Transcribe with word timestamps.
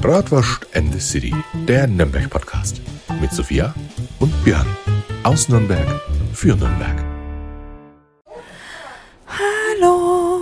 Bratwurst 0.00 0.66
and 0.74 0.92
the 0.92 1.00
City, 1.00 1.34
der 1.66 1.86
Nürnberg-Podcast. 1.86 2.80
Mit 3.20 3.32
Sophia 3.32 3.74
und 4.20 4.32
Björn. 4.44 4.66
Aus 5.22 5.48
Nürnberg 5.48 5.86
für 6.34 6.54
Nürnberg. 6.54 7.02
Hallo. 9.26 10.40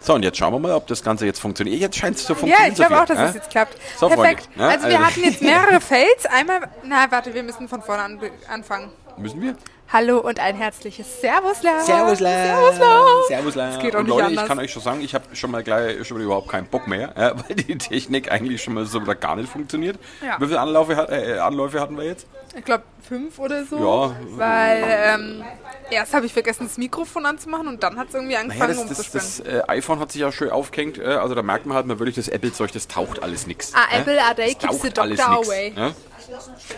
So, 0.00 0.14
und 0.14 0.22
jetzt 0.22 0.36
schauen 0.38 0.52
wir 0.52 0.58
mal, 0.58 0.72
ob 0.72 0.86
das 0.86 1.02
Ganze 1.02 1.26
jetzt 1.26 1.38
funktioniert. 1.38 1.80
Jetzt 1.80 1.96
scheint 1.96 2.16
es 2.16 2.24
zu 2.24 2.32
Ja, 2.32 2.38
funktionieren. 2.38 2.70
ich 2.72 2.76
glaube 2.76 3.00
auch, 3.00 3.04
dass 3.06 3.18
ja? 3.18 3.24
es 3.28 3.34
jetzt 3.34 3.50
klappt. 3.50 3.76
So, 3.98 4.08
Perfekt. 4.08 4.44
Freunde, 4.54 4.60
ja, 4.60 4.68
also 4.68 4.88
wir 4.88 4.98
also- 4.98 5.06
hatten 5.06 5.24
jetzt 5.24 5.42
mehrere 5.42 5.80
Fails. 5.80 6.26
Einmal, 6.26 6.68
na 6.84 7.10
warte, 7.10 7.32
wir 7.34 7.42
müssen 7.42 7.68
von 7.68 7.82
vorne 7.82 8.02
an, 8.02 8.20
anfangen. 8.50 8.90
Müssen 9.16 9.40
wir? 9.40 9.56
Hallo 9.90 10.18
und 10.18 10.38
ein 10.38 10.54
herzliches 10.54 11.22
Servusla. 11.22 11.80
Servusla. 11.80 12.28
Servusla. 12.44 13.04
Servusla. 13.26 13.66
Das 13.70 13.78
geht 13.80 13.94
auch 13.96 14.00
und 14.00 14.04
nicht 14.04 14.12
Leute, 14.14 14.26
anders. 14.26 14.42
ich 14.44 14.48
kann 14.48 14.58
euch 14.58 14.70
schon 14.70 14.82
sagen, 14.82 15.00
ich 15.00 15.14
habe 15.14 15.24
schon 15.34 15.50
mal 15.50 15.62
gleich 15.62 16.06
schon 16.06 16.18
mal 16.18 16.24
überhaupt 16.24 16.48
keinen 16.50 16.66
Bock 16.66 16.86
mehr, 16.86 17.14
ja, 17.16 17.32
weil 17.48 17.56
die 17.56 17.78
Technik 17.78 18.30
eigentlich 18.30 18.62
schon 18.62 18.74
mal 18.74 18.84
so 18.84 18.98
oder 18.98 19.14
gar 19.14 19.36
nicht 19.36 19.48
funktioniert. 19.50 19.98
Ja. 20.22 20.36
Wie 20.40 20.46
viele 20.46 20.60
Anläufe, 20.60 20.94
hat- 20.94 21.10
äh, 21.10 21.38
Anläufe 21.38 21.80
hatten 21.80 21.96
wir 21.96 22.04
jetzt? 22.04 22.26
Ich 22.54 22.64
glaube 22.66 22.84
fünf 23.06 23.38
oder 23.38 23.64
so. 23.64 23.78
Ja. 23.78 24.16
Weil 24.36 24.84
ähm, 24.86 25.44
erst 25.90 26.12
habe 26.12 26.26
ich 26.26 26.34
vergessen, 26.34 26.66
das 26.66 26.76
Mikrofon 26.76 27.24
anzumachen 27.24 27.66
und 27.68 27.82
dann 27.82 27.96
hat 27.98 28.08
es 28.08 28.14
irgendwie 28.14 28.34
Naja, 28.34 28.44
angefangen 28.44 28.68
das, 28.88 28.88
das, 28.88 29.14
umzuschwimmen. 29.14 29.54
das 29.54 29.68
äh, 29.68 29.72
iPhone 29.72 30.00
hat 30.00 30.12
sich 30.12 30.20
ja 30.20 30.30
schön 30.32 30.50
aufgehängt. 30.50 30.98
Äh, 30.98 31.04
also 31.14 31.34
da 31.34 31.42
merkt 31.42 31.64
man 31.64 31.76
halt 31.76 31.86
mal 31.86 31.98
wirklich, 31.98 32.16
das 32.16 32.28
Apple-Zeug, 32.28 32.72
das 32.72 32.88
taucht 32.88 33.22
alles 33.22 33.46
nix. 33.46 33.72
Ah? 33.74 33.96
Apple, 33.98 34.18
ah, 34.20 34.34
they 34.34 34.52
Das 34.54 34.58
keeps 34.70 34.82
the 34.82 34.88
doctor 34.90 35.06
nix, 35.08 35.22
away. 35.48 35.72
Ja? 35.74 35.92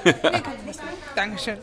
Dankeschön. 1.14 1.58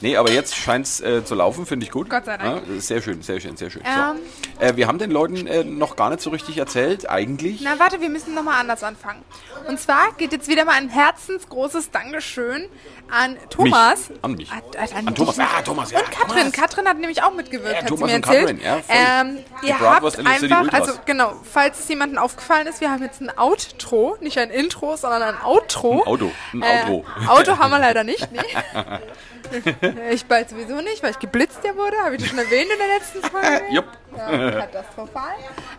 Nee, 0.00 0.16
aber 0.16 0.30
jetzt 0.30 0.54
scheint 0.56 0.86
es 0.86 1.00
äh, 1.00 1.24
zu 1.24 1.34
laufen, 1.34 1.66
finde 1.66 1.84
ich 1.84 1.90
gut. 1.90 2.08
Gott 2.08 2.24
sei 2.24 2.36
Dank. 2.36 2.62
Ja, 2.68 2.80
sehr 2.80 3.02
schön, 3.02 3.20
sehr 3.22 3.40
schön, 3.40 3.56
sehr 3.56 3.68
schön. 3.70 3.82
Ähm. 3.84 4.18
so. 4.58 4.64
äh, 4.64 4.76
wir 4.76 4.86
haben 4.86 4.98
den 4.98 5.10
Leuten 5.10 5.46
äh, 5.46 5.64
noch 5.64 5.96
gar 5.96 6.10
nicht 6.10 6.20
so 6.22 6.30
richtig 6.30 6.56
erzählt, 6.58 7.08
eigentlich. 7.10 7.60
Na, 7.62 7.78
warte, 7.78 8.00
wir 8.00 8.08
müssen 8.08 8.34
nochmal 8.34 8.60
anders 8.60 8.82
anfangen. 8.84 9.22
Und 9.66 9.78
zwar 9.80 10.12
geht 10.16 10.32
jetzt 10.32 10.48
wieder 10.48 10.64
mal 10.64 10.74
ein 10.76 10.88
herzensgroßes 10.88 11.90
Dankeschön 11.90 12.68
an 13.10 13.36
Thomas. 13.50 14.08
Mich. 14.10 14.18
An 14.24 14.32
mich. 14.32 14.50
An, 14.52 14.62
an, 14.96 15.08
An 15.08 15.14
Thomas. 15.14 15.36
dich. 15.36 15.44
Ah, 15.44 15.62
Thomas, 15.62 15.90
ja, 15.90 15.98
Und 15.98 16.10
Katrin. 16.10 16.28
Thomas. 16.38 16.52
Katrin 16.52 16.86
hat 16.88 16.98
nämlich 16.98 17.22
auch 17.22 17.34
mitgewirkt, 17.34 17.72
Ja, 17.72 17.78
hat 17.82 17.88
Thomas 17.88 18.10
sie 18.10 18.16
mir 18.16 18.16
und 18.16 18.26
erzählt. 18.26 18.60
Katrin, 18.60 18.60
ja, 18.62 19.20
ähm, 19.20 19.38
ihr 19.62 19.80
habt 19.80 20.18
einfach, 20.18 20.72
also 20.72 20.92
genau, 21.06 21.32
falls 21.50 21.78
es 21.80 21.88
jemandem 21.88 22.18
aufgefallen 22.18 22.66
ist, 22.68 22.80
wir 22.80 22.90
haben 22.90 23.02
jetzt 23.02 23.20
ein 23.20 23.30
Outro, 23.36 24.16
nicht 24.20 24.38
ein 24.38 24.50
Intro, 24.50 24.96
sondern 24.96 25.22
ein 25.22 25.42
Outro. 25.44 26.02
Ein 26.02 26.06
Auto, 26.06 26.30
ein 26.52 26.62
Äh, 26.62 26.82
Outro. 26.90 27.04
Auto 27.26 27.58
haben 27.58 27.70
wir 27.70 27.78
leider 27.78 28.04
nicht, 28.04 28.30
nee. 28.32 28.40
Ich 30.10 30.26
bald 30.26 30.50
sowieso 30.50 30.76
nicht, 30.82 31.02
weil 31.02 31.12
ich 31.12 31.18
geblitzt 31.18 31.60
ja 31.64 31.74
wurde, 31.74 31.96
habe 32.04 32.16
ich 32.16 32.20
das 32.20 32.30
schon 32.30 32.38
erwähnt 32.38 32.68
in 32.70 32.78
der 32.78 32.88
letzten 32.98 33.22
Folge. 33.22 33.62
Jupp. 33.70 33.86
Ja, 34.16 34.50
katastrophal. 34.50 35.30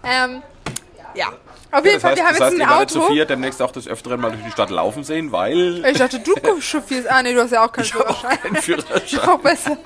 Ähm, 0.03 0.41
ja, 1.13 1.27
auf 1.71 1.85
jeden 1.85 1.95
Das 1.95 2.01
Fall, 2.01 2.11
heißt, 2.11 2.17
wir 2.17 2.25
haben 2.27 2.37
das 2.39 2.51
jetzt 2.53 2.61
heißt, 2.61 2.71
ein 2.71 2.77
Auto. 2.79 2.93
Sophia 3.01 3.25
demnächst 3.25 3.61
auch 3.61 3.71
des 3.71 3.87
Öfteren 3.87 4.19
mal 4.21 4.31
durch 4.31 4.43
die 4.43 4.51
Stadt 4.51 4.69
laufen 4.71 5.03
sehen, 5.03 5.31
weil 5.31 5.85
Ich 5.85 5.97
dachte, 5.99 6.19
du 6.19 6.33
chauffierst. 6.61 7.07
Ah, 7.11 7.21
nee, 7.21 7.33
du 7.33 7.41
hast 7.43 7.51
ja 7.51 7.63
auch 7.63 7.71
keinen 7.71 7.85
Führerschein. 7.85 8.39
kein 8.41 8.55
Führerschein. 8.55 9.19
Auch 9.27 9.39
besser. 9.39 9.77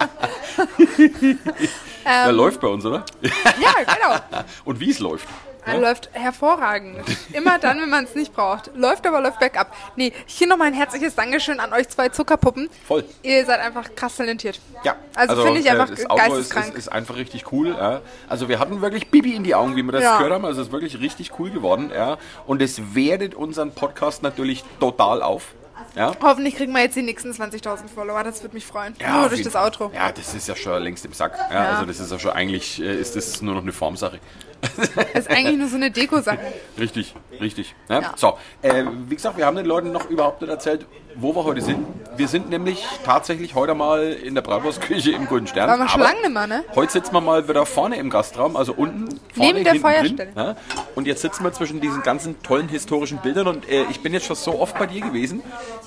der 2.05 2.31
läuft 2.31 2.61
bei 2.61 2.67
uns, 2.67 2.85
oder? 2.85 3.03
Ja, 3.21 3.73
genau. 3.79 4.43
Und 4.65 4.79
wie 4.79 4.91
es 4.91 4.99
läuft. 4.99 5.27
Er 5.65 5.79
läuft 5.79 6.09
hervorragend. 6.13 6.97
Immer 7.31 7.57
dann, 7.59 7.79
wenn 7.81 7.89
man 7.89 8.03
es 8.03 8.15
nicht 8.15 8.33
braucht. 8.33 8.71
Läuft 8.75 9.05
aber, 9.07 9.21
läuft 9.21 9.39
bergab. 9.39 9.73
Nee, 9.95 10.11
hier 10.25 10.47
nochmal 10.47 10.67
ein 10.67 10.73
herzliches 10.73 11.15
Dankeschön 11.15 11.59
an 11.59 11.71
euch 11.73 11.87
zwei 11.89 12.09
Zuckerpuppen. 12.09 12.69
Voll. 12.87 13.05
Ihr 13.21 13.45
seid 13.45 13.59
einfach 13.61 13.95
krass 13.95 14.17
talentiert. 14.17 14.59
Ja, 14.83 14.95
Also 15.15 15.41
finde 15.43 15.59
ich 15.61 15.65
äh, 15.67 15.69
einfach 15.69 15.89
das 15.89 16.05
Auto 16.09 16.15
ist, 16.35 16.49
geisteskrank. 16.51 16.67
ist, 16.73 16.77
ist 16.79 16.87
einfach 16.89 17.15
richtig 17.15 17.51
cool. 17.51 17.69
Ja. 17.69 18.01
Also 18.27 18.49
wir 18.49 18.59
hatten 18.59 18.81
wirklich 18.81 19.09
Bibi 19.09 19.33
in 19.35 19.43
die 19.43 19.55
Augen, 19.55 19.75
wie 19.75 19.83
wir 19.83 19.91
das 19.93 20.03
Ja. 20.03 20.17
gehört 20.17 20.33
haben. 20.33 20.45
Also 20.45 20.61
es 20.61 20.67
ist 20.67 20.73
wirklich 20.73 20.99
richtig 20.99 21.31
cool 21.39 21.49
geworden. 21.51 21.91
Ja. 21.95 22.17
Und 22.45 22.61
es 22.61 22.93
wertet 22.95 23.33
unseren 23.35 23.71
Podcast 23.71 24.23
natürlich 24.23 24.63
total 24.79 25.21
auf. 25.21 25.53
Ja. 25.95 26.11
Hoffentlich 26.21 26.55
kriegen 26.55 26.71
wir 26.73 26.81
jetzt 26.81 26.95
die 26.95 27.01
nächsten 27.03 27.31
20.000 27.31 27.87
Follower. 27.93 28.23
Das 28.23 28.41
würde 28.41 28.55
mich 28.55 28.65
freuen. 28.65 28.95
Ja, 28.99 29.19
Nur 29.19 29.29
durch 29.29 29.43
das. 29.43 29.55
Outro. 29.55 29.91
Ja, 29.93 30.11
das 30.11 30.33
ist 30.33 30.47
ja 30.47 30.55
schon 30.55 30.81
längst 30.81 31.05
im 31.05 31.13
Sack. 31.13 31.37
Ja, 31.51 31.53
Ja. 31.63 31.69
Also 31.73 31.85
das 31.85 31.99
ist 31.99 32.11
ja 32.11 32.17
schon 32.19 32.31
eigentlich, 32.31 32.81
äh, 32.81 32.95
ist 32.99 33.15
das 33.15 33.41
nur 33.41 33.53
noch 33.55 33.61
eine 33.61 33.71
Formsache. 33.73 34.19
Das 34.63 35.25
ist 35.25 35.29
eigentlich 35.29 35.57
nur 35.57 35.67
so 35.67 35.75
eine 35.75 35.91
Deko-Sache. 35.91 36.39
Richtig, 36.79 37.13
richtig. 37.39 37.75
Ja. 37.89 38.01
Ja. 38.01 38.13
So, 38.15 38.37
äh, 38.61 38.85
wie 39.07 39.15
gesagt, 39.15 39.37
wir 39.37 39.45
haben 39.45 39.57
den 39.57 39.65
Leuten 39.65 39.91
noch 39.91 40.09
überhaupt 40.09 40.41
nicht 40.41 40.49
erzählt, 40.49 40.85
wo 41.15 41.35
wir 41.35 41.43
heute 41.43 41.61
sind. 41.61 41.85
Wir 42.15 42.27
sind 42.27 42.49
nämlich 42.49 42.85
tatsächlich 43.05 43.55
heute 43.55 43.73
mal 43.73 44.13
in 44.13 44.35
der 44.35 44.41
Bratwurstküche 44.41 45.11
im 45.11 45.25
Guten 45.25 45.47
Stern. 45.47 45.67
Waren 45.67 45.79
wir 45.79 45.89
schon 45.89 46.01
lange 46.01 46.21
nicht 46.21 46.31
mehr, 46.31 46.47
ne? 46.47 46.63
Heute 46.75 46.91
sitzen 46.91 47.13
wir 47.13 47.21
mal 47.21 47.47
wieder 47.47 47.65
vorne 47.65 47.97
im 47.97 48.09
Gastraum, 48.09 48.55
also 48.55 48.73
unten. 48.73 49.19
Vorne, 49.33 49.53
Neben 49.53 49.63
der 49.63 49.73
drin, 49.73 49.81
Feuerstelle. 49.81 50.31
Ja? 50.35 50.55
Und 50.95 51.07
jetzt 51.07 51.21
sitzen 51.21 51.43
wir 51.43 51.51
zwischen 51.53 51.81
diesen 51.81 52.03
ganzen 52.03 52.41
tollen 52.43 52.69
historischen 52.69 53.17
Bildern 53.19 53.47
und 53.47 53.67
äh, 53.67 53.85
ich 53.89 54.01
bin 54.01 54.13
jetzt 54.13 54.25
schon 54.25 54.35
so 54.35 54.59
oft 54.59 54.77
bei 54.77 54.85
dir 54.85 55.01
gewesen 55.01 55.41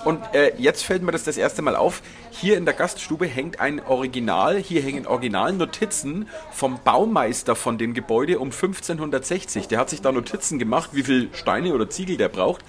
und 0.05 0.21
äh, 0.35 0.53
jetzt 0.59 0.85
fällt 0.85 1.03
mir 1.03 1.13
das 1.13 1.25
das 1.25 1.37
erste 1.37 1.63
Mal 1.63 1.77
auf. 1.77 2.03
Hier 2.31 2.57
in 2.57 2.65
der 2.65 2.75
Gaststube 2.75 3.27
hängt 3.27 3.61
ein 3.61 3.81
Original, 3.87 4.57
hier 4.57 4.83
hängen 4.83 5.07
Originalnotizen 5.07 6.29
vom 6.51 6.81
Baumeister 6.85 7.57
von 7.57 7.79
dem 7.79 7.95
Gebäude 7.95 8.39
um 8.39 8.49
1560. 8.49 9.69
Der 9.69 9.79
hat 9.79 9.91
sich 9.91 10.03
da 10.03 10.13
Notizen 10.13 10.59
gemacht, 10.59 10.91
wie 10.93 11.03
viel 11.03 11.31
Steine 11.33 11.73
oder 11.73 11.89
Ziegel 11.89 12.17
der 12.17 12.29
braucht 12.29 12.63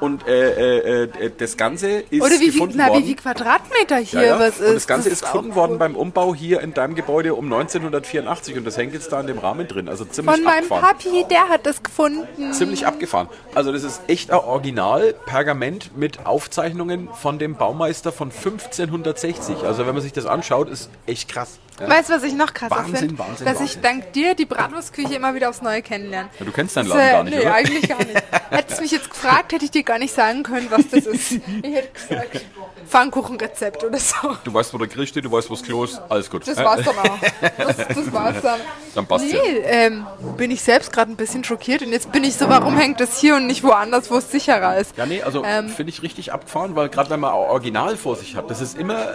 und 0.00 0.26
äh, 0.26 0.80
äh, 0.80 1.02
äh, 1.04 1.30
das 1.36 1.56
Ganze 1.56 2.01
ist 2.10 2.20
Oder 2.22 2.32
wie 2.32 2.38
viel, 2.38 2.52
gefunden 2.52 2.74
na, 2.78 2.88
worden. 2.88 3.02
wie 3.02 3.06
viel 3.06 3.16
Quadratmeter 3.16 3.96
hier 3.98 4.20
Ja, 4.20 4.26
ja. 4.26 4.38
was 4.38 4.58
ist. 4.60 4.68
Und 4.68 4.74
das 4.74 4.86
Ganze 4.86 5.08
ist, 5.08 5.24
auch 5.24 5.32
gefunden 5.32 5.54
worden 5.54 5.78
beim 5.78 5.96
Umbau 5.96 6.34
hier 6.34 6.60
in 6.60 6.74
deinem 6.74 6.94
Gebäude 6.94 7.34
um 7.34 7.44
1984 7.52 8.56
und 8.56 8.64
das 8.64 8.76
hängt 8.76 8.92
jetzt 8.94 9.12
da 9.12 9.20
in 9.20 9.26
dem 9.26 9.38
Rahmen 9.38 9.66
drin. 9.68 9.88
Also 9.88 10.04
ziemlich 10.04 10.34
Von 10.34 10.44
meinem 10.44 10.64
abgefahren. 10.72 10.82
Papi, 10.98 11.24
der 11.30 11.48
hat 11.48 11.66
das 11.66 11.82
gefunden. 11.82 12.52
Ziemlich 12.52 12.86
abgefahren. 12.86 13.28
Also 13.54 13.72
das 13.72 13.82
ist 13.84 14.00
echt 14.08 14.30
ein 14.30 14.38
Original 14.38 15.14
Pergament 15.26 15.96
mit 15.96 16.26
Aufzeichnungen 16.26 17.08
von 17.12 17.38
dem 17.38 17.56
Baumeister 17.56 18.12
von 18.12 18.30
1560. 18.30 19.64
Also 19.64 19.86
wenn 19.86 19.94
man 19.94 20.02
sich 20.02 20.12
das 20.12 20.26
anschaut, 20.26 20.68
ist 20.68 20.90
echt 21.06 21.28
krass. 21.28 21.58
Ja. 21.80 21.88
Weißt 21.88 22.10
du, 22.10 22.14
was 22.14 22.22
ich 22.22 22.34
noch 22.34 22.52
krasser 22.52 22.84
finde? 22.84 23.18
Wahnsinn, 23.18 23.46
Dass 23.46 23.54
ich 23.56 23.60
Wahnsinn. 23.76 23.82
dank 23.82 24.12
dir 24.12 24.34
die 24.34 24.44
Bratwurstküche 24.44 25.14
immer 25.14 25.34
wieder 25.34 25.48
aufs 25.48 25.62
Neue 25.62 25.80
kennenlerne. 25.82 26.28
Ja, 26.38 26.44
du 26.44 26.52
kennst 26.52 26.76
deinen 26.76 26.88
Das, 26.90 26.96
Laden 26.98 27.08
äh, 27.08 27.12
gar 27.12 27.24
nicht, 27.24 27.34
nee, 27.34 27.40
oder? 27.40 27.54
eigentlich 27.54 27.88
gar 27.88 27.98
nicht. 27.98 28.22
Hättest 28.50 28.78
du 28.78 28.82
mich 28.82 28.90
jetzt 28.92 29.10
gefragt, 29.10 29.52
hätte 29.52 29.64
ich 29.64 29.70
dir 29.70 29.82
gar 29.82 29.98
nicht 29.98 30.14
sagen 30.14 30.42
können, 30.42 30.66
was 30.70 30.88
das 30.90 31.06
ist. 31.06 31.32
Ich 31.62 31.74
hätte 31.74 31.88
gesagt, 31.94 32.40
Pfannkuchenrezept 32.88 33.84
oder 33.84 33.98
so. 33.98 34.36
Du 34.44 34.52
weißt, 34.52 34.72
wo 34.74 34.78
der 34.78 34.88
Grill 34.88 35.06
steht, 35.06 35.24
du 35.24 35.32
weißt, 35.32 35.48
wo 35.50 35.54
das 35.54 35.62
Klo 35.62 35.84
ist, 35.84 36.00
alles 36.08 36.30
gut. 36.30 36.46
Das 36.46 36.56
war's 36.56 36.82
dann 36.84 36.98
auch. 36.98 37.18
Das, 37.58 37.76
das 37.76 38.12
war's 38.12 38.42
dann. 38.42 38.60
Dann 38.94 39.06
passt 39.06 39.24
nee, 39.24 39.32
ja. 39.32 39.66
ähm, 39.66 40.06
bin 40.36 40.50
ich 40.50 40.62
selbst 40.62 40.92
gerade 40.92 41.10
ein 41.10 41.16
bisschen 41.16 41.44
schockiert 41.44 41.82
und 41.82 41.92
jetzt 41.92 42.12
bin 42.12 42.24
ich 42.24 42.34
so, 42.34 42.48
warum 42.48 42.76
hängt 42.76 43.00
das 43.00 43.18
hier 43.18 43.36
und 43.36 43.46
nicht 43.46 43.62
woanders, 43.62 44.10
wo 44.10 44.16
es 44.16 44.30
sicherer 44.30 44.76
ist? 44.78 44.96
Ja, 44.96 45.06
nee, 45.06 45.22
also 45.22 45.44
Ähm. 45.44 45.68
finde 45.68 45.90
ich 45.90 46.02
richtig 46.02 46.32
abgefahren, 46.32 46.76
weil 46.76 46.88
gerade 46.88 47.10
wenn 47.10 47.20
man 47.20 47.32
auch 47.32 47.48
Original 47.50 47.96
vor 47.96 48.16
sich 48.16 48.36
hat, 48.36 48.50
das 48.50 48.60
ist 48.60 48.76
immer, 48.76 49.06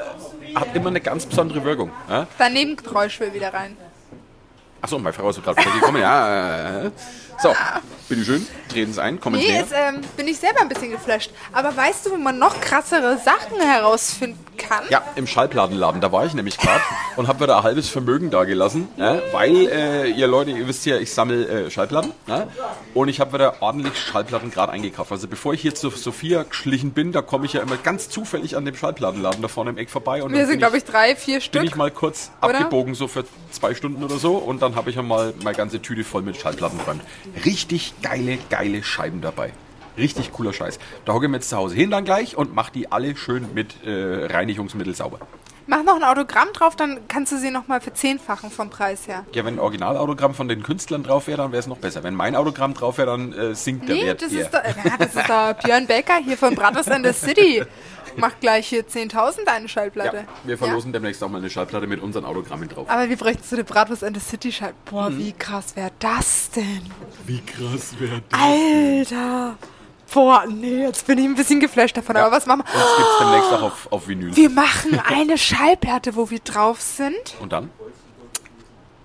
hat 0.55 0.75
immer 0.75 0.89
eine 0.89 1.01
ganz 1.01 1.25
besondere 1.25 1.63
Wirkung. 1.63 1.91
Ja? 2.09 2.27
Daneben 2.37 2.75
Geräusch 2.77 3.19
will 3.19 3.33
wieder 3.33 3.53
rein. 3.53 3.77
Achso, 4.81 4.99
meine 4.99 5.13
Frau 5.13 5.29
ist 5.29 5.43
gerade 5.43 5.61
gekommen. 5.61 6.01
Ja, 6.01 6.83
äh, 6.85 6.91
so, 7.39 7.53
bitteschön, 8.09 8.45
treten 8.69 8.93
Sie 8.93 9.01
ein, 9.01 9.19
kommen 9.19 9.39
Sie 9.39 9.47
Nee, 9.47 9.57
jetzt 9.57 9.73
ähm, 9.73 10.01
bin 10.15 10.27
ich 10.27 10.37
selber 10.37 10.61
ein 10.61 10.69
bisschen 10.69 10.91
geflasht. 10.91 11.31
Aber 11.51 11.75
weißt 11.75 12.05
du, 12.05 12.11
wo 12.11 12.17
man 12.17 12.37
noch 12.39 12.59
krassere 12.61 13.17
Sachen 13.17 13.59
herausfinden 13.59 14.43
kann? 14.57 14.83
Ja, 14.89 15.03
im 15.15 15.27
Schallplattenladen, 15.27 16.01
da 16.01 16.11
war 16.11 16.25
ich 16.25 16.33
nämlich 16.33 16.57
gerade 16.57 16.81
und 17.15 17.27
habe 17.27 17.41
wieder 17.43 17.57
ein 17.57 17.63
halbes 17.63 17.89
Vermögen 17.89 18.31
da 18.31 18.43
gelassen, 18.43 18.87
ja, 18.97 19.19
weil 19.31 19.67
äh, 19.67 20.09
ihr 20.09 20.27
Leute, 20.27 20.51
ihr 20.51 20.67
wisst 20.67 20.85
ja, 20.85 20.97
ich 20.97 21.13
sammle 21.13 21.65
äh, 21.65 21.69
Schallplatten 21.71 22.11
ja, 22.25 22.47
und 22.93 23.07
ich 23.09 23.19
habe 23.19 23.33
wieder 23.33 23.61
ordentlich 23.61 23.97
Schallplatten 23.97 24.49
gerade 24.51 24.71
eingekauft. 24.71 25.11
Also 25.11 25.27
bevor 25.27 25.53
ich 25.53 25.61
hier 25.61 25.75
zu 25.75 25.89
Sophia 25.89 26.43
geschlichen 26.43 26.91
bin, 26.91 27.11
da 27.11 27.21
komme 27.21 27.45
ich 27.45 27.53
ja 27.53 27.61
immer 27.61 27.77
ganz 27.77 28.09
zufällig 28.09 28.57
an 28.57 28.65
dem 28.65 28.75
Schallplattenladen 28.75 29.41
da 29.41 29.47
vorne 29.47 29.69
im 29.71 29.77
Eck 29.77 29.89
vorbei 29.89 30.23
und 30.23 30.31
Wir 30.33 30.39
sind, 30.41 30.49
bin 30.51 30.59
glaube 30.59 30.77
ich, 30.77 30.85
drei, 30.85 31.15
vier 31.15 31.35
bin 31.35 31.41
Stück. 31.41 31.63
ich 31.63 31.75
mal 31.75 31.91
kurz 31.91 32.31
Oder? 32.41 32.55
abgebogen, 32.55 32.95
so 32.95 33.07
für 33.07 33.25
zwei 33.51 33.75
Stunden 33.75 34.03
oder 34.03 34.17
so. 34.17 34.37
Und 34.37 34.61
dann 34.61 34.75
habe 34.75 34.89
ich 34.89 34.97
einmal 34.97 35.33
meine 35.43 35.55
ganze 35.55 35.81
Tüte 35.81 36.03
voll 36.03 36.21
mit 36.21 36.37
Schallplatten 36.37 36.79
dran. 36.83 36.99
Richtig 37.45 37.93
geile, 38.01 38.37
geile 38.49 38.83
Scheiben 38.83 39.21
dabei. 39.21 39.53
Richtig 39.97 40.31
cooler 40.31 40.53
Scheiß. 40.53 40.77
Da 41.05 41.13
hocke 41.13 41.25
ich 41.25 41.31
mir 41.31 41.37
jetzt 41.37 41.49
zu 41.49 41.57
Hause 41.57 41.75
hin 41.75 41.89
dann 41.89 42.05
gleich 42.05 42.37
und 42.37 42.53
mache 42.53 42.71
die 42.71 42.91
alle 42.91 43.15
schön 43.17 43.53
mit 43.53 43.83
äh, 43.85 44.25
Reinigungsmittel 44.27 44.93
sauber. 44.93 45.19
Mach 45.69 45.83
noch 45.83 45.97
ein 45.97 46.03
Autogramm 46.03 46.47
drauf, 46.53 46.77
dann 46.77 47.09
kannst 47.09 47.33
du 47.33 47.37
sie 47.37 47.51
nochmal 47.51 47.81
verzehnfachen 47.81 48.51
vom 48.51 48.69
Preis 48.69 49.05
her. 49.07 49.25
Ja, 49.33 49.43
wenn 49.43 49.55
ein 49.55 49.59
Originalautogramm 49.59 50.33
von 50.33 50.47
den 50.47 50.63
Künstlern 50.63 51.03
drauf 51.03 51.27
wäre, 51.27 51.39
dann 51.39 51.51
wäre 51.51 51.59
es 51.59 51.67
noch 51.67 51.79
besser. 51.79 52.03
Wenn 52.03 52.15
mein 52.15 52.37
Autogramm 52.37 52.73
drauf 52.73 52.97
wäre, 52.99 53.07
dann 53.07 53.33
äh, 53.33 53.53
sinkt 53.53 53.89
der 53.89 53.95
Nee, 53.95 54.05
Wert 54.05 54.21
das 54.21 54.31
eher. 54.31 54.41
ist, 54.43 54.53
doch, 54.53 54.63
ja, 54.63 54.97
das 54.97 55.15
ist 55.15 55.29
doch 55.29 55.53
Björn 55.63 55.85
Becker 55.87 56.17
hier 56.23 56.37
von 56.37 56.55
Brothers 56.55 56.87
and 56.87 57.05
the 57.05 57.11
City. 57.11 57.63
Macht 58.17 58.41
gleich 58.41 58.67
hier 58.67 58.85
10.000 58.87 59.47
eine 59.47 59.63
ja, 59.63 59.67
Schallplatte. 59.69 60.25
wir 60.43 60.57
verlosen 60.57 60.91
demnächst 60.93 61.23
auch 61.23 61.29
mal 61.29 61.37
eine 61.37 61.49
Schallplatte 61.49 61.87
mit 61.87 62.01
unseren 62.01 62.25
Autogrammen 62.25 62.67
drauf. 62.69 62.89
Aber 62.89 63.07
wir 63.09 63.17
bräuchten 63.17 63.43
so 63.43 63.55
eine 63.55 63.63
Bratwurst 63.63 64.03
and 64.03 64.15
the 64.17 64.23
City 64.23 64.51
Schallplatte. 64.51 64.91
Boah, 64.91 65.09
Mhm. 65.09 65.19
wie 65.19 65.31
krass 65.33 65.75
wäre 65.75 65.91
das 65.99 66.49
denn? 66.51 66.81
Wie 67.25 67.41
krass 67.41 67.93
wäre 67.99 68.21
das? 68.29 68.39
Alter. 68.39 69.55
Boah, 70.13 70.45
nee, 70.47 70.83
jetzt 70.83 71.05
bin 71.05 71.17
ich 71.19 71.25
ein 71.25 71.35
bisschen 71.35 71.59
geflasht 71.59 71.97
davon. 71.97 72.15
Aber 72.17 72.31
was 72.31 72.45
machen 72.45 72.63
wir? 72.65 72.73
Das 72.73 72.97
gibt 72.97 73.09
es 73.09 73.17
demnächst 73.19 73.51
auch 73.53 73.61
auf, 73.61 73.91
auf 73.91 74.07
Vinyl. 74.07 74.33
Wir 74.35 74.49
machen 74.49 74.99
eine 75.05 75.37
Schallplatte, 75.37 76.15
wo 76.15 76.29
wir 76.29 76.39
drauf 76.39 76.81
sind, 76.81 77.35
Und 77.41 77.51
dann? 77.53 77.69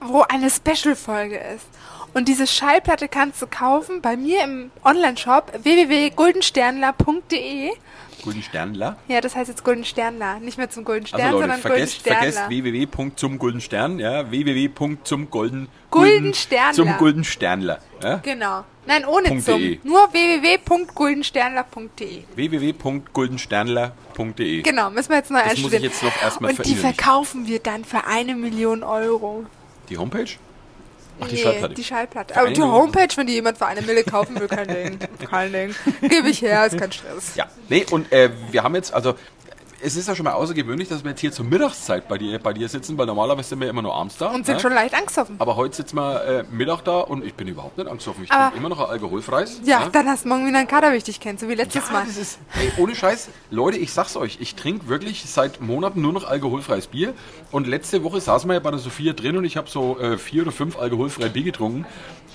wo 0.01 0.23
eine 0.23 0.49
Special-Folge 0.51 1.37
ist. 1.39 1.67
Und 2.15 2.29
diese 2.29 2.47
Schallplatte 2.47 3.09
kannst 3.09 3.41
du 3.43 3.47
kaufen 3.47 4.01
bei 4.03 4.17
mir 4.17 4.43
im 4.45 4.71
Online-Shop 4.85 5.51
www.guldensternler.de. 5.63 7.71
Gulden 8.23 8.43
Sternler. 8.43 8.97
Ja, 9.09 9.21
das 9.21 9.37
heißt 9.37 9.49
jetzt 9.51 9.65
Golden 9.65 9.85
Sternler. 9.85 10.41
Nicht 10.41 10.57
mehr 10.59 10.71
zum 10.71 10.85
Golden 10.85 11.07
Stern, 11.07 11.21
Also 11.21 11.33
Leute, 11.33 11.43
sondern 11.43 11.61
Golden 11.63 11.77
vergesst, 11.77 12.01
Sternler. 12.01 12.33
vergesst 12.33 12.49
www.zum-golden-stern, 12.49 13.99
ja, 13.99 14.31
www.zum-golden 14.31 15.69
Gulden 15.91 16.33
Sternler. 16.35 16.73
zum 16.73 16.97
Golden 16.99 17.25
Sternler, 17.25 17.79
ja, 18.03 18.17
Genau. 18.17 18.65
Nein, 18.87 19.05
ohne 19.05 19.29
Punkt 19.29 19.45
zum. 19.45 19.59
de. 19.59 19.79
Nur 19.85 20.13
www.guldensternler.de. 20.13 22.25
www.goldensternler.de. 22.35 24.63
Genau, 24.63 24.91
müssen 24.91 25.11
wir 25.11 25.17
jetzt 25.19 25.31
neu 25.31 25.41
Das 25.45 25.59
muss 25.59 25.73
ich 25.73 25.83
jetzt 25.83 26.03
noch 26.03 26.21
erstmal 26.21 26.51
Und 26.51 26.67
die 26.67 26.75
verkaufen 26.75 27.47
wir 27.47 27.61
dann 27.61 27.85
für 27.85 28.05
eine 28.07 28.35
Million 28.35 28.83
Euro. 28.83 29.47
Die 29.89 29.99
Homepage? 29.99 30.27
Ach, 31.21 31.29
die 31.29 31.35
nee, 31.35 31.43
Schallplatte. 31.43 31.75
Die 31.75 31.85
Schallplatte. 31.85 32.37
Aber 32.37 32.51
die? 32.51 32.63
Homepage, 32.63 33.09
wenn 33.17 33.27
die 33.27 33.35
jemand 33.35 33.59
für 33.59 33.67
eine 33.67 33.83
Mille 33.83 34.05
kaufen 34.05 34.39
will, 34.39 34.49
kein 34.49 34.69
Ding. 34.69 34.99
Kein 35.31 35.53
Ding. 35.53 35.75
Gebe 36.01 36.29
ich 36.29 36.43
her, 36.43 36.67
ist 36.67 36.79
kein 36.79 36.93
Stress. 36.93 37.37
Ja, 37.37 37.47
nee, 37.69 37.87
und 37.91 38.11
äh, 38.13 38.31
wir 38.51 38.63
haben 38.63 38.75
jetzt, 38.75 38.93
also 38.93 39.15
es 39.85 39.97
ist 39.97 40.07
ja 40.09 40.15
schon 40.15 40.25
mal 40.25 40.33
außergewöhnlich, 40.33 40.89
dass 40.89 41.03
wir 41.03 41.11
jetzt 41.11 41.21
hier 41.21 41.33
zur 41.33 41.45
Mittagszeit 41.45 42.07
bei 42.09 42.17
dir, 42.17 42.39
bei 42.39 42.53
dir 42.53 42.69
sitzen, 42.69 42.97
weil 42.99 43.07
normalerweise 43.07 43.51
sind 43.51 43.61
wir 43.61 43.69
immer 43.69 43.83
nur 43.83 43.95
abends 43.95 44.17
da. 44.17 44.29
Und 44.29 44.47
sind 44.47 44.55
ne? 44.57 44.61
schon 44.61 44.73
leicht 44.73 44.95
angsthoffen. 44.95 45.37
Aber 45.41 45.57
heute 45.57 45.77
sitzen 45.77 45.97
wir 45.97 46.25
äh, 46.25 46.45
Mittag 46.51 46.83
da 46.85 47.01
und 47.01 47.25
ich 47.25 47.35
bin 47.35 47.49
überhaupt 47.49 47.79
nicht 47.79 47.91
angsthoffen. 47.91 48.25
Ich 48.25 48.31
Aber- 48.31 48.45
trinke 48.51 48.59
immer 48.59 48.69
noch 48.69 48.89
alkoholfreies. 48.89 49.61
Ja, 49.65 49.81
ne? 49.81 49.91
dann 49.93 50.09
hast 50.09 50.25
du 50.25 50.29
morgen 50.29 50.47
wieder 50.47 50.59
einen 50.59 50.69
Kater, 50.69 50.93
wie 50.93 50.97
ich 50.97 51.05
dich 51.05 51.19
kenne, 51.21 51.39
so 51.39 51.49
wie 51.49 51.55
letztes 51.55 51.87
Ja, 51.89 51.93
Mal. 51.93 52.05
das 52.07 52.17
ist, 52.17 52.39
ey, 52.55 52.73
ohne 52.77 52.95
Scheiß, 52.95 53.29
Leute, 53.51 53.79
ich 53.79 53.93
sag's 53.93 54.17
euch, 54.17 54.39
ich 54.41 54.55
trinke 54.55 54.89
wirklich 54.89 55.25
seit 55.27 55.61
Monaten 55.61 56.01
nur 56.01 56.13
noch 56.13 56.25
alkoholfreies 56.25 56.87
Bier. 56.87 57.15
Und 57.51 57.67
letzte 57.67 58.05
Woche 58.05 58.21
saßen 58.21 58.49
wir 58.49 58.55
ja 58.55 58.61
bei 58.61 58.71
der 58.71 58.79
Sophia 58.79 59.13
drin 59.13 59.37
und 59.37 59.45
ich 59.45 59.57
habe 59.57 59.69
so 59.69 59.99
äh, 59.99 60.17
vier 60.17 60.43
oder 60.43 60.53
fünf 60.53 60.79
alkoholfreie 60.79 61.31
Bier 61.31 61.45
getrunken. 61.45 61.87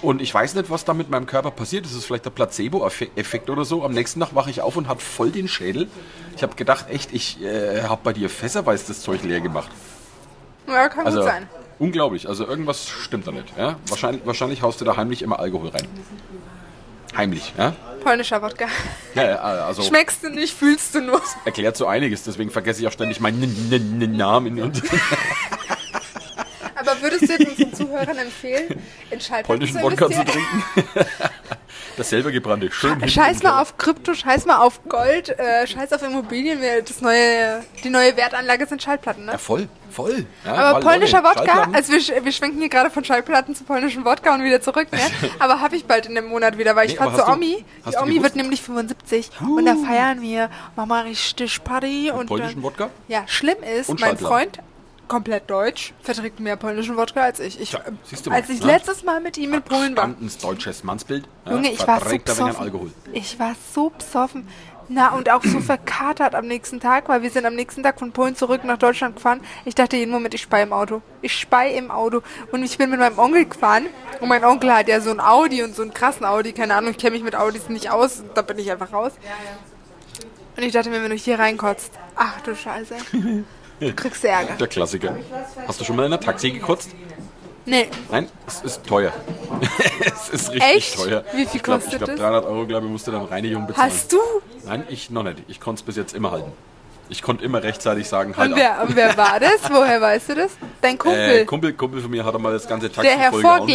Und 0.01 0.21
ich 0.21 0.31
weiß 0.33 0.53
nicht, 0.53 0.69
was 0.69 0.85
da 0.85 0.93
mit 0.93 1.09
meinem 1.09 1.25
Körper 1.25 1.49
passiert. 1.51 1.85
Das 1.85 1.93
ist 1.93 2.05
vielleicht 2.05 2.25
der 2.25 2.29
Placebo-Effekt 2.29 3.49
oder 3.49 3.65
so. 3.65 3.83
Am 3.83 3.93
nächsten 3.93 4.19
Tag 4.19 4.35
wache 4.35 4.49
ich 4.51 4.61
auf 4.61 4.75
und 4.77 4.87
hatte 4.87 5.01
voll 5.01 5.31
den 5.31 5.47
Schädel. 5.47 5.87
Ich 6.35 6.43
habe 6.43 6.55
gedacht, 6.55 6.85
echt, 6.89 7.13
ich 7.13 7.41
äh, 7.41 7.81
habe 7.83 8.01
bei 8.03 8.13
dir 8.13 8.29
fässerweise 8.29 8.85
das 8.87 9.01
Zeug 9.01 9.23
leer 9.23 9.41
gemacht. 9.41 9.69
Ja, 10.67 10.87
kann 10.89 11.05
Also 11.05 11.19
gut 11.21 11.27
sein. 11.29 11.49
unglaublich. 11.79 12.27
Also 12.29 12.45
irgendwas 12.45 12.87
stimmt 12.87 13.25
da 13.27 13.31
nicht. 13.31 13.45
Ja? 13.57 13.77
Wahrscheinlich, 13.87 14.25
wahrscheinlich 14.25 14.61
haust 14.61 14.81
du 14.81 14.85
da 14.85 14.97
heimlich 14.97 15.23
immer 15.23 15.39
Alkohol 15.39 15.69
rein. 15.69 15.87
Heimlich, 17.15 17.53
ja? 17.57 17.73
Polnischer 18.03 18.41
Wodka. 18.41 18.67
ja 19.15 19.35
also 19.39 19.81
Schmeckst 19.81 20.23
du 20.23 20.29
nicht, 20.29 20.53
fühlst 20.53 20.93
du 20.93 21.01
nur. 21.01 21.21
erklärt 21.45 21.75
so 21.75 21.87
einiges, 21.87 22.23
deswegen 22.23 22.51
vergesse 22.51 22.81
ich 22.81 22.87
auch 22.87 22.91
ständig 22.91 23.19
meinen 23.19 24.15
Namen 24.15 24.57
Aber 26.87 27.01
würdest 27.01 27.23
du 27.29 27.49
unseren 27.49 27.73
Zuhörern 27.73 28.17
empfehlen, 28.17 28.81
in 29.11 29.19
Schallplatten 29.21 29.45
polnischen 29.47 29.77
zu 29.77 29.83
Wodka 29.83 30.05
zu 30.09 30.23
trinken. 30.25 30.63
Das 31.97 32.09
selber 32.09 32.29
gebrannte, 32.29 32.71
schön 32.71 33.09
Scheiß 33.09 33.41
mal 33.41 33.59
auf 33.59 33.75
Krypto, 33.77 34.13
scheiß 34.13 34.45
mal 34.45 34.57
auf 34.59 34.83
Gold, 34.87 35.29
äh, 35.29 35.65
scheiß 35.65 35.91
auf 35.93 36.03
Immobilien. 36.03 36.59
Das 36.87 37.01
neue, 37.01 37.63
die 37.83 37.89
neue 37.89 38.15
Wertanlage 38.15 38.67
sind 38.67 38.83
Schallplatten, 38.83 39.25
ne? 39.25 39.31
Ja, 39.31 39.37
voll, 39.39 39.67
voll. 39.89 40.27
Ja, 40.45 40.53
Aber 40.53 40.79
polnischer 40.81 41.23
Wodka, 41.23 41.69
also 41.73 41.93
wir, 41.93 42.23
wir 42.23 42.31
schwenken 42.31 42.59
hier 42.59 42.69
gerade 42.69 42.91
von 42.91 43.03
Schallplatten 43.03 43.55
zu 43.55 43.63
polnischen 43.63 44.05
Wodka 44.05 44.35
und 44.35 44.43
wieder 44.43 44.61
zurück, 44.61 44.91
ne? 44.91 44.99
Aber 45.39 45.59
habe 45.59 45.75
ich 45.75 45.85
bald 45.85 46.05
in 46.05 46.13
dem 46.13 46.27
Monat 46.27 46.59
wieder, 46.59 46.75
weil 46.75 46.85
ich 46.85 46.91
Nee, 46.93 46.97
fahr 46.99 47.07
aber 47.07 47.15
zu 47.15 47.21
hast 47.23 47.29
du- 47.29 47.33
Omi. 47.33 47.65
Die 47.91 47.97
Omi 47.97 48.21
wird 48.21 48.35
nämlich 48.35 48.61
75 48.61 49.31
und 49.41 49.65
da 49.65 49.75
feiern 49.75 50.21
wir, 50.21 50.51
machen 50.75 50.89
wir 50.89 51.03
richtig 51.03 51.63
Party. 51.63 52.11
Und 52.11 52.27
polnischen 52.27 52.55
dann, 52.55 52.63
Wodka? 52.63 52.89
Ja, 53.07 53.23
schlimm 53.25 53.57
ist, 53.63 53.99
mein. 53.99 54.17
Freund, 54.19 54.59
komplett 55.07 55.49
deutsch, 55.49 55.93
verträgt 56.01 56.39
mehr 56.39 56.55
polnischen 56.55 56.97
Wodka 56.97 57.21
als 57.21 57.39
ich. 57.39 57.59
ich 57.59 57.73
äh, 57.73 57.79
siehst 58.03 58.25
du 58.25 58.29
mal, 58.29 58.37
als 58.37 58.49
ich 58.49 58.61
ne? 58.61 58.67
letztes 58.67 59.03
Mal 59.03 59.21
mit 59.21 59.37
ihm 59.37 59.53
in 59.53 59.61
Polen 59.61 59.95
war. 59.95 60.13
Deutsches 60.41 60.83
Mannsbild. 60.83 61.27
Ja, 61.45 61.53
Junge, 61.53 61.71
ich 61.71 61.87
war 61.87 61.99
so 61.99 62.17
besoffen. 62.17 62.93
Ich 63.13 63.39
war 63.39 63.55
so 63.73 63.89
besoffen. 63.89 64.47
Na, 64.89 65.09
und 65.09 65.29
auch 65.29 65.43
so 65.43 65.59
verkatert 65.59 66.33
am 66.33 66.47
nächsten 66.47 66.79
Tag, 66.79 67.09
weil 67.09 67.21
wir 67.21 67.29
sind 67.29 67.45
am 67.45 67.55
nächsten 67.55 67.83
Tag 67.83 67.99
von 67.99 68.13
Polen 68.13 68.35
zurück 68.35 68.63
nach 68.63 68.77
Deutschland 68.77 69.17
gefahren. 69.17 69.41
Ich 69.65 69.75
dachte 69.75 69.97
jeden 69.97 70.11
Moment, 70.11 70.33
ich 70.33 70.41
spei 70.41 70.63
im 70.63 70.71
Auto. 70.71 71.01
Ich 71.21 71.33
spei 71.33 71.73
im 71.73 71.91
Auto. 71.91 72.21
Und 72.51 72.63
ich 72.63 72.77
bin 72.77 72.89
mit 72.89 72.99
meinem 72.99 73.19
Onkel 73.19 73.45
gefahren. 73.45 73.87
Und 74.21 74.29
mein 74.29 74.45
Onkel 74.45 74.73
hat 74.73 74.87
ja 74.87 75.01
so 75.01 75.09
ein 75.09 75.19
Audi 75.19 75.61
und 75.61 75.75
so 75.75 75.81
einen 75.81 75.93
krassen 75.93 76.25
Audi. 76.25 76.53
Keine 76.53 76.75
Ahnung, 76.75 76.91
ich 76.91 76.97
kenne 76.97 77.11
mich 77.11 77.23
mit 77.23 77.35
Audis 77.35 77.67
nicht 77.67 77.91
aus. 77.91 78.23
Da 78.33 78.41
bin 78.41 78.59
ich 78.59 78.71
einfach 78.71 78.93
raus. 78.93 79.11
Und 80.55 80.63
ich 80.63 80.71
dachte 80.71 80.89
mir, 80.89 81.03
wenn 81.03 81.11
du 81.11 81.17
hier 81.17 81.37
reinkotzt, 81.37 81.91
ach 82.15 82.39
du 82.41 82.55
Scheiße. 82.55 82.95
Du 83.79 83.93
kriegst 83.93 84.23
Ärger. 84.25 84.55
Der 84.55 84.67
Klassiker. 84.67 85.15
Hast 85.67 85.79
du 85.79 85.83
schon 85.85 85.95
mal 85.95 86.05
in 86.05 86.13
einer 86.13 86.19
Taxi 86.19 86.51
gekotzt? 86.51 86.91
Nee, 87.65 87.89
Nein, 88.09 88.29
es 88.47 88.61
ist 88.61 88.87
teuer. 88.87 89.11
es 90.05 90.29
ist 90.29 90.51
richtig 90.51 90.75
Echt? 90.75 90.95
teuer. 90.95 91.25
Wie 91.33 91.45
viel 91.45 91.57
ich 91.57 91.63
glaub, 91.63 91.81
kostet 91.81 91.93
Ich 91.93 91.97
glaube, 91.99 92.13
das? 92.13 92.21
300 92.21 92.45
Euro, 92.45 92.65
glaube 92.65 92.85
ich, 92.85 92.91
musste 92.93 93.11
dann 93.11 93.25
Reinigung 93.25 93.67
bezahlen. 93.67 93.91
hast 93.91 94.13
du? 94.13 94.17
Nein, 94.65 94.83
ich 94.87 95.09
noch 95.09 95.23
nicht. 95.23 95.43
Ich 95.49 95.59
konnte 95.59 95.81
es 95.81 95.85
bis 95.85 95.97
jetzt 95.97 96.15
immer 96.15 96.31
halten. 96.31 96.53
Ich 97.09 97.21
konnte 97.21 97.43
immer 97.43 97.61
rechtzeitig 97.61 98.07
sagen, 98.07 98.35
halt 98.37 98.51
Und 98.51 98.57
wer, 98.57 98.81
und 98.81 98.95
wer 98.95 99.17
war 99.17 99.39
das? 99.41 99.59
Woher 99.69 99.99
weißt 99.99 100.29
du 100.29 100.35
das? 100.35 100.51
Dein 100.81 100.97
Kumpel. 100.97 101.19
Äh, 101.39 101.45
Kumpel, 101.45 101.73
Kumpel 101.73 102.01
von 102.01 102.09
mir 102.11 102.23
hat 102.23 102.33
einmal 102.35 102.53
das 102.53 102.67
ganze 102.69 102.89
Taxi 102.89 103.09
der 103.15 103.31
vollgehauen. 103.31 103.67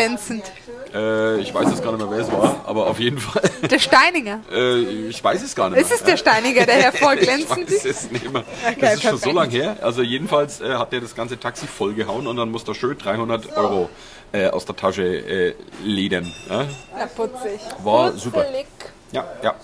Äh, 0.95 1.39
ich 1.41 1.55
weiß 1.55 1.71
jetzt 1.71 1.83
gar 1.83 1.93
nicht 1.93 2.01
mehr, 2.01 2.11
wer 2.11 2.19
es 2.25 2.31
war, 2.33 2.63
aber 2.67 2.87
auf 2.87 2.99
jeden 3.01 3.19
Fall. 3.19 3.43
Der 3.71 3.79
Steininger. 3.79 4.41
Äh, 4.53 5.09
ich 5.09 5.23
weiß 5.23 5.43
es 5.43 5.55
gar 5.55 5.71
nicht 5.71 5.81
Ist 5.81 5.89
mehr. 5.91 5.99
es 5.99 6.05
der 6.05 6.17
Steiniger, 6.17 6.67
der 6.67 6.79
ich 6.79 6.85
hervorglänzend 6.85 7.71
weiß 7.71 7.85
ist? 7.85 7.87
es 7.87 8.11
nicht 8.11 8.31
mehr. 8.31 8.45
Okay, 8.69 8.77
das 8.81 8.95
ist 8.95 9.03
schon 9.03 9.17
so 9.19 9.31
lange 9.31 9.51
her. 9.51 9.77
Also 9.81 10.03
jedenfalls 10.03 10.61
äh, 10.61 10.75
hat 10.75 10.93
der 10.93 11.01
das 11.01 11.15
ganze 11.15 11.39
Taxi 11.41 11.67
vollgehauen 11.67 12.27
und 12.27 12.37
dann 12.37 12.51
musste 12.51 12.73
er 12.73 12.75
schön 12.75 12.99
300 12.99 13.57
Euro 13.57 13.89
äh, 14.33 14.49
aus 14.49 14.65
der 14.67 14.77
Tasche 14.77 15.03
äh, 15.05 15.55
ledern. 15.83 16.31
Ja? 16.51 16.63
Ja, 16.99 17.07
putzig. 17.15 17.61
War 17.83 18.13
super. 18.13 18.41
Putzelig. 18.43 18.67
Ja, 19.13 19.27
ja. 19.43 19.55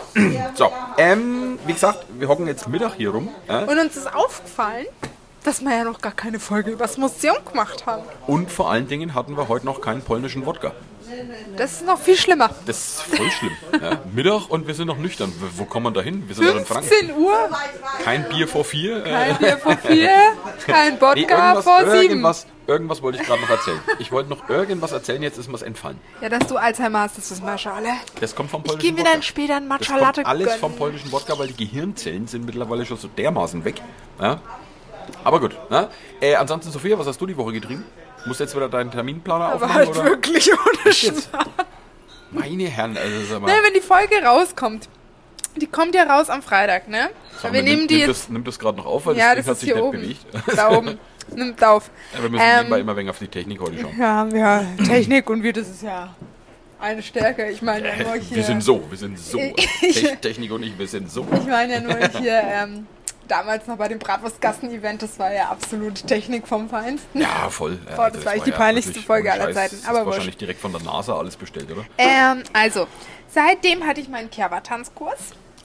So, 0.55 0.71
ähm, 0.99 1.59
wie 1.67 1.73
gesagt, 1.73 2.05
wir 2.19 2.29
hocken 2.29 2.47
jetzt 2.47 2.69
Mittag 2.69 2.95
hier 2.95 3.11
rum. 3.11 3.29
Ja? 3.49 3.61
Und 3.61 3.79
uns 3.79 3.97
ist 3.97 4.15
aufgefallen, 4.15 4.87
dass 5.45 5.63
wir 5.63 5.75
ja 5.75 5.85
noch 5.85 6.01
gar 6.01 6.13
keine 6.13 6.39
Folge 6.39 6.71
übers 6.71 6.99
Museum 6.99 7.37
gemacht 7.51 7.87
haben. 7.87 8.03
Und 8.27 8.51
vor 8.51 8.71
allen 8.71 8.89
Dingen 8.89 9.15
hatten 9.15 9.37
wir 9.37 9.49
heute 9.49 9.65
noch 9.65 9.81
keinen 9.81 10.03
polnischen 10.03 10.45
Wodka. 10.45 10.73
Das 11.57 11.73
ist 11.73 11.87
noch 11.87 11.99
viel 11.99 12.17
schlimmer. 12.17 12.51
Das 12.67 12.77
ist 12.79 13.03
voll 13.03 13.31
schlimm. 13.31 13.53
Ja? 13.83 13.99
Mittag 14.13 14.49
und 14.51 14.67
wir 14.67 14.75
sind 14.75 14.87
noch 14.89 14.99
nüchtern. 14.99 15.33
Wo 15.57 15.65
kommen 15.65 15.87
wir 15.87 15.91
da 15.93 16.01
hin? 16.01 16.25
Wir 16.27 16.35
sind 16.35 16.49
doch 16.49 16.57
in 16.57 16.67
Franken. 16.67 16.89
15 16.89 17.17
Uhr, 17.17 17.49
Kein 18.05 18.29
Bier 18.29 18.49
vor 18.49 18.65
vier. 18.65 19.05
Äh, 19.07 19.11
kein 19.11 19.37
Bier 19.39 19.59
vor 19.59 19.77
vier, 19.77 20.11
kein 20.67 20.95
nee, 20.95 21.01
Wodka 21.01 21.17
irgendwas, 21.17 21.65
vor 21.65 21.79
sieben. 21.91 22.03
irgendwas, 22.03 22.47
irgendwas 22.67 23.03
wollte 23.03 23.19
ich 23.21 23.27
gerade 23.27 23.41
noch 23.43 23.51
erzählen. 23.51 23.81
Ich 23.99 24.11
wollte 24.11 24.31
noch 24.31 24.49
irgendwas 24.49 24.93
erzählen, 24.93 25.23
jetzt 25.23 25.39
ist 25.39 25.49
mir's 25.49 25.63
entfallen. 25.63 25.99
Ja, 26.21 26.29
dass 26.29 26.47
du 26.49 26.57
Alzheimer 26.57 27.01
hast, 27.03 27.19
das 27.19 27.31
wissen 27.31 27.45
wir 27.45 27.57
schon 27.59 27.73
alle. 27.73 27.91
Das 28.21 28.35
kommt 28.35 28.51
vom 28.51 28.63
Ich 28.63 28.67
polnischen 28.69 28.83
gehe 28.87 28.93
mir 28.95 29.01
Wodka. 29.01 29.13
dann 29.13 29.23
später 29.23 29.57
einen 29.57 29.69
Das 29.69 29.79
Matcha 29.81 29.93
kommt 29.93 30.03
Latte 30.07 30.27
alles 30.27 30.47
gönnen. 30.47 30.61
vom 30.61 30.77
polnischen 30.77 31.13
Wodka, 31.13 31.39
weil 31.39 31.49
die 31.49 31.65
Gehirnzellen 31.67 32.27
sind 32.27 32.45
mittlerweile 32.47 32.85
schon 32.85 32.97
so 32.97 33.09
dermaßen 33.09 33.65
weg. 33.65 33.81
Ja? 34.21 34.41
Aber 35.25 35.41
gut. 35.41 35.57
Ne? 35.71 35.89
Äh, 36.21 36.35
ansonsten, 36.35 36.71
Sophia, 36.73 36.99
was 36.99 37.07
hast 37.07 37.21
du 37.21 37.27
die 37.27 37.37
Woche 37.37 37.53
getrieben? 37.53 37.85
Musst 38.27 38.41
jetzt 38.41 38.55
wieder 38.55 38.69
deinen 38.69 38.91
Terminplaner 38.91 39.47
Aber 39.47 39.55
aufmachen? 39.57 39.75
halt 39.75 39.89
oder? 39.91 40.05
wirklich 40.05 40.51
ohne 40.53 40.93
Spaß. 40.93 41.29
Meine 42.31 42.65
Herren, 42.65 42.97
also 42.97 43.25
sag 43.25 43.41
mal. 43.41 43.47
Ne, 43.49 43.59
wenn 43.65 43.75
die 43.75 43.81
Folge 43.81 44.23
rauskommt. 44.23 44.89
Die 45.57 45.67
kommt 45.67 45.95
ja 45.95 46.05
raus 46.05 46.29
am 46.31 46.43
Freitag, 46.43 46.89
ne? 46.89 47.09
Sag 47.43 47.53
wir 47.53 47.63
nehmen 47.63 47.79
nimmt, 47.81 47.91
die 47.91 47.97
nimmt 47.97 48.09
jetzt. 48.09 48.23
Das, 48.25 48.29
nimmt 48.29 48.47
das 48.47 48.59
gerade 48.59 48.77
noch 48.79 48.87
auf, 48.87 49.07
weil 49.07 49.17
Ja, 49.17 49.35
das 49.35 49.47
das 49.47 49.55
hat 49.57 49.61
sich 49.61 49.73
nicht 49.75 49.83
oben. 49.83 50.01
bewegt. 50.01 50.27
Da 50.55 50.71
oben. 50.77 50.99
Nimmt 51.35 51.63
auf. 51.65 51.91
Ja, 52.15 52.23
wir 52.23 52.31
müssen 52.31 52.43
Ähm, 52.43 52.57
nebenbei 52.59 52.81
immer 52.81 52.97
wenig 52.97 53.11
auf 53.11 53.19
die 53.19 53.29
Technik 53.29 53.61
heute 53.61 53.79
schauen. 53.81 53.99
Ja, 53.99 54.27
ja, 54.29 54.65
Technik 54.87 55.29
und 55.31 55.43
wir, 55.43 55.53
das 55.53 55.69
ist 55.69 55.83
ja 55.83 56.15
eine 56.81 57.03
Stärke. 57.03 57.51
Ich 57.51 57.61
meine 57.61 57.89
ja 57.89 57.97
nur 58.05 58.15
hier. 58.15 58.37
Wir 58.37 58.45
sind 58.45 58.63
so, 58.63 58.83
wir 58.89 58.97
sind 58.99 59.19
so. 59.19 59.39
Technik 60.23 60.53
und 60.53 60.63
ich, 60.63 60.79
wir 60.79 60.87
sind 60.87 61.11
so. 61.11 61.27
Ich 61.33 61.47
meine 61.47 61.73
ja 61.75 61.81
nur 61.81 61.97
hier, 62.21 62.43
ähm, 62.47 62.87
damals 63.29 63.67
noch 63.67 63.77
bei 63.77 63.89
dem 63.89 63.99
Bratwurstgassen-Event, 63.99 65.03
das 65.03 65.19
war 65.19 65.33
ja 65.33 65.49
absolut 65.51 66.07
Technik 66.07 66.49
vom 66.49 66.69
Feinsten. 66.69 67.21
Ja, 67.21 67.49
voll. 67.51 67.79
Ja, 67.89 67.97
Boah, 67.97 68.11
das 68.11 68.25
war 68.25 68.35
echt 68.35 68.47
die 68.47 68.51
peinlichste 68.53 69.01
Folge 69.01 69.33
aller. 69.33 69.53
Zeiten, 69.53 69.77
Das 69.81 69.89
aber 69.89 69.99
wurscht. 69.99 70.07
wahrscheinlich 70.07 70.37
direkt 70.37 70.61
von 70.61 70.73
der 70.73 70.83
NASA 70.83 71.17
alles 71.17 71.37
bestellt, 71.37 71.71
oder? 71.71 71.85
Ähm, 71.99 72.43
also, 72.53 72.87
seitdem 73.29 73.87
hatte 73.87 74.01
ich 74.01 74.09
meinen 74.09 74.31
Kerwa-Tanzkurs. 74.31 75.19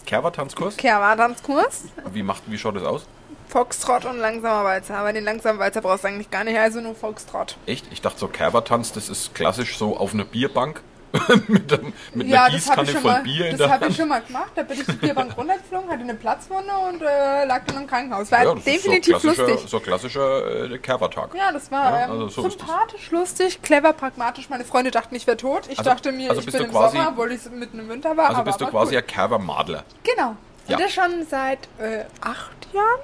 Kerwa-Tanzkurs? 0.06 0.78
Kerwa-Tanzkurs. 0.78 1.84
Wie, 2.12 2.24
macht, 2.24 2.44
wie 2.48 2.58
schaut 2.58 2.76
das 2.76 2.84
aus? 2.84 3.06
Foxtrot 3.50 4.06
und 4.06 4.18
langsamer 4.18 4.64
Walzer. 4.64 4.98
Aber 4.98 5.14
den 5.14 5.24
langsamen 5.24 5.60
Walzer 5.60 5.82
brauchst 5.82 6.04
du 6.04 6.08
eigentlich 6.08 6.32
gar 6.32 6.44
nicht, 6.44 6.58
also 6.58 6.82
nur 6.82 6.96
Foxtrot. 6.96 7.58
Echt? 7.66 7.86
Ich 7.92 8.02
dachte 8.02 8.20
so, 8.20 8.28
Kerwa-Tanz, 8.28 8.92
das 8.94 9.10
ist 9.10 9.36
klassisch 9.36 9.78
so 9.78 9.96
auf 9.98 10.14
einer 10.14 10.26
Bierbank 10.26 10.82
mit, 11.48 11.72
einem- 11.72 11.94
mit 12.16 12.28
Ja, 12.28 12.46
einer 12.46 12.56
das 12.58 12.70
habe 12.70 12.82
Gießkanne 12.82 12.84
ich, 12.88 12.92
schon 12.92 13.02
voll 13.02 13.12
mal- 13.12 13.22
Bier 13.24 13.46
in 13.46 13.52
das 13.52 13.58
der 13.60 13.70
hab 13.70 13.88
ich 13.90 13.96
schon 13.96 14.08
mal 14.10 14.22
gemacht. 14.22 14.52
Da 14.56 14.64
bin 14.64 14.80
ich 14.80 14.86
die 14.86 14.92
Bierbank 14.94 15.38
runtergeflogen, 15.38 15.90
hatte 15.90 16.02
eine 16.02 16.16
Platzwunde 16.16 16.72
und 16.90 17.02
äh, 17.04 17.46
lag 17.46 17.62
dann 17.68 17.78
im 17.84 17.88
Krankenhaus. 17.88 18.32
War 18.32 18.44
Ja, 18.44 18.56
das 18.56 18.64
definitiv 18.64 19.18
so 19.20 19.28
lustig. 19.28 19.60
so 19.68 19.80
klassischer 19.80 20.72
äh, 20.72 20.78
Kerwa-Tag. 20.80 21.36
Ja, 21.36 21.52
das 21.52 21.72
war 21.72 21.92
Ja, 22.00 22.06
ähm, 22.06 22.12
also 22.12 22.28
so 22.30 22.50
sympathisch, 22.50 23.12
lustig, 23.12 23.62
clever, 23.62 23.94
pragmatisch. 23.94 24.50
Meine 24.50 24.66
Freunde 24.66 24.90
dachten, 24.92 25.14
ich 25.16 25.28
wäre 25.28 25.38
tot. 25.38 25.68
Ich 25.70 25.78
Also- 25.80 25.90
dachte 25.92 26.12
mir, 26.12 26.30
also 26.32 26.42
ich 26.42 26.48
bin 26.52 26.62
im 26.64 26.72
quasi- 26.72 26.98
Sommer, 26.98 27.10
obwohl 27.12 27.32
ich 27.32 27.42
mitten 27.52 27.80
im 27.80 27.90
Winter 27.90 28.18
war. 28.18 28.26
Also 28.30 28.38
aber 28.42 28.46
bist 28.46 28.62
du 28.62 28.66
quasi 28.68 28.96
cool. 28.96 29.02
ein 29.02 29.08
Kerwa-Madler. 29.08 29.84
Genau. 30.04 30.36
Ja. 30.68 30.78
Und 30.78 30.84
das 30.84 30.94
schon 30.94 31.26
seit 31.30 31.60
äh, 31.78 32.06
acht 32.22 32.74
Jahren? 32.74 33.00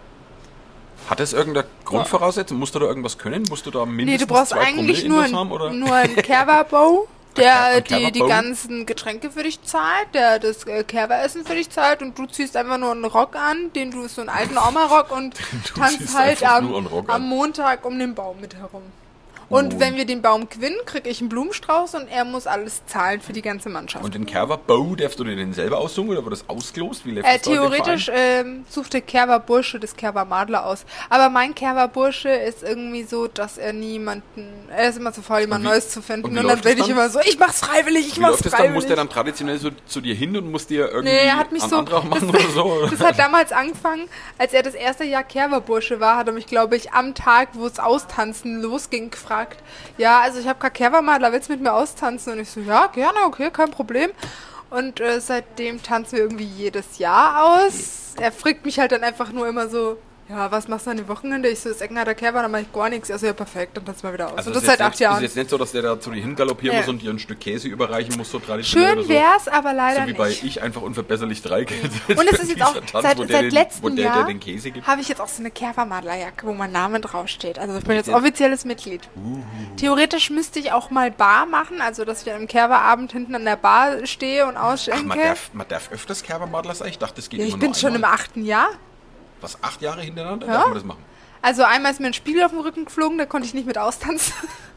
Hat 1.09 1.19
das 1.19 1.33
irgendeine 1.33 1.67
Grundvoraussetzung? 1.85 2.57
Musst 2.57 2.73
du 2.75 2.79
da 2.79 2.85
irgendwas 2.87 3.17
können? 3.17 3.43
Musst 3.49 3.65
du 3.65 3.71
da 3.71 3.85
mindestens 3.85 4.11
Nee, 4.21 4.25
du 4.25 4.33
brauchst 4.33 4.53
eigentlich 4.53 5.01
Promille 5.01 5.09
nur, 5.09 5.25
Intus 5.25 5.39
haben? 5.39 5.51
Oder? 5.51 5.65
ein, 5.67 5.79
nur 5.79 5.93
ein 5.93 6.15
Kerwa-Bow 6.15 7.07
der 7.37 7.81
die, 7.81 8.11
die 8.11 8.19
ganzen 8.19 8.85
Getränke 8.85 9.31
für 9.31 9.43
dich 9.43 9.61
zahlt, 9.63 10.13
der 10.13 10.39
das 10.39 10.65
äh, 10.65 10.83
Kerberessen 10.83 11.45
für 11.45 11.55
dich 11.55 11.69
zahlt 11.69 12.01
und 12.01 12.17
du 12.17 12.25
ziehst 12.25 12.55
einfach 12.57 12.77
nur 12.77 12.91
einen 12.91 13.05
Rock 13.05 13.35
an, 13.35 13.71
den 13.73 13.91
du 13.91 14.07
so 14.07 14.21
einen 14.21 14.29
alten 14.29 14.57
Oma-Rock 14.57 15.11
und 15.11 15.35
tanzt 15.75 16.17
halt 16.17 16.43
am, 16.43 17.05
am. 17.07 17.29
Montag 17.29 17.85
um 17.85 17.97
den 17.99 18.15
Baum 18.15 18.41
mit 18.41 18.55
herum. 18.55 18.83
Und 19.49 19.73
Oh. 19.75 19.79
wenn 19.79 19.95
wir 19.97 20.05
den 20.05 20.21
Baum 20.21 20.47
gewinnen, 20.47 20.77
kriege 20.85 21.09
ich 21.09 21.21
einen 21.21 21.29
Blumenstrauß 21.29 21.95
und 21.95 22.07
er 22.07 22.23
muss 22.23 22.45
alles 22.45 22.85
zahlen 22.85 23.19
für 23.19 23.33
die 23.33 23.41
ganze 23.41 23.69
Mannschaft. 23.69 24.05
Und 24.05 24.13
den 24.13 24.25
Kerberbau, 24.27 24.95
darfst 24.95 25.19
du 25.19 25.23
dir 25.23 25.35
den 25.35 25.53
selber 25.53 25.79
aussuchen 25.79 26.09
oder 26.09 26.23
wird 26.23 26.33
das 26.33 26.45
ausgelost? 26.47 27.05
Wie 27.05 27.17
Äh, 27.17 27.23
das 27.23 27.41
theoretisch 27.41 28.11
ähm, 28.13 28.65
sucht 28.69 28.93
der 28.93 29.01
Kerber 29.01 29.39
Bursche 29.39 29.79
das 29.79 29.95
Kerber 29.95 30.25
Madler 30.25 30.65
aus. 30.65 30.85
Aber 31.09 31.29
mein 31.29 31.55
Kerber 31.55 31.87
Bursche 31.87 32.29
ist 32.29 32.61
irgendwie 32.61 33.03
so, 33.03 33.27
dass 33.27 33.57
er 33.57 33.73
niemanden. 33.73 34.47
Er 34.69 34.89
ist 34.89 34.97
immer 34.99 35.13
zu 35.13 35.21
faul, 35.23 35.39
jemand 35.41 35.63
Neues 35.63 35.89
zu 35.89 36.01
finden. 36.03 36.25
und 36.25 36.31
Und, 36.31 36.35
dann 36.37 36.47
das 36.47 36.61
bin 36.61 36.73
ich 36.73 36.79
dann? 36.83 36.91
immer 36.91 37.09
so, 37.09 37.19
ich 37.21 37.39
mach's 37.39 37.61
freiwillig, 37.61 38.07
ich 38.07 38.17
Wie 38.17 38.19
mach's 38.21 38.31
läuft 38.33 38.45
das 38.45 38.51
dann? 38.51 38.57
freiwillig. 38.59 38.75
Muss 38.75 38.85
der 38.87 38.95
dann 38.97 39.09
traditionell 39.09 39.57
so 39.57 39.71
zu 39.87 40.01
dir 40.01 40.13
hin 40.13 40.37
und 40.37 40.51
muss 40.51 40.67
dir 40.67 40.89
irgendwie 40.89 41.09
Nee, 41.13 41.25
er 41.25 41.37
hat 41.37 41.51
mich 41.51 41.63
so. 41.63 41.77
Antrag 41.77 42.03
machen 42.07 42.29
oder 42.29 42.47
so? 42.53 42.63
Oder? 42.65 42.89
Das 42.91 42.99
hat 42.99 43.17
damals 43.17 43.51
angefangen, 43.51 44.07
als 44.37 44.53
er 44.53 44.61
das 44.61 44.75
erste 44.75 45.05
Jahr 45.05 45.23
Kerberbursche 45.23 45.99
war, 45.99 46.17
hat 46.17 46.27
er 46.27 46.33
mich, 46.33 46.45
glaube 46.45 46.75
ich, 46.75 46.91
am 46.93 47.15
Tag, 47.15 47.49
wo 47.53 47.65
es 47.65 47.79
Austanzen 47.79 48.61
losging, 48.61 49.09
gefragt. 49.09 49.38
Ja, 49.97 50.21
also 50.21 50.39
ich 50.39 50.47
habe 50.47 50.59
kein 50.59 50.73
Kerbermadler, 50.73 51.31
willst 51.31 51.49
du 51.49 51.53
mit 51.53 51.61
mir 51.61 51.73
austanzen? 51.73 52.33
Und 52.33 52.39
ich 52.39 52.49
so, 52.49 52.59
ja, 52.61 52.87
gerne, 52.87 53.19
okay, 53.25 53.49
kein 53.51 53.71
Problem. 53.71 54.11
Und 54.69 54.99
äh, 54.99 55.19
seitdem 55.19 55.81
tanzen 55.81 56.17
wir 56.17 56.23
irgendwie 56.23 56.45
jedes 56.45 56.97
Jahr 56.99 57.65
aus. 57.65 58.13
Er 58.19 58.31
fragt 58.31 58.65
mich 58.65 58.79
halt 58.79 58.91
dann 58.91 59.03
einfach 59.03 59.31
nur 59.31 59.47
immer 59.47 59.67
so, 59.67 59.97
ja, 60.29 60.51
was 60.51 60.67
machst 60.67 60.85
du 60.85 60.91
an 60.91 60.97
den 60.97 61.07
Wochenende? 61.07 61.49
Ich 61.49 61.59
so, 61.59 61.69
das 61.69 61.81
Eckenharder 61.81 62.13
Kerber, 62.13 62.41
dann 62.43 62.51
mach 62.51 62.59
ich 62.59 62.71
gar 62.71 62.87
nichts. 62.89 63.09
Also 63.09 63.25
ja, 63.25 63.33
perfekt, 63.33 63.75
dann 63.75 63.85
tanzen 63.85 64.03
wir 64.03 64.13
wieder 64.13 64.27
aus. 64.27 64.37
Also 64.37 64.49
und 64.51 64.55
das 64.55 64.63
ist 64.63 64.67
seit 64.67 64.79
jetzt 64.79 64.85
acht 64.85 64.91
nicht, 64.93 64.99
Jahren. 65.01 65.15
ist 65.17 65.21
jetzt 65.23 65.35
nicht 65.37 65.49
so, 65.49 65.57
dass 65.57 65.71
der 65.71 65.81
da 65.81 65.99
zu 65.99 66.11
dir 66.11 66.21
hingaloppieren 66.21 66.75
Ja. 66.75 66.81
muss 66.81 66.89
und 66.89 67.01
dir 67.01 67.09
ein 67.09 67.17
Stück 67.19 67.39
Käse 67.39 67.67
überreichen 67.67 68.15
muss, 68.15 68.29
so 68.29 68.37
traditionell 68.39 68.95
Schön 68.95 69.03
so. 69.03 69.09
wär's, 69.09 69.47
aber 69.47 69.73
leider 69.73 70.01
So 70.03 70.07
wie 70.07 70.13
bei 70.13 70.29
nicht. 70.29 70.43
ich 70.43 70.61
einfach 70.61 70.81
unverbesserlich 70.83 71.41
drei 71.41 71.63
Geld. 71.63 71.91
Und 72.09 72.27
es 72.31 72.39
ist 72.39 72.49
jetzt 72.55 72.61
auch 72.63 72.75
seit, 73.01 73.17
wo 73.17 73.23
der 73.23 73.37
seit 73.37 73.45
den, 73.45 73.51
letztem 73.51 73.95
der, 73.95 74.05
Jahr 74.05 74.33
Käse 74.35 74.71
habe 74.83 75.01
ich 75.01 75.09
jetzt 75.09 75.19
auch 75.19 75.27
so 75.27 75.41
eine 75.41 75.49
Kerbermadlerjacke, 75.51 76.45
wo 76.45 76.53
mein 76.53 76.71
Name 76.71 76.99
draufsteht. 76.99 77.57
Also 77.57 77.77
ich 77.77 77.83
bin 77.83 77.95
jetzt 77.95 78.09
offizielles 78.09 78.65
Mitglied. 78.65 79.09
Theoretisch 79.77 80.29
müsste 80.29 80.59
ich 80.59 80.71
auch 80.71 80.91
mal 80.91 81.09
Bar 81.11 81.47
machen, 81.47 81.81
also 81.81 82.05
dass 82.05 82.21
ich 82.21 82.29
an 82.29 82.35
einem 82.37 82.47
Kerberabend 82.47 83.11
hinten 83.13 83.33
an 83.35 83.45
der 83.45 83.55
Bar 83.55 84.05
stehe 84.05 84.45
und 84.45 84.57
Ach, 84.57 84.73
ausschenke. 84.73 85.05
man 85.05 85.17
darf, 85.17 85.49
man 85.53 85.67
darf 85.67 85.91
öfters 85.91 86.21
Kerbermadler 86.21 86.75
sein? 86.75 86.89
Ich 86.89 86.99
dachte, 86.99 87.15
das 87.15 87.29
geht 87.29 87.39
ja, 87.39 87.45
immer 87.47 87.55
ich 87.55 87.59
bin 87.59 87.73
schon 87.73 87.89
im 87.95 88.03
einmal. 88.03 88.13
achten 88.13 88.45
Jahr. 88.45 88.67
Was, 89.41 89.61
acht 89.63 89.81
Jahre 89.81 90.01
hintereinander? 90.01 90.47
Ja. 90.47 90.53
Darf 90.53 90.65
man 90.65 90.73
das 90.75 90.83
machen? 90.83 91.03
Also 91.41 91.63
einmal 91.63 91.91
ist 91.91 91.99
mir 91.99 92.07
ein 92.07 92.13
Spiegel 92.13 92.43
auf 92.43 92.51
den 92.51 92.59
Rücken 92.59 92.85
geflogen, 92.85 93.17
da 93.17 93.25
konnte 93.25 93.47
ich 93.47 93.53
nicht 93.53 93.67
mit 93.67 93.77
austanzen. 93.77 94.33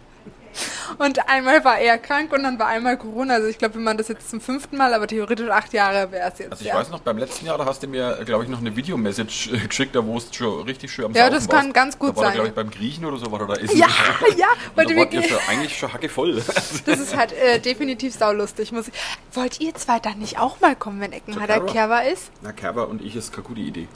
Und 0.98 1.28
einmal 1.28 1.64
war 1.64 1.78
er 1.78 1.98
krank 1.98 2.32
und 2.32 2.42
dann 2.42 2.58
war 2.58 2.66
einmal 2.66 2.98
Corona. 2.98 3.34
Also 3.34 3.48
ich 3.48 3.58
glaube, 3.58 3.74
wir 3.74 3.80
machen 3.80 3.98
das 3.98 4.08
jetzt 4.08 4.28
zum 4.28 4.40
fünften 4.40 4.76
Mal, 4.76 4.92
aber 4.92 5.06
theoretisch 5.06 5.48
acht 5.48 5.72
Jahre 5.72 6.12
wäre 6.12 6.30
es 6.30 6.38
jetzt. 6.38 6.52
Also 6.52 6.62
ich 6.62 6.68
ja. 6.68 6.74
weiß 6.74 6.90
noch, 6.90 7.00
beim 7.00 7.18
letzten 7.18 7.46
Jahr, 7.46 7.56
da 7.58 7.64
hast 7.64 7.82
du 7.82 7.86
mir, 7.86 8.18
glaube 8.24 8.44
ich, 8.44 8.50
noch 8.50 8.58
eine 8.58 8.76
Videomessage 8.76 9.50
geschickt, 9.68 9.94
da 9.96 10.04
wo 10.04 10.18
es 10.18 10.34
schon 10.34 10.62
richtig 10.64 10.92
schön 10.92 11.06
am 11.06 11.12
Ja, 11.12 11.22
Saufen 11.22 11.34
das 11.34 11.48
kann 11.48 11.64
warst. 11.64 11.74
ganz 11.74 11.98
gut 11.98 12.10
da 12.10 12.16
war 12.16 12.24
sein. 12.24 12.34
glaube 12.34 12.48
ich, 12.48 12.54
beim 12.54 12.70
Griechen 12.70 13.04
oder 13.04 13.16
so 13.16 13.32
war 13.32 13.46
da 13.46 13.54
essen. 13.54 13.78
ja, 13.78 13.86
ja, 14.36 14.46
wollte 14.74 14.94
wirklich. 14.94 15.28
schon, 15.28 15.38
eigentlich 15.48 15.76
schon 15.76 15.92
hackevoll. 15.92 16.42
Das 16.84 16.98
ist 16.98 17.16
halt 17.16 17.32
äh, 17.32 17.58
definitiv 17.58 18.14
saulustig. 18.14 18.72
Muss 18.72 18.88
ich. 18.88 18.94
Wollt 19.32 19.60
ihr 19.60 19.74
zwei 19.74 19.98
dann 20.00 20.18
nicht 20.18 20.38
auch 20.38 20.60
mal 20.60 20.76
kommen, 20.76 21.00
wenn 21.00 21.12
Eckenharder 21.12 21.54
Kerber? 21.54 21.72
Kerber 21.72 22.04
ist? 22.04 22.30
Na, 22.42 22.52
Kerber 22.52 22.88
und 22.88 23.02
ich 23.02 23.16
ist 23.16 23.32
keine 23.32 23.44
gute 23.44 23.60
Idee. 23.60 23.88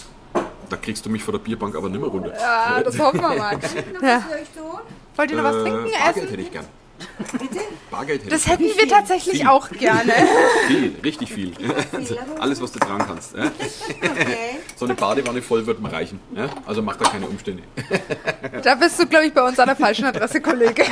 Da 0.68 0.76
kriegst 0.76 1.04
du 1.06 1.10
mich 1.10 1.22
vor 1.22 1.32
der 1.32 1.38
Bierbank 1.38 1.74
aber 1.76 1.88
nimmer 1.88 2.08
runter. 2.08 2.32
Ja, 2.38 2.82
das 2.82 2.98
hoffen 2.98 3.20
wir 3.20 3.34
mal. 3.36 3.58
Ja. 4.02 4.22
Wollt 5.16 5.30
ihr 5.30 5.36
noch 5.36 5.44
was 5.44 5.56
Äh, 5.56 5.60
trinken, 5.62 5.90
Bargeld 5.92 6.16
essen? 6.16 6.28
hätte 6.28 6.42
ich 6.42 6.52
gern. 6.52 6.66
Bargeld 7.90 8.20
hätte 8.22 8.30
Das 8.30 8.44
ich 8.44 8.50
hätten 8.50 8.64
wir 8.64 8.88
tatsächlich 8.88 9.38
Viel. 9.38 9.46
auch 9.48 9.68
gerne. 9.70 10.12
Viel, 10.66 10.94
richtig 11.04 11.32
viel. 11.32 11.52
Alles, 12.40 12.60
was 12.60 12.72
du 12.72 12.78
tragen 12.78 13.04
kannst. 13.06 13.34
Ja? 13.36 13.50
So 14.76 14.84
eine 14.86 14.94
Badewanne 14.94 15.42
voll 15.42 15.66
wird 15.66 15.80
mir 15.80 15.92
reichen. 15.92 16.20
Also 16.66 16.82
mach 16.82 16.96
da 16.96 17.04
keine 17.08 17.26
Umstände. 17.28 17.62
Da 18.62 18.74
bist 18.76 18.98
du, 18.98 19.06
glaube 19.06 19.26
ich, 19.26 19.32
bei 19.34 19.42
uns 19.46 19.58
an 19.58 19.66
der 19.66 19.76
falschen 19.76 20.04
Adresse, 20.06 20.40
Kollege. 20.40 20.84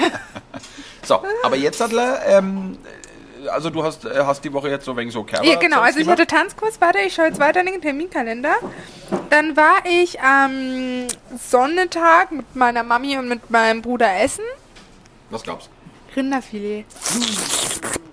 So, 1.03 1.23
aber 1.43 1.57
jetzt, 1.57 1.81
Adler, 1.83 2.21
ähm, 2.27 2.79
also 3.49 3.71
du 3.71 3.83
hast, 3.83 4.05
äh, 4.05 4.25
hast 4.25 4.45
die 4.45 4.53
Woche 4.53 4.69
jetzt 4.69 4.85
so 4.85 4.93
ein 4.93 4.97
wenig 4.97 5.13
so 5.13 5.25
Kerber. 5.25 5.45
Ja, 5.45 5.57
genau. 5.59 5.81
Also 5.81 5.99
ich 5.99 6.05
gemacht? 6.05 6.21
hatte 6.21 6.27
Tanzkurs. 6.27 6.81
Warte, 6.81 6.99
ich 7.01 7.15
schaue 7.15 7.27
jetzt 7.27 7.39
weiter 7.41 7.61
in 7.61 7.67
den 7.67 7.81
Terminkalender. 7.81 8.55
Dann 9.31 9.57
war 9.57 9.77
ich 9.85 10.21
am 10.21 11.07
Sonntag 11.39 12.33
mit 12.33 12.55
meiner 12.57 12.83
Mami 12.83 13.19
und 13.19 13.29
mit 13.29 13.51
meinem 13.51 13.83
Bruder 13.83 14.21
essen. 14.21 14.45
Was 15.31 15.43
gab's? 15.43 15.69
Rinderfilet. 16.17 16.85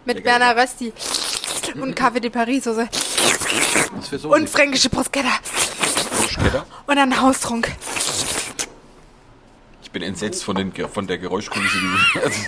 Mit 0.06 0.18
Lecker, 0.18 0.40
lecker. 0.40 0.62
Rösti. 0.62 0.94
Und 1.80 1.98
Café 1.98 2.20
de 2.20 2.30
Paris 2.30 2.64
Soße. 2.64 2.90
Was 3.96 4.08
für 4.08 4.18
so 4.18 4.34
Und 4.34 4.50
fränkische 4.50 4.90
Bruschetta. 4.90 5.30
Bruschetta? 6.18 6.66
Und 6.88 6.96
dann 6.96 7.22
Haustrunk. 7.22 7.72
Ich 9.92 10.00
bin 10.00 10.04
entsetzt 10.04 10.46
von, 10.46 10.56
den, 10.56 10.72
von 10.88 11.06
der 11.06 11.18
Geräuschkulisse. 11.18 11.78
die- 11.78 12.20
Also, 12.22 12.42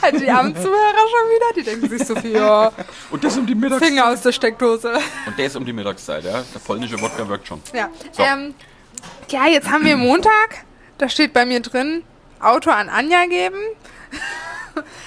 Also 0.00 0.18
die 0.20 0.30
armen 0.30 0.54
Zuhörer 0.54 0.68
schon 0.70 1.30
wieder, 1.34 1.52
die 1.56 1.62
denken 1.64 1.88
sich 1.98 2.06
so 2.06 2.14
viel, 2.14 2.30
ja, 2.32 2.70
Und 3.10 3.24
das 3.24 3.36
um 3.36 3.44
die 3.44 3.56
Mittagszeit. 3.56 3.88
Finger 3.88 4.08
aus 4.08 4.20
der 4.22 4.30
Steckdose. 4.30 4.92
Und 5.26 5.36
der 5.36 5.46
ist 5.46 5.56
um 5.56 5.64
die 5.64 5.72
Mittagszeit, 5.72 6.22
ja. 6.24 6.44
Der 6.54 6.60
polnische 6.60 7.00
Wodka 7.00 7.28
wirkt 7.28 7.48
schon. 7.48 7.60
Ja. 7.74 7.88
So. 8.12 8.22
Ähm, 8.22 8.54
ja, 9.30 9.48
jetzt 9.48 9.68
haben 9.68 9.84
wir 9.84 9.96
Montag. 9.96 10.64
Da 10.98 11.08
steht 11.08 11.32
bei 11.32 11.44
mir 11.44 11.58
drin, 11.58 12.04
Auto 12.38 12.70
an 12.70 12.88
Anja 12.88 13.26
geben. 13.26 13.58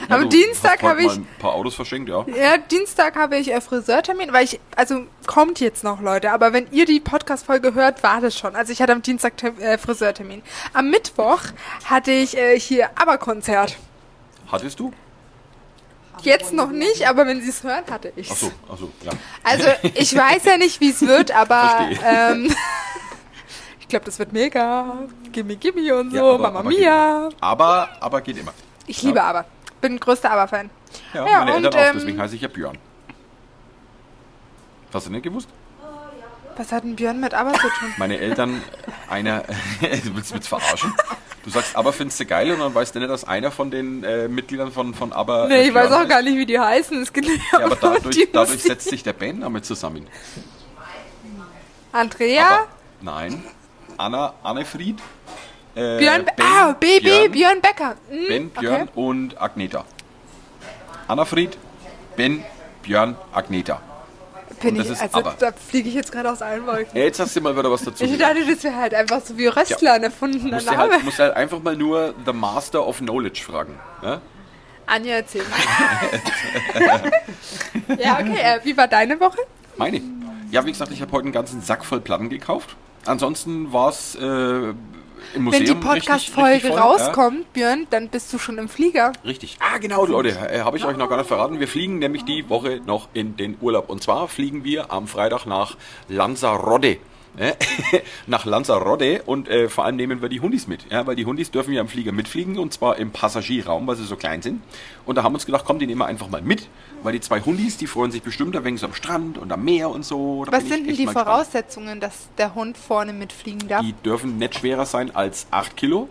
Ja, 0.09 0.15
Am 0.15 0.29
Dienstag 0.29 0.81
habe 0.83 1.01
ich 1.01 1.07
mal 1.07 1.15
ein 1.15 1.27
paar 1.39 1.53
Autos 1.53 1.75
verschenkt, 1.75 2.09
ja. 2.09 2.25
Ja, 2.27 2.57
Dienstag 2.57 3.15
habe 3.15 3.37
ich 3.37 3.51
äh, 3.51 3.61
Friseurtermin, 3.61 4.31
weil 4.33 4.45
ich, 4.45 4.59
also 4.75 5.05
kommt 5.27 5.59
jetzt 5.59 5.83
noch, 5.83 6.01
Leute, 6.01 6.31
aber 6.31 6.53
wenn 6.53 6.67
ihr 6.71 6.85
die 6.85 6.99
Podcast-Folge 6.99 7.73
hört, 7.73 8.03
war 8.03 8.21
das 8.21 8.37
schon. 8.37 8.55
Also 8.55 8.71
ich 8.71 8.81
hatte 8.81 8.91
am 8.93 9.01
Dienstag 9.01 9.33
äh, 9.59 9.77
Friseurtermin. 9.77 10.41
Am 10.73 10.89
Mittwoch 10.89 11.41
hatte 11.85 12.11
ich 12.11 12.37
äh, 12.37 12.59
hier 12.59 12.89
Aber-Konzert. 12.99 13.77
Hattest 14.51 14.79
du? 14.79 14.93
Jetzt 16.21 16.53
noch 16.53 16.69
nicht, 16.69 17.07
aber 17.09 17.25
wenn 17.27 17.41
sie 17.41 17.49
es 17.49 17.63
hören, 17.63 17.83
hatte 17.89 18.13
ich 18.15 18.29
Ach 18.31 18.35
so, 18.35 18.51
ach 18.71 18.77
so, 18.77 18.89
ja. 19.03 19.11
Also 19.43 19.67
ich 19.95 20.15
weiß 20.15 20.45
ja 20.45 20.57
nicht, 20.57 20.79
wie 20.79 20.91
es 20.91 21.01
wird, 21.01 21.31
aber 21.35 21.89
ähm, 22.05 22.53
ich 23.79 23.87
glaube, 23.87 24.05
das 24.05 24.19
wird 24.19 24.31
mega. 24.31 24.99
Gimme, 25.31 25.55
gimme 25.55 25.95
und 25.95 26.11
so, 26.11 26.17
Ja, 26.17 26.23
aber- 26.23 26.37
Mama 26.37 26.59
aber 26.59 26.69
Mia. 26.69 27.27
Geht, 27.29 27.37
aber, 27.41 27.89
aber 27.99 28.21
geht 28.21 28.37
immer. 28.37 28.53
Ich 28.87 29.01
liebe. 29.01 29.21
Aber. 29.23 29.45
Bin 29.83 29.99
größter 29.99 30.31
Aber-Fan. 30.31 30.69
Ja, 31.13 31.27
Ja, 31.27 31.39
meine 31.39 31.55
und, 31.55 31.65
Eltern 31.65 31.79
auch, 31.81 31.85
ähm, 31.87 31.93
deswegen 31.95 32.21
heiße 32.21 32.35
ich 32.35 32.41
ja 32.41 32.47
Björn. 32.47 32.77
Hast 34.93 35.07
du 35.07 35.11
nicht 35.11 35.23
gewusst? 35.23 35.49
Was 36.55 36.71
hat 36.71 36.85
denn 36.85 36.95
Björn 36.95 37.19
mit 37.19 37.33
Aber 37.33 37.51
zu 37.51 37.67
tun? 37.67 37.93
Meine 37.97 38.17
Eltern, 38.17 38.63
einer, 39.09 39.41
du 39.81 40.15
willst 40.15 40.33
mich 40.33 40.47
verarschen? 40.47 40.93
Du 41.43 41.49
sagst 41.49 41.75
aber 41.75 41.91
findest 41.91 42.17
du 42.21 42.25
geil 42.25 42.53
und 42.53 42.59
dann 42.59 42.73
weißt 42.73 42.95
du 42.95 42.99
nicht, 42.99 43.09
dass 43.11 43.25
einer 43.25 43.51
von 43.51 43.71
den 43.71 44.05
äh, 44.05 44.29
Mitgliedern 44.29 44.71
von, 44.71 44.93
von 44.93 45.11
aber. 45.11 45.49
Nee, 45.49 45.63
ich 45.67 45.73
weiß 45.73 45.91
auch 45.91 46.03
ist? 46.03 46.09
gar 46.09 46.21
nicht, 46.21 46.37
wie 46.37 46.45
die 46.45 46.57
heißen. 46.57 47.01
Es 47.01 47.11
geht 47.11 47.27
Ja, 47.51 47.65
aber 47.65 47.75
dadurch, 47.75 48.29
dadurch 48.31 48.63
setzt 48.63 48.87
sich 48.89 49.03
der 49.03 49.11
Bandname 49.11 49.61
zusammen. 49.63 50.07
Andrea, 51.91 52.47
Aber, 52.47 52.67
nein. 53.01 53.43
Anna, 53.97 54.33
Annefried. 54.43 55.01
Äh, 55.75 55.97
Björn, 55.97 56.25
Ben, 56.25 56.45
ah, 56.45 56.73
Baby, 56.79 56.99
Björn, 56.99 57.31
Björn, 57.31 57.61
Becker. 57.61 57.95
Hm, 58.09 58.27
Ben, 58.27 58.49
Björn 58.49 58.81
okay. 58.83 58.89
und 58.95 59.41
Agneta. 59.41 59.85
Annafried, 61.07 61.57
Ben, 62.15 62.43
Björn, 62.83 63.15
Agneta. 63.31 63.81
Bin 64.61 64.79
ich, 64.79 64.89
ist 64.89 65.01
also 65.01 65.17
Aber. 65.17 65.35
da 65.37 65.51
fliege 65.51 65.89
ich 65.89 65.95
jetzt 65.95 66.11
gerade 66.11 66.31
aus 66.31 66.41
allen 66.41 66.65
Wolken. 66.65 66.97
Ja, 66.97 67.03
jetzt 67.03 67.19
hast 67.19 67.35
du 67.35 67.41
mal 67.41 67.57
wieder 67.57 67.69
was 67.69 67.83
dazu. 67.83 68.03
Ich 68.03 68.17
dachte, 68.17 68.45
das 68.45 68.63
wäre 68.63 68.75
halt 68.75 68.93
einfach 68.93 69.19
so 69.21 69.37
wie 69.37 69.47
Röstler, 69.47 69.93
ein 69.93 70.03
erfundener 70.03 70.55
musst 70.55 70.67
du 70.67 70.71
Name. 70.71 70.93
halt, 70.93 71.03
musst 71.03 71.19
halt 71.19 71.35
einfach 71.35 71.61
mal 71.61 71.75
nur 71.75 72.13
The 72.25 72.31
Master 72.31 72.87
of 72.87 72.99
Knowledge 72.99 73.41
fragen. 73.43 73.77
Ja? 74.01 74.21
Anja, 74.85 75.15
erzähl 75.15 75.43
mal. 75.43 77.11
ja, 77.99 78.19
okay. 78.19 78.37
Äh, 78.37 78.59
wie 78.63 78.77
war 78.77 78.87
deine 78.87 79.19
Woche? 79.19 79.39
Meine. 79.75 80.01
Ja, 80.51 80.65
wie 80.65 80.71
gesagt, 80.71 80.91
ich 80.91 81.01
habe 81.01 81.11
heute 81.11 81.25
einen 81.25 81.33
ganzen 81.33 81.61
Sack 81.61 81.83
voll 81.83 81.99
Platten 81.99 82.29
gekauft. 82.29 82.75
Ansonsten 83.05 83.73
war 83.73 83.89
es 83.89 84.15
äh, 84.15 84.73
Wenn 85.35 85.65
die 85.65 85.75
Podcast-Folge 85.75 86.69
rauskommt, 86.69 87.51
Björn, 87.53 87.87
dann 87.89 88.09
bist 88.09 88.31
du 88.33 88.37
schon 88.37 88.57
im 88.57 88.69
Flieger. 88.69 88.93
Ja. 88.93 89.11
Richtig. 89.25 89.57
Ah, 89.59 89.77
genau, 89.77 90.05
Leute, 90.05 90.29
äh, 90.29 90.59
habe 90.61 90.77
ich 90.77 90.85
euch 90.85 90.97
noch 90.97 91.09
gar 91.09 91.17
nicht 91.17 91.27
verraten. 91.27 91.59
Wir 91.59 91.67
fliegen 91.67 91.99
nämlich 91.99 92.23
die 92.25 92.49
Woche 92.49 92.81
noch 92.85 93.09
in 93.13 93.37
den 93.37 93.57
Urlaub. 93.61 93.89
Und 93.89 94.03
zwar 94.03 94.27
fliegen 94.27 94.63
wir 94.63 94.91
am 94.91 95.07
Freitag 95.07 95.45
nach 95.45 95.77
Lanzarote. 96.09 96.97
Äh, 97.37 97.53
nach 98.27 98.45
Lanzarote 98.45 99.23
und 99.25 99.47
äh, 99.49 99.67
vor 99.69 99.85
allem 99.85 99.95
nehmen 99.95 100.21
wir 100.21 100.29
die 100.29 100.39
Hundis 100.39 100.67
mit, 100.67 100.91
ja, 100.91 101.05
weil 101.07 101.15
die 101.15 101.25
Hundis 101.25 101.49
dürfen 101.51 101.73
ja 101.73 101.81
im 101.81 101.87
Flieger 101.87 102.11
mitfliegen 102.11 102.57
und 102.59 102.73
zwar 102.73 102.97
im 102.97 103.11
Passagierraum, 103.11 103.87
weil 103.87 103.95
sie 103.95 104.05
so 104.05 104.15
klein 104.15 104.41
sind. 104.41 104.61
Und 105.05 105.15
da 105.15 105.23
haben 105.23 105.33
wir 105.33 105.37
uns 105.37 105.45
gedacht, 105.45 105.63
komm, 105.65 105.79
die 105.79 105.87
nehmen 105.87 105.99
wir 105.99 106.05
einfach 106.05 106.29
mal 106.29 106.41
mit, 106.41 106.67
weil 107.01 107.13
die 107.13 107.21
zwei 107.21 107.41
Hundis, 107.41 107.77
die 107.77 107.87
freuen 107.87 108.11
sich 108.11 108.21
bestimmt 108.21 108.55
ein 108.55 108.63
wenig 108.63 108.81
so 108.81 108.87
am 108.87 108.93
Strand 108.93 109.37
und 109.37 109.51
am 109.51 109.63
Meer 109.63 109.89
und 109.89 110.05
so. 110.05 110.45
Da 110.45 110.51
Was 110.51 110.59
sind 110.67 110.87
denn 110.87 110.95
die 110.95 111.05
gespannt. 111.05 111.27
Voraussetzungen, 111.27 111.99
dass 111.99 112.29
der 112.37 112.53
Hund 112.55 112.77
vorne 112.77 113.13
mitfliegen 113.13 113.67
darf? 113.67 113.81
Die 113.81 113.93
dürfen 113.93 114.37
nicht 114.37 114.55
schwerer 114.59 114.85
sein 114.85 115.15
als 115.15 115.47
8 115.51 115.75
Kilo. 115.75 116.09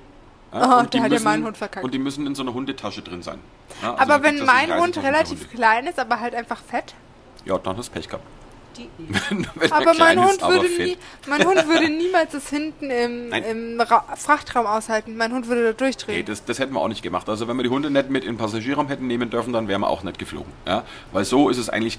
Ja, 0.52 0.60
Aha, 0.60 0.80
und 0.80 0.92
die 0.92 0.98
da 0.98 1.04
hat 1.04 1.10
ja 1.12 1.14
müssen- 1.14 1.24
mein 1.24 1.44
Hund 1.44 1.56
verkackt. 1.56 1.84
Und 1.84 1.94
die 1.94 1.98
müssen 1.98 2.26
in 2.26 2.34
so 2.34 2.42
einer 2.42 2.52
Hundetasche 2.52 3.00
drin 3.00 3.22
sein. 3.22 3.38
Ja, 3.80 3.94
also 3.94 4.06
da 4.06 4.14
aber 4.14 4.22
wenn 4.24 4.44
mein 4.44 4.78
Hund 4.78 4.98
relativ 5.02 5.50
klein 5.50 5.86
ist, 5.86 5.98
aber 5.98 6.20
halt 6.20 6.34
einfach 6.34 6.60
fett. 6.62 6.94
Ja, 7.46 7.56
dann 7.58 7.76
hast 7.78 7.88
du 7.88 7.92
Pech 7.94 8.06
gehabt. 8.08 8.24
Wenn 9.30 9.46
er 9.60 9.72
aber 9.72 9.94
mein 9.94 10.18
Hund, 10.20 10.32
ist, 10.32 10.42
aber 10.42 10.54
würde 10.54 10.68
fett. 10.68 10.86
nie, 10.86 10.96
mein 11.28 11.44
Hund 11.46 11.56
würde 11.68 11.88
niemals 11.88 12.32
das 12.32 12.48
hinten 12.48 12.90
im, 12.90 13.32
im 13.32 13.80
Ra 13.80 14.04
Frachtraum 14.16 14.66
aushalten. 14.66 15.16
Mein 15.16 15.32
Hund 15.32 15.48
würde 15.48 15.62
da 15.62 15.70
Nee, 15.70 15.76
durchdrehen. 15.76 16.26
das, 16.26 16.44
das 16.44 16.58
hätten 16.58 16.72
wir 16.74 16.80
auch 16.80 16.88
nicht 16.88 17.02
gemacht. 17.02 17.28
Also 17.28 17.48
wenn 17.48 17.56
wir 17.56 17.62
die 17.62 17.70
Hunde 17.70 17.90
nicht 17.90 18.10
mit 18.10 18.24
in 18.24 18.32
den 18.32 18.38
Passagierraum 18.38 18.88
hätten 18.88 19.06
nehmen 19.06 19.30
dürfen, 19.30 19.52
dann 19.52 19.68
wären 19.68 19.80
wir 19.80 19.88
auch 19.88 20.02
nicht 20.02 20.18
geflogen. 20.18 20.52
Ja? 20.66 20.84
Weil 21.12 21.24
so 21.24 21.48
ist 21.48 21.58
es 21.58 21.68
eigentlich 21.68 21.98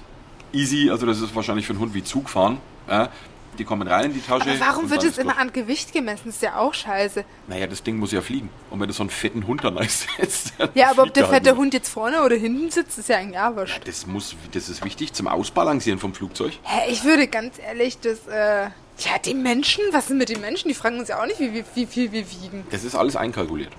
easy. 0.54 0.90
Also 0.90 1.06
das 1.06 1.22
ist 1.22 1.36
wahrscheinlich 1.36 1.66
für 1.66 1.74
einen 1.74 1.80
Hund 1.82 1.94
wie 1.94 2.04
Zug 2.04 2.30
fahren. 2.30 2.60
Ja? 2.90 3.10
Die 3.58 3.66
kommen 3.66 3.88
rein 3.88 4.06
in 4.06 4.14
die 4.14 4.22
Tasche. 4.22 4.50
aber 4.50 4.60
warum 4.60 4.90
wird 4.90 5.04
es 5.04 5.18
immer 5.18 5.38
an 5.38 5.54
Gewicht 5.54 5.94
gemessen? 5.94 6.24
Das 6.26 6.36
ist 6.36 6.42
ja 6.42 6.58
auch 6.58 6.74
scheiße. 6.74 7.24
Naja, 7.48 7.68
das 7.68 7.84
Ding 7.84 7.98
muss 7.98 8.12
ja 8.12 8.22
fliegen. 8.22 8.50
Und 8.70 8.80
wenn 8.80 8.88
du 8.88 8.94
so 8.94 9.04
einen 9.04 9.10
fetten 9.10 9.46
Hund 9.48 9.64
dann 9.64 9.78
einsetzt, 9.80 10.54
dann 10.58 10.70
Ja, 10.74 10.92
aber 10.92 11.04
ob 11.04 11.14
der 11.14 11.24
er 11.26 11.32
halt 11.32 11.44
fette. 11.46 11.58
Hund 11.58 11.74
jetzt 11.74 11.90
vorne 11.90 12.24
oder 12.24 12.36
hinten 12.36 12.72
sitzt, 12.72 12.98
ist 12.98 13.10
ja 13.10 13.18
eigentlich 13.18 13.40
auch 13.40 13.56
wurscht. 13.56 13.88
Das, 13.88 14.08
muss, 14.08 14.36
das 14.52 14.70
ist 14.70 14.84
wichtig 14.84 15.14
zum 15.14 15.28
Ausbalancieren 15.28 16.00
vom 16.00 16.14
Flugzeug. 16.14 16.54
Hä, 16.64 16.92
ich 16.92 17.04
würde 17.04 17.28
ganz 17.28 17.60
ehrlich, 17.60 18.00
das, 18.00 18.28
äh, 18.28 18.70
ja, 19.00 19.18
die 19.24 19.34
Menschen, 19.34 19.84
was 19.92 20.10
ist 20.10 20.16
mit 20.16 20.30
den 20.30 20.42
Menschen? 20.42 20.68
Die 20.68 20.74
fragen 20.74 21.00
uns 21.00 21.10
ja 21.10 21.22
auch 21.22 21.26
nicht, 21.26 21.40
wie, 21.40 21.86
viel 21.86 22.12
wir 22.12 22.30
wiegen. 22.32 22.66
Das 22.72 22.84
ist 22.84 22.96
alles 22.96 23.16
einkalkuliert. 23.16 23.72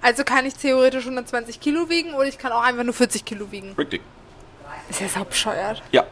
Also 0.00 0.24
kann 0.24 0.44
ich 0.44 0.54
theoretisch 0.54 1.04
120 1.04 1.60
Kilo 1.60 1.88
wiegen 1.88 2.12
oder 2.14 2.26
ich 2.26 2.36
kann 2.36 2.52
auch 2.52 2.62
einfach 2.62 2.84
nur 2.84 2.92
40 2.92 3.24
Kilo 3.24 3.50
wiegen. 3.50 3.72
Richtig. 3.78 4.02
Ist 4.90 5.00
ja 5.00 5.08
sau 5.08 5.24
bescheuert. 5.24 5.82
Ja. 5.92 6.04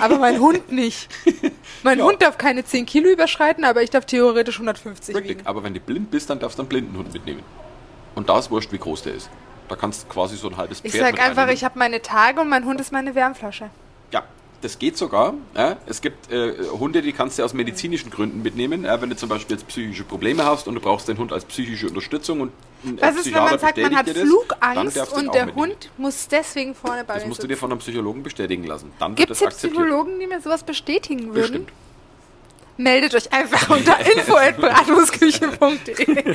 Aber 0.00 0.18
mein 0.18 0.40
Hund 0.40 0.72
nicht. 0.72 1.08
Mein 1.82 1.98
Ja. 1.98 2.04
Hund 2.06 2.22
darf 2.22 2.38
keine 2.38 2.64
10 2.64 2.86
Kilo 2.86 3.08
überschreiten, 3.10 3.64
aber 3.64 3.82
ich 3.82 3.90
darf 3.90 4.04
theoretisch 4.04 4.56
150 4.56 5.14
Richtig. 5.14 5.38
wiegen. 5.38 5.46
Aber 5.46 5.62
wenn 5.62 5.74
du 5.74 5.80
blind 5.80 6.10
bist, 6.10 6.28
dann 6.30 6.38
darfst 6.40 6.58
du 6.58 6.62
einen 6.62 6.68
blinden 6.68 6.96
Hund 6.96 7.12
mitnehmen. 7.12 7.42
Und 8.14 8.28
da 8.28 8.38
ist 8.38 8.50
wurscht, 8.50 8.72
wie 8.72 8.78
groß 8.78 9.02
der 9.02 9.14
ist. 9.14 9.30
Da 9.68 9.76
kannst 9.76 10.04
du 10.04 10.08
quasi 10.08 10.36
so 10.36 10.48
ein 10.48 10.56
halbes 10.56 10.80
Ich 10.82 10.92
Pferd 10.92 11.04
sag 11.04 11.12
mit 11.12 11.20
einfach, 11.22 11.48
ich 11.48 11.62
habe 11.64 11.78
meine 11.78 12.02
Tage 12.02 12.40
und 12.40 12.48
mein 12.48 12.64
Hund 12.64 12.80
ist 12.80 12.90
meine 12.90 13.14
Wärmflasche. 13.14 13.70
Ja, 14.12 14.24
das 14.60 14.78
geht 14.78 14.96
sogar. 14.96 15.34
Ja. 15.56 15.76
Es 15.86 16.00
gibt 16.00 16.32
äh, 16.32 16.54
Hunde, 16.72 17.02
die 17.02 17.12
kannst 17.12 17.38
du 17.38 17.44
aus 17.44 17.54
medizinischen 17.54 18.10
Gründen 18.10 18.42
mitnehmen. 18.42 18.84
Ja, 18.84 19.00
wenn 19.00 19.10
du 19.10 19.16
zum 19.16 19.28
Beispiel 19.28 19.56
jetzt 19.56 19.68
psychische 19.68 20.04
Probleme 20.04 20.44
hast 20.44 20.66
und 20.66 20.74
du 20.74 20.80
brauchst 20.80 21.08
den 21.08 21.18
Hund 21.18 21.32
als 21.32 21.44
psychische 21.44 21.86
Unterstützung 21.86 22.40
und 22.40 22.52
ein 22.84 22.98
Was 23.00 23.16
ist, 23.16 23.26
wenn 23.26 23.42
man 23.42 23.58
sagt, 23.58 23.78
man 23.78 23.96
hat 23.96 24.08
das, 24.08 24.18
Flugangst 24.18 25.12
und 25.12 25.34
der 25.34 25.46
mitnehmen. 25.46 25.70
Hund 25.70 25.90
muss 25.96 26.28
deswegen 26.28 26.74
vorne 26.74 27.04
bei 27.04 27.14
Das 27.14 27.26
musst 27.26 27.42
du 27.42 27.46
dir 27.46 27.54
sitzen? 27.54 27.60
von 27.60 27.70
einem 27.72 27.80
Psychologen 27.80 28.22
bestätigen 28.22 28.64
lassen. 28.64 28.92
Dann 28.98 29.14
Gibt 29.14 29.30
es. 29.30 29.38
Psychologen, 29.38 30.18
die 30.18 30.26
mir 30.26 30.40
sowas 30.40 30.62
bestätigen 30.62 31.34
würden? 31.34 31.64
Bestimmt. 31.64 31.72
Meldet 32.76 33.14
euch 33.14 33.32
einfach 33.32 33.70
unter 33.70 33.98
info.bratwurstküche.de 34.16 36.34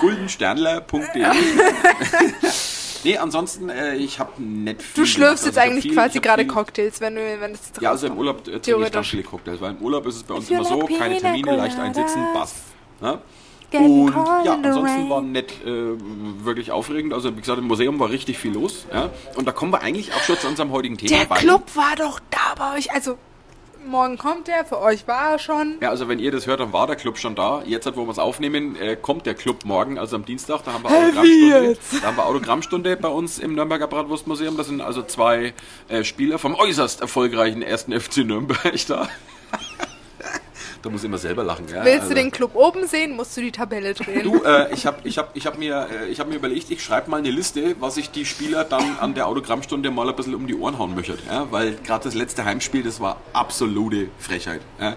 Guldensternler.de 0.00 1.26
Nee, 3.04 3.16
ansonsten, 3.18 3.68
äh, 3.68 3.96
ich 3.96 4.18
habe 4.18 4.40
nicht 4.42 4.82
viel 4.82 5.04
Du 5.04 5.06
schlürfst 5.08 5.44
gemacht. 5.44 5.56
jetzt 5.56 5.58
Also 5.58 5.70
eigentlich 5.72 5.94
quasi 5.94 6.20
gerade 6.20 6.46
Cocktails, 6.46 7.00
wenn 7.00 7.14
du 7.14 7.20
wenn 7.40 7.52
das 7.52 7.66
jetzt 7.66 7.80
Ja, 7.80 7.90
also 7.90 8.06
im. 8.08 8.16
Urlaub 8.18 8.38
äh, 8.40 8.42
trinke 8.42 8.56
ich 8.58 8.62
Theoretisch. 8.62 9.10
viele 9.10 9.22
Cocktails, 9.22 9.60
weil 9.60 9.72
im 9.72 9.78
Urlaub 9.82 10.06
ist 10.06 10.16
es 10.16 10.22
bei 10.22 10.34
uns 10.34 10.50
immer 10.50 10.64
so, 10.64 10.78
keine 10.98 11.18
Termine, 11.18 11.56
leicht 11.56 11.78
einsitzen, 11.78 12.22
passt. 12.34 12.56
Ne? 13.00 13.18
Und 13.70 14.14
ja, 14.44 14.54
ansonsten 14.54 15.10
war 15.10 15.20
nicht 15.20 15.62
äh, 15.66 15.92
wirklich 16.44 16.72
aufregend. 16.72 17.12
Also 17.12 17.36
wie 17.36 17.40
gesagt, 17.40 17.58
im 17.58 17.66
Museum 17.66 18.00
war 18.00 18.08
richtig 18.08 18.38
viel 18.38 18.52
los. 18.52 18.86
Ja? 18.92 19.10
Und 19.36 19.46
da 19.46 19.52
kommen 19.52 19.72
wir 19.72 19.82
eigentlich 19.82 20.14
auch 20.14 20.22
schon 20.22 20.38
zu 20.38 20.46
unserem 20.48 20.70
heutigen 20.72 20.96
Thema. 20.96 21.10
Der 21.26 21.36
Club 21.36 21.64
war 21.76 21.94
doch 21.96 22.18
da 22.30 22.54
bei 22.56 22.78
euch. 22.78 22.90
Also, 22.92 23.18
morgen 23.86 24.18
kommt 24.18 24.48
der, 24.48 24.64
für 24.64 24.80
euch 24.80 25.06
war 25.06 25.32
er 25.32 25.38
schon. 25.38 25.76
Ja, 25.80 25.90
also 25.90 26.08
wenn 26.08 26.18
ihr 26.18 26.30
das 26.30 26.46
hört, 26.46 26.60
dann 26.60 26.72
war 26.72 26.86
der 26.86 26.96
Club 26.96 27.18
schon 27.18 27.34
da. 27.34 27.62
Jetzt, 27.64 27.86
wo 27.96 28.04
wir 28.06 28.10
es 28.10 28.18
aufnehmen, 28.18 28.76
äh, 28.76 28.96
kommt 28.96 29.26
der 29.26 29.34
Club 29.34 29.64
morgen, 29.64 29.98
also 29.98 30.16
am 30.16 30.24
Dienstag. 30.24 30.62
Da 30.64 30.72
haben 30.72 30.82
wir 30.84 30.90
Autogrammstunde. 30.90 31.68
jetzt? 31.68 32.02
Da 32.02 32.06
haben 32.08 32.16
wir 32.16 32.26
Autogrammstunde 32.26 32.96
bei 32.96 33.08
uns 33.08 33.38
im 33.38 33.54
Nürnberger 33.54 33.86
Bratwurstmuseum. 33.86 34.56
Da 34.56 34.64
sind 34.64 34.80
also 34.80 35.02
zwei 35.02 35.54
äh, 35.88 36.04
Spieler 36.04 36.38
vom 36.38 36.54
äußerst 36.54 37.00
erfolgreichen 37.00 37.62
ersten 37.62 37.98
FC 37.98 38.18
Nürnberg 38.18 38.74
da. 38.88 39.08
Da 40.82 40.90
muss 40.90 41.02
ich 41.02 41.06
immer 41.06 41.18
selber 41.18 41.44
lachen. 41.44 41.66
Ja? 41.68 41.84
Willst 41.84 42.02
also. 42.02 42.14
du 42.14 42.14
den 42.14 42.30
Club 42.30 42.54
oben 42.54 42.86
sehen, 42.86 43.16
musst 43.16 43.36
du 43.36 43.40
die 43.40 43.52
Tabelle 43.52 43.94
drehen. 43.94 44.22
Du, 44.22 44.42
äh, 44.42 44.72
ich 44.72 44.86
habe 44.86 44.98
ich 45.04 45.18
hab, 45.18 45.36
ich 45.36 45.46
hab 45.46 45.58
mir, 45.58 45.88
äh, 45.90 46.08
ich 46.08 46.20
hab 46.20 46.28
mir 46.28 46.36
überlegt, 46.36 46.70
ich 46.70 46.82
schreibe 46.82 47.10
mal 47.10 47.18
eine 47.18 47.30
Liste, 47.30 47.76
was 47.80 47.96
ich 47.96 48.10
die 48.10 48.24
Spieler 48.24 48.64
dann 48.64 48.98
an 49.00 49.14
der 49.14 49.26
Autogrammstunde 49.26 49.90
mal 49.90 50.08
ein 50.08 50.16
bisschen 50.16 50.34
um 50.34 50.46
die 50.46 50.54
Ohren 50.54 50.78
hauen 50.78 50.94
möchte. 50.94 51.18
Ja? 51.28 51.46
Weil 51.50 51.74
gerade 51.76 52.04
das 52.04 52.14
letzte 52.14 52.44
Heimspiel, 52.44 52.82
das 52.82 53.00
war 53.00 53.18
absolute 53.32 54.08
Frechheit. 54.18 54.60
Ja? 54.80 54.96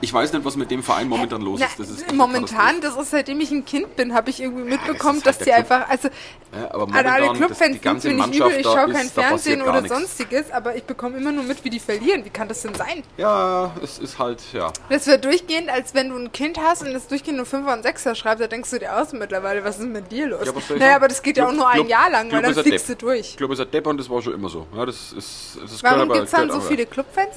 Ich 0.00 0.12
weiß 0.12 0.32
nicht, 0.32 0.44
was 0.44 0.56
mit 0.56 0.70
dem 0.70 0.82
Verein 0.82 1.08
momentan 1.08 1.40
los 1.42 1.60
ist. 1.60 1.78
Das 1.78 1.88
ist 1.88 2.12
momentan, 2.12 2.80
das 2.80 2.96
ist 2.96 3.10
seitdem 3.10 3.40
ich 3.40 3.50
ein 3.50 3.64
Kind 3.64 3.96
bin, 3.96 4.12
habe 4.14 4.28
ich 4.30 4.40
irgendwie 4.40 4.64
mitbekommen, 4.64 5.18
ist 5.18 5.24
halt 5.26 5.36
dass 5.36 5.38
die 5.38 5.44
Club. 5.44 5.56
einfach, 5.56 5.88
also 5.88 6.08
Ja, 6.52 6.74
aber 6.74 6.82
an 6.84 7.06
alle 7.06 7.26
momentan, 7.26 7.48
das- 7.48 7.58
die 7.58 7.64
Clubfans 7.78 8.02
sind 8.02 8.16
mir 8.16 8.26
nicht 8.26 8.38
übel, 8.40 8.52
ich 8.58 8.66
schaue 8.66 8.92
kein 8.92 9.08
Fernsehen 9.08 9.62
oder 9.62 9.80
nichts. 9.80 9.96
sonstiges, 9.96 10.50
aber 10.50 10.76
ich 10.76 10.84
bekomme 10.84 11.16
immer 11.16 11.32
nur 11.32 11.44
mit, 11.44 11.64
wie 11.64 11.70
die 11.70 11.80
verlieren. 11.80 12.24
Wie 12.24 12.30
kann 12.30 12.48
das 12.48 12.62
denn 12.62 12.74
sein? 12.74 13.02
Ja, 13.16 13.72
es 13.82 13.98
ist 13.98 14.18
halt, 14.18 14.42
ja. 14.52 14.70
Das 14.90 15.06
wird 15.06 15.24
durchgehend, 15.24 15.70
als 15.70 15.94
wenn 15.94 16.10
du 16.10 16.16
ein 16.16 16.30
Kind 16.32 16.58
hast 16.58 16.82
und 16.82 16.92
das 16.92 17.06
durchgehend 17.08 17.38
nur 17.38 17.46
5er 17.46 17.72
und 17.74 17.84
6er 17.84 18.14
schreibst, 18.14 18.42
da 18.42 18.46
denkst 18.46 18.70
du 18.70 18.78
dir 18.78 18.96
aus 19.00 19.12
mittlerweile, 19.12 19.64
was 19.64 19.78
ist 19.78 19.86
mit 19.86 20.12
dir 20.12 20.26
los? 20.28 20.46
Ja, 20.46 20.52
ich 20.56 20.78
naja, 20.80 20.96
aber 20.96 21.08
das 21.08 21.22
geht 21.22 21.36
ja 21.38 21.44
auch 21.44 21.48
Club- 21.48 21.58
nur 21.60 21.68
ein 21.68 21.74
Club- 21.76 21.88
Jahr 21.88 22.10
lang, 22.10 22.24
weil 22.24 22.30
Club 22.30 22.42
dann 22.42 22.50
ist 22.52 22.58
ein 22.58 22.64
fliegst 22.64 22.88
du 22.90 22.96
durch. 22.96 23.20
Ich 23.30 23.36
glaube, 23.36 23.54
es 23.54 23.60
ist 23.60 23.66
ein 23.66 23.70
Depp 23.70 23.86
und 23.86 23.98
das 23.98 24.10
war 24.10 24.20
schon 24.22 24.34
immer 24.34 24.48
so. 24.48 24.66
Ja, 24.76 24.84
das 24.84 25.12
ist, 25.12 25.58
das 25.62 25.82
Warum 25.82 26.00
aber- 26.02 26.14
gibt 26.14 26.26
es 26.26 26.30
dann 26.32 26.50
so 26.50 26.56
aber- 26.56 26.66
viele 26.66 26.84
Clubfans? 26.86 27.36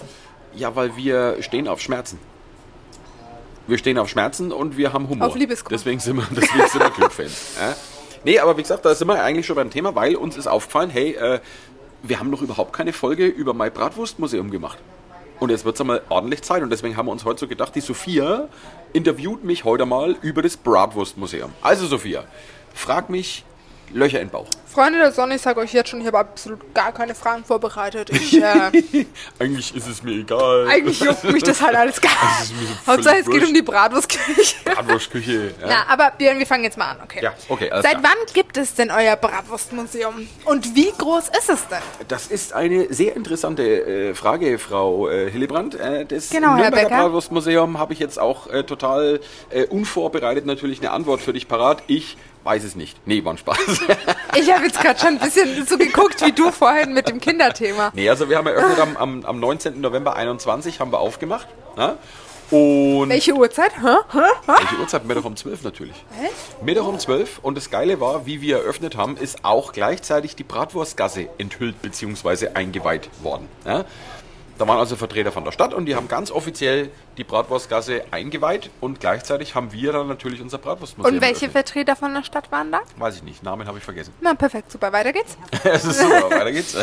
Ja, 0.53 0.75
weil 0.75 0.95
wir 0.95 1.37
stehen 1.41 1.67
auf 1.67 1.79
Schmerzen. 1.81 2.19
Wir 3.67 3.77
stehen 3.77 3.97
auf 3.97 4.07
Schmerzen 4.09 4.51
und 4.53 4.77
wir 4.77 4.93
haben 4.93 5.09
Humor. 5.09 5.27
Auf 5.27 5.35
Liebeskummer. 5.35 5.77
Deswegen 5.77 5.99
sind 5.99 6.15
wir, 6.15 6.27
deswegen 6.35 6.67
sind 6.67 6.81
wir 6.81 6.89
Clubfans. 6.89 7.55
Ja? 7.59 7.75
Nee, 8.23 8.39
aber 8.39 8.57
wie 8.57 8.61
gesagt, 8.61 8.85
da 8.85 8.95
sind 8.95 9.07
wir 9.07 9.21
eigentlich 9.21 9.45
schon 9.45 9.57
beim 9.57 9.69
Thema, 9.69 9.93
weil 9.93 10.15
uns 10.15 10.37
ist 10.37 10.47
aufgefallen, 10.47 10.89
hey, 10.89 11.11
äh, 11.15 11.39
wir 12.01 12.19
haben 12.19 12.29
noch 12.29 12.41
überhaupt 12.41 12.73
keine 12.73 12.93
Folge 12.93 13.25
über 13.25 13.53
mein 13.53 13.73
Bratwurstmuseum 13.73 14.51
gemacht. 14.51 14.77
Und 15.39 15.51
jetzt 15.51 15.65
wird 15.65 15.75
es 15.75 15.81
einmal 15.81 16.01
ordentlich 16.09 16.41
Zeit 16.41 16.63
und 16.63 16.69
deswegen 16.69 16.97
haben 16.97 17.05
wir 17.05 17.11
uns 17.11 17.25
heute 17.25 17.41
so 17.41 17.47
gedacht, 17.47 17.75
die 17.75 17.81
Sophia 17.81 18.47
interviewt 18.93 19.43
mich 19.43 19.65
heute 19.65 19.85
mal 19.85 20.15
über 20.21 20.41
das 20.41 20.57
Bratwurstmuseum. 20.57 21.51
Also 21.61 21.85
Sophia, 21.85 22.23
frag 22.73 23.09
mich 23.09 23.43
Löcher 23.93 24.19
in 24.19 24.27
den 24.27 24.31
Bauch. 24.31 24.47
Freunde 24.69 24.99
der 24.99 25.11
Sonne, 25.11 25.35
ich 25.35 25.41
sage 25.41 25.59
euch 25.59 25.73
jetzt 25.73 25.89
schon, 25.89 26.01
ich 26.01 26.07
habe 26.07 26.19
absolut 26.19 26.73
gar 26.75 26.91
keine 26.91 27.15
Fragen 27.15 27.43
vorbereitet. 27.43 28.09
Ich, 28.11 28.39
äh, 28.41 28.43
Eigentlich 29.39 29.73
ist 29.75 29.87
es 29.87 30.03
mir 30.03 30.11
egal. 30.11 30.67
eigentlich 30.67 30.99
juckt 30.99 31.23
mich 31.23 31.41
das 31.43 31.61
halt 31.61 31.75
alles 31.75 31.99
gar 32.01 32.11
nicht. 32.39 32.53
so 32.85 32.91
Hauptsache, 32.91 33.17
es 33.19 33.25
geht 33.25 33.43
um 33.47 33.53
die 33.53 33.61
Bratwurstküche. 33.61 34.55
Bratwurstküche. 34.65 35.53
Ja. 35.61 35.67
Na, 35.67 35.75
aber 35.93 36.11
Björn, 36.17 36.37
wir 36.37 36.45
fangen 36.45 36.63
jetzt 36.65 36.77
mal 36.77 36.91
an, 36.91 36.97
okay? 37.03 37.19
Ja, 37.23 37.33
okay, 37.49 37.71
alles 37.71 37.83
Seit 37.83 37.99
klar. 37.99 38.03
wann 38.17 38.33
gibt 38.33 38.57
es 38.57 38.75
denn 38.75 38.91
euer 38.91 39.15
Bratwurstmuseum? 39.15 40.27
Und 40.45 40.75
wie 40.75 40.91
groß 40.97 41.29
ist 41.29 41.49
es 41.49 41.67
denn? 41.67 41.79
Das 42.07 42.27
ist 42.27 42.53
eine 42.53 42.93
sehr 42.93 43.15
interessante 43.15 43.63
äh, 43.63 44.13
Frage, 44.15 44.59
Frau 44.59 45.09
äh, 45.09 45.31
Hillebrand. 45.31 45.75
Äh, 45.75 46.05
das 46.05 46.29
Genau, 46.29 46.49
Herr 46.55 46.69
Nürnberger. 46.69 46.89
Bratwurstmuseum 46.89 47.79
habe 47.79 47.93
ich 47.93 47.99
jetzt 47.99 48.19
auch 48.19 48.47
äh, 48.47 48.63
total 48.63 49.21
äh, 49.49 49.65
unvorbereitet 49.65 50.45
natürlich 50.45 50.79
eine 50.79 50.91
Antwort 50.91 51.21
für 51.21 51.33
dich 51.33 51.47
parat. 51.47 51.81
Ich 51.87 52.17
weiß 52.43 52.63
es 52.63 52.75
nicht. 52.75 52.97
Nee, 53.05 53.25
war 53.25 53.33
ein 53.33 53.37
Spaß. 53.37 53.57
Ich 54.37 54.53
habe 54.57 54.65
jetzt 54.65 54.81
gerade 54.81 54.99
schon 54.99 55.09
ein 55.09 55.19
bisschen 55.19 55.65
so 55.65 55.77
geguckt, 55.77 56.21
wie 56.25 56.31
du 56.31 56.51
vorhin 56.51 56.93
mit 56.93 57.07
dem 57.07 57.19
Kinderthema. 57.19 57.91
nee, 57.93 58.09
also 58.09 58.29
wir 58.29 58.37
haben 58.37 58.47
eröffnet 58.47 58.79
am, 58.79 58.97
am, 58.97 59.25
am 59.25 59.39
19. 59.39 59.79
November 59.79 60.15
21 60.15 60.79
haben 60.79 60.91
wir 60.91 60.99
aufgemacht. 60.99 61.47
Ja? 61.77 61.97
Und 62.49 63.09
Welche 63.09 63.33
Uhrzeit? 63.33 63.73
Hä? 63.81 63.97
Hä? 64.13 64.19
Hä? 64.19 64.51
welche 64.57 64.75
Uhrzeit? 64.79 65.05
Mittag 65.05 65.25
um 65.25 65.35
12 65.35 65.63
natürlich. 65.63 66.05
Mittag 66.61 66.87
um 66.87 66.97
12 66.97 67.39
und 67.41 67.55
das 67.55 67.69
Geile 67.69 67.99
war, 67.99 68.25
wie 68.25 68.41
wir 68.41 68.57
eröffnet 68.57 68.95
haben, 68.95 69.17
ist 69.17 69.43
auch 69.43 69.73
gleichzeitig 69.73 70.37
die 70.37 70.43
Bratwurstgasse 70.45 71.27
enthüllt 71.37 71.81
bzw. 71.81 72.49
eingeweiht 72.53 73.09
worden. 73.21 73.49
Ja? 73.65 73.83
Da 74.57 74.67
waren 74.67 74.79
also 74.79 74.95
Vertreter 74.95 75.31
von 75.31 75.43
der 75.45 75.51
Stadt 75.51 75.73
und 75.73 75.85
die 75.85 75.95
haben 75.95 76.07
ganz 76.07 76.31
offiziell 76.31 76.89
die 77.17 77.23
Bratwurstgasse 77.23 78.05
eingeweiht 78.11 78.71
und 78.81 78.99
gleichzeitig 78.99 79.53
haben 79.53 79.71
wir 79.71 79.91
dann 79.93 80.07
natürlich 80.07 80.41
unser 80.41 80.57
Bratwurstmuseum 80.57 81.13
Und 81.15 81.21
welche 81.21 81.45
eröffnet. 81.45 81.51
Vertreter 81.67 81.95
von 81.95 82.13
der 82.13 82.23
Stadt 82.23 82.51
waren 82.51 82.71
da? 82.71 82.79
Weiß 82.97 83.15
ich 83.17 83.23
nicht, 83.23 83.43
Namen 83.43 83.67
habe 83.67 83.77
ich 83.77 83.83
vergessen. 83.83 84.13
Na, 84.19 84.33
perfekt, 84.33 84.71
super, 84.71 84.91
weiter 84.91 85.13
geht's. 85.13 85.37
Es 85.63 85.85
ist 85.85 85.99
super, 85.99 86.31
weiter 86.31 86.51
geht's. 86.51 86.75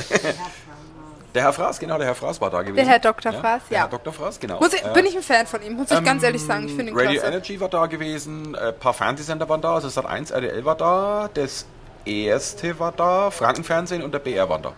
Der 1.35 1.43
Herr 1.43 1.53
Fraß, 1.53 1.81
genau, 1.81 1.99
der 1.99 2.07
Herr 2.07 2.15
Fraß 2.15 2.41
war 2.41 2.49
da 2.51 2.63
gewesen. 2.63 2.87
Herr 2.87 3.01
Dr. 3.01 3.33
Fraß, 3.33 3.63
Der 3.69 3.77
ja. 3.79 3.83
Herr 3.85 3.89
Dr. 3.91 4.13
Fraß, 4.13 4.39
genau. 4.39 4.61
Ich, 4.65 4.85
Äh, 4.85 4.93
bin 4.95 5.05
ich 5.07 5.17
ein 5.17 5.23
Fan 5.23 5.47
von 5.49 5.61
ihm, 5.63 5.73
muss 5.73 5.91
ich 5.91 6.05
ganz 6.05 6.23
ehrlich 6.23 6.43
sagen. 6.43 6.67
Ich 6.69 6.75
finde 6.75 6.93
ihn 6.93 6.97
Radio 6.97 7.15
klasse. 7.15 7.27
Energy 7.27 7.59
war 7.61 7.69
da 7.69 7.87
gewesen, 7.87 8.55
ein 8.55 8.79
paar 8.79 8.95
Fernsehsender 8.95 9.49
waren 9.49 9.61
da, 9.61 9.75
also 9.75 9.89
Sat 9.89 10.07
1 10.07 10.31
RTL 10.31 10.65
war 10.65 10.77
da, 10.77 11.29
das 11.35 11.67
erste 12.05 12.79
war 12.79 12.93
da, 12.93 13.33
Frankenfernsehen 13.33 14.03
und 14.05 14.13
der 14.15 14.21
BR 14.21 14.49
waren 14.49 14.63
da. 14.63 14.73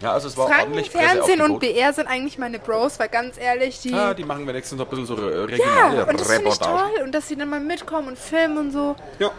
Ja, 0.00 0.12
also 0.12 0.28
es 0.28 0.36
war 0.36 0.46
ordentlich 0.46 0.90
Frankenfernsehen 0.90 1.40
und. 1.40 1.58
BR 1.58 1.92
sind 1.92 2.06
eigentlich 2.06 2.38
meine 2.38 2.58
Bros, 2.58 2.98
weil 2.98 3.08
ganz 3.08 3.38
ehrlich, 3.38 3.80
die... 3.80 3.90
Ja, 3.90 4.12
die 4.12 4.24
machen 4.24 4.46
wir 4.46 4.52
nächstens 4.52 4.78
noch 4.78 4.86
ein 4.86 4.90
bisschen 4.90 5.06
so 5.06 5.16
äh, 5.16 5.38
Ja, 5.38 5.44
regionale 5.44 6.06
und 6.06 6.20
das 6.20 6.30
finde 6.30 6.48
ich 6.50 6.58
toll. 6.58 6.90
Und 7.02 7.12
dass 7.12 7.28
sie 7.28 7.36
dann 7.36 7.48
mal 7.48 7.60
mitkommen 7.60 8.08
und 8.08 8.18
filmen 8.18 8.58
und 8.58 8.72
so. 8.72 8.94
Ja, 9.18 9.30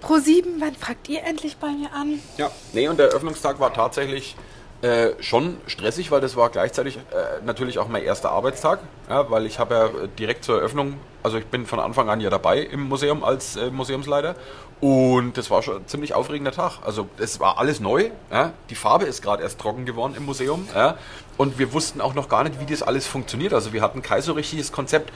Pro 0.00 0.18
7, 0.18 0.60
wann 0.60 0.74
fragt 0.76 1.08
ihr 1.08 1.24
endlich 1.24 1.56
bei 1.56 1.68
mir 1.68 1.92
an? 1.92 2.20
ja. 2.36 2.50
Nee, 2.72 2.88
und 2.88 2.98
der 2.98 3.08
Eröffnungstag 3.08 3.58
war 3.58 3.72
tatsächlich 3.72 4.36
Äh, 4.80 5.20
schon 5.20 5.56
stressig, 5.66 6.12
weil 6.12 6.20
das 6.20 6.36
war 6.36 6.50
gleichzeitig 6.50 6.98
äh, 6.98 7.44
natürlich 7.44 7.80
auch 7.80 7.88
mein 7.88 8.04
erster 8.04 8.30
Arbeitstag, 8.30 8.78
ja, 9.10 9.28
weil 9.28 9.44
ich 9.44 9.58
habe 9.58 9.74
ja 9.74 9.88
direkt 10.20 10.44
zur 10.44 10.58
Eröffnung, 10.58 11.00
also 11.24 11.36
ich 11.36 11.46
bin 11.46 11.66
von 11.66 11.80
Anfang 11.80 12.08
an 12.08 12.20
ja 12.20 12.30
dabei 12.30 12.60
im 12.60 12.88
Museum 12.88 13.24
als 13.24 13.56
äh, 13.56 13.72
Museumsleiter 13.72 14.36
und 14.80 15.36
das 15.36 15.50
war 15.50 15.64
schon 15.64 15.78
ein 15.78 15.88
ziemlich 15.88 16.14
aufregender 16.14 16.52
Tag. 16.52 16.78
Also 16.86 17.08
es 17.18 17.40
war 17.40 17.58
alles 17.58 17.80
neu, 17.80 18.10
ja. 18.30 18.52
die 18.70 18.76
Farbe 18.76 19.06
ist 19.06 19.20
gerade 19.20 19.42
erst 19.42 19.58
trocken 19.58 19.84
geworden 19.84 20.14
im 20.16 20.24
Museum 20.24 20.68
ja. 20.72 20.96
und 21.38 21.58
wir 21.58 21.72
wussten 21.72 22.00
auch 22.00 22.14
noch 22.14 22.28
gar 22.28 22.44
nicht, 22.44 22.60
wie 22.60 22.66
das 22.66 22.84
alles 22.84 23.04
funktioniert. 23.04 23.54
Also 23.54 23.72
wir 23.72 23.82
hatten 23.82 24.00
kein 24.02 24.22
so 24.22 24.34
richtiges 24.34 24.70
Konzept, 24.70 25.12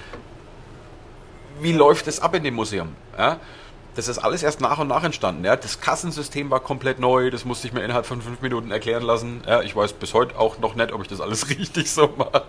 wie 1.61 1.73
läuft 1.73 2.09
es 2.09 2.19
ab 2.19 2.35
in 2.35 2.43
dem 2.43 2.55
Museum. 2.55 2.97
Ja 3.17 3.39
das 3.95 4.09
ist 4.09 4.19
alles 4.19 4.43
erst 4.43 4.61
nach 4.61 4.79
und 4.79 4.89
nach 4.89 5.05
entstanden. 5.05 5.45
Ja. 5.45 5.57
Das 5.57 5.81
Kassensystem 5.81 6.51
war 6.51 6.61
komplett 6.61 6.99
neu, 6.99 7.31
das 7.31 7.45
musste 7.45 7.67
ich 7.67 7.73
mir 7.73 7.83
innerhalb 7.83 8.07
von 8.07 8.23
fünf 8.23 8.41
Minuten 8.41 8.71
erklären 8.71 9.03
lassen. 9.03 9.43
Ja, 9.47 9.63
ich 9.63 9.77
weiß 9.77 9.95
bis 9.95 10.15
heute 10.15 10.39
auch 10.39 10.59
noch 10.59 10.75
nicht, 10.75 10.93
ob 10.93 11.03
ich 11.03 11.09
das 11.09 11.21
alles 11.21 11.49
richtig 11.51 11.91
so 11.91 12.09
mache. 12.17 12.45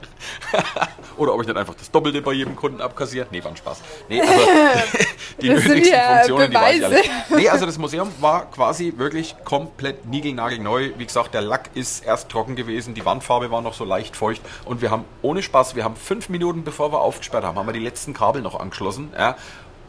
Oder 1.18 1.34
ob 1.34 1.42
ich 1.42 1.48
nicht 1.48 1.58
einfach 1.58 1.76
das 1.76 1.92
Doppelte 1.92 2.22
bei 2.22 2.34
jedem 2.34 2.56
Kunden 2.56 2.82
abkassiere. 2.82 3.28
Nee, 3.32 3.44
war 3.44 3.52
ein 3.52 3.58
Spaß. 3.58 3.82
Nee, 4.10 4.22
aber 4.22 4.32
die 5.42 5.50
Das 5.50 5.64
nötigsten 5.64 5.94
ja 5.94 6.16
Funktionen, 6.16 6.50
die 6.50 6.56
weiß 6.56 6.78
ich 6.78 6.84
alle. 6.86 6.96
Beweise. 6.96 7.36
Nee, 7.36 7.50
also 7.50 7.66
das 7.66 7.78
Museum 7.78 8.10
war 8.20 8.50
quasi 8.50 8.94
wirklich 8.98 9.36
komplett 9.44 10.06
niegelnagelneu. 10.06 10.92
Wie 10.98 11.06
gesagt, 11.06 11.34
der 11.34 11.42
Lack 11.42 11.70
ist 11.76 12.04
erst 12.04 12.30
trocken 12.30 12.56
gewesen, 12.56 12.94
die 12.94 13.06
Wandfarbe 13.06 13.52
war 13.52 13.62
noch 13.62 13.74
so 13.74 13.86
leicht 13.86 14.16
feucht 14.16 14.42
und 14.66 14.82
wir 14.82 14.90
haben 14.90 15.06
ohne 15.22 15.44
Spaß, 15.44 15.76
wir 15.76 15.84
haben 15.84 15.96
fünf 15.96 16.30
Minuten 16.30 16.64
bevor 16.64 16.92
wir 16.92 17.00
aufgesperrt 17.00 17.44
haben, 17.44 17.58
haben 17.58 17.68
wir 17.68 17.74
die 17.74 17.80
letzten 17.80 18.14
Kabel 18.14 18.42
noch 18.42 18.60
angeschlossen. 18.60 19.12
Ja, 19.18 19.36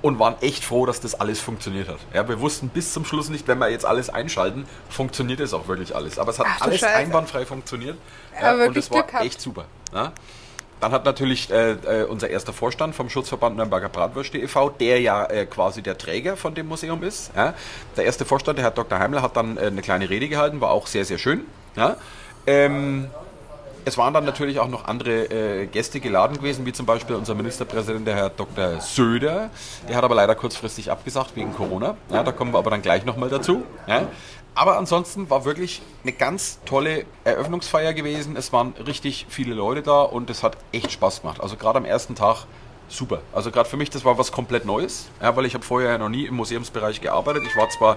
und 0.04 0.18
waren 0.18 0.36
echt 0.42 0.66
froh, 0.66 0.84
dass 0.84 1.00
das 1.00 1.18
alles 1.18 1.40
funktioniert 1.40 1.88
hat. 1.88 1.96
Ja, 2.12 2.28
wir 2.28 2.38
wussten 2.38 2.68
bis 2.68 2.92
zum 2.92 3.06
Schluss 3.06 3.30
nicht, 3.30 3.48
wenn 3.48 3.56
wir 3.56 3.70
jetzt 3.70 3.86
alles 3.86 4.10
einschalten, 4.10 4.66
funktioniert 4.90 5.40
es 5.40 5.54
auch 5.54 5.66
wirklich 5.66 5.96
alles. 5.96 6.18
Aber 6.18 6.30
es 6.30 6.38
hat 6.38 6.46
Ach 6.46 6.60
alles 6.60 6.80
Scheiße. 6.80 6.94
einwandfrei 6.94 7.46
funktioniert. 7.46 7.96
Ja, 8.38 8.52
und 8.52 8.58
wirklich 8.58 8.84
es 8.84 8.90
war 8.90 9.22
echt 9.22 9.40
super. 9.40 9.64
Ja. 9.94 10.12
Dann 10.80 10.92
hat 10.92 11.06
natürlich 11.06 11.50
äh, 11.50 11.70
äh, 11.70 12.04
unser 12.04 12.28
erster 12.28 12.52
Vorstand 12.52 12.94
vom 12.94 13.08
Schutzverband 13.08 13.56
Nürnberger 13.56 13.88
Bratwürste 13.88 14.36
e.V., 14.36 14.68
der 14.68 15.00
ja 15.00 15.24
äh, 15.24 15.46
quasi 15.46 15.80
der 15.80 15.96
Träger 15.96 16.36
von 16.36 16.54
dem 16.54 16.68
Museum 16.68 17.02
ist. 17.02 17.30
Ja. 17.34 17.54
Der 17.96 18.04
erste 18.04 18.26
Vorstand, 18.26 18.58
der 18.58 18.66
Herr 18.66 18.72
Dr. 18.72 18.98
Heimler, 18.98 19.22
hat 19.22 19.38
dann 19.38 19.56
äh, 19.56 19.62
eine 19.62 19.80
kleine 19.80 20.10
Rede 20.10 20.28
gehalten, 20.28 20.60
war 20.60 20.72
auch 20.72 20.86
sehr, 20.86 21.06
sehr 21.06 21.16
schön. 21.16 21.46
Ja. 21.76 21.96
Ähm, 22.46 23.08
es 23.84 23.98
waren 23.98 24.14
dann 24.14 24.24
natürlich 24.24 24.58
auch 24.58 24.68
noch 24.68 24.86
andere 24.86 25.24
äh, 25.24 25.66
Gäste 25.66 26.00
geladen 26.00 26.38
gewesen, 26.38 26.64
wie 26.66 26.72
zum 26.72 26.86
Beispiel 26.86 27.16
unser 27.16 27.34
Ministerpräsident, 27.34 28.06
der 28.06 28.16
Herr 28.16 28.30
Dr. 28.30 28.80
Söder. 28.80 29.50
Der 29.88 29.96
hat 29.96 30.04
aber 30.04 30.14
leider 30.14 30.34
kurzfristig 30.34 30.90
abgesagt 30.90 31.36
wegen 31.36 31.54
Corona. 31.54 31.96
Ja, 32.10 32.22
da 32.22 32.32
kommen 32.32 32.52
wir 32.52 32.58
aber 32.58 32.70
dann 32.70 32.82
gleich 32.82 33.04
nochmal 33.04 33.28
dazu. 33.28 33.62
Ja. 33.86 34.08
Aber 34.54 34.78
ansonsten 34.78 35.28
war 35.30 35.44
wirklich 35.44 35.82
eine 36.02 36.12
ganz 36.12 36.60
tolle 36.64 37.04
Eröffnungsfeier 37.24 37.92
gewesen. 37.92 38.36
Es 38.36 38.52
waren 38.52 38.74
richtig 38.86 39.26
viele 39.28 39.52
Leute 39.52 39.82
da 39.82 40.02
und 40.02 40.30
es 40.30 40.42
hat 40.42 40.56
echt 40.72 40.92
Spaß 40.92 41.22
gemacht. 41.22 41.40
Also 41.40 41.56
gerade 41.56 41.78
am 41.78 41.84
ersten 41.84 42.14
Tag 42.14 42.46
super. 42.88 43.20
Also 43.32 43.50
gerade 43.50 43.68
für 43.68 43.76
mich, 43.76 43.90
das 43.90 44.04
war 44.04 44.16
was 44.16 44.30
komplett 44.30 44.64
Neues, 44.64 45.08
ja, 45.20 45.34
weil 45.34 45.44
ich 45.46 45.54
habe 45.54 45.64
vorher 45.64 45.90
ja 45.92 45.98
noch 45.98 46.08
nie 46.08 46.26
im 46.26 46.36
Museumsbereich 46.36 47.00
gearbeitet. 47.00 47.42
Ich 47.46 47.56
war 47.56 47.68
zwar 47.70 47.96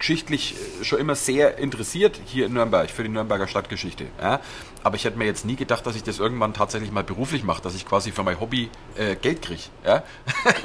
geschichtlich 0.00 0.56
äh, 0.80 0.84
schon 0.84 0.98
immer 0.98 1.14
sehr 1.14 1.58
interessiert 1.58 2.20
hier 2.26 2.46
in 2.46 2.54
Nürnberg 2.54 2.90
für 2.90 3.04
die 3.04 3.08
Nürnberger 3.08 3.46
Stadtgeschichte. 3.46 4.06
Ja? 4.20 4.40
Aber 4.82 4.96
ich 4.96 5.04
hätte 5.04 5.16
mir 5.16 5.26
jetzt 5.26 5.44
nie 5.44 5.54
gedacht, 5.54 5.86
dass 5.86 5.94
ich 5.94 6.02
das 6.02 6.18
irgendwann 6.18 6.52
tatsächlich 6.54 6.90
mal 6.90 7.04
beruflich 7.04 7.44
mache, 7.44 7.62
dass 7.62 7.74
ich 7.74 7.86
quasi 7.86 8.10
für 8.10 8.24
mein 8.24 8.40
Hobby 8.40 8.68
äh, 8.96 9.14
Geld 9.14 9.42
kriege. 9.42 9.62
Ja? 9.84 10.02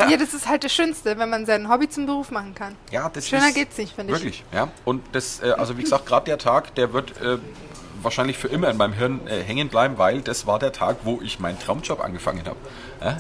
Ja, 0.10 0.18
das 0.18 0.34
ist 0.34 0.48
halt 0.48 0.64
das 0.64 0.74
Schönste, 0.74 1.20
wenn 1.20 1.30
man 1.30 1.46
sein 1.46 1.70
Hobby 1.70 1.88
zum 1.90 2.06
Beruf 2.06 2.32
machen 2.32 2.56
kann. 2.56 2.76
Ja, 2.92 3.10
das 3.10 3.28
Schöner 3.28 3.50
ist 3.50 3.56
geht's 3.56 3.78
nicht, 3.78 3.94
finde 3.94 4.14
ich. 4.14 4.20
Wirklich, 4.20 4.44
ja. 4.52 4.70
Und 4.86 5.04
das, 5.12 5.44
äh, 5.44 5.52
also 5.52 5.78
wie 5.78 5.84
gesagt, 5.84 6.06
gerade 6.06 6.26
der 6.26 6.38
Tag, 6.38 6.74
der 6.76 6.94
wird 6.94 7.20
äh, 7.22 7.38
wahrscheinlich 8.02 8.38
für 8.38 8.48
immer 8.48 8.70
in 8.70 8.78
meinem 8.78 8.94
Hirn 8.94 9.28
äh, 9.28 9.42
hängen 9.44 9.68
bleiben, 9.68 9.98
weil 9.98 10.22
das 10.22 10.48
war 10.48 10.60
der 10.60 10.72
Tag, 10.72 10.98
wo 11.04 11.20
ich 11.22 11.40
meinen 11.40 11.60
Traumjob 11.60 12.02
angefangen 12.02 12.46
habe. 12.46 12.58
Ja? 13.02 13.18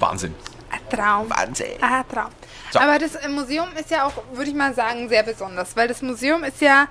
Wahnsinn. 0.00 0.34
Ein 0.70 0.80
Traum. 0.88 1.28
Wahnsinn. 1.28 1.82
Ah, 1.82 2.02
Traum. 2.04 2.30
So. 2.72 2.80
Aber 2.80 2.98
das 2.98 3.12
Museum 3.28 3.68
ist 3.78 3.90
ja 3.90 4.04
auch, 4.06 4.12
würde 4.32 4.50
ich 4.50 4.56
mal 4.56 4.74
sagen, 4.74 5.08
sehr 5.08 5.22
besonders, 5.22 5.76
weil 5.76 5.88
das 5.88 6.00
Museum 6.02 6.42
ist 6.44 6.60
ja 6.60 6.88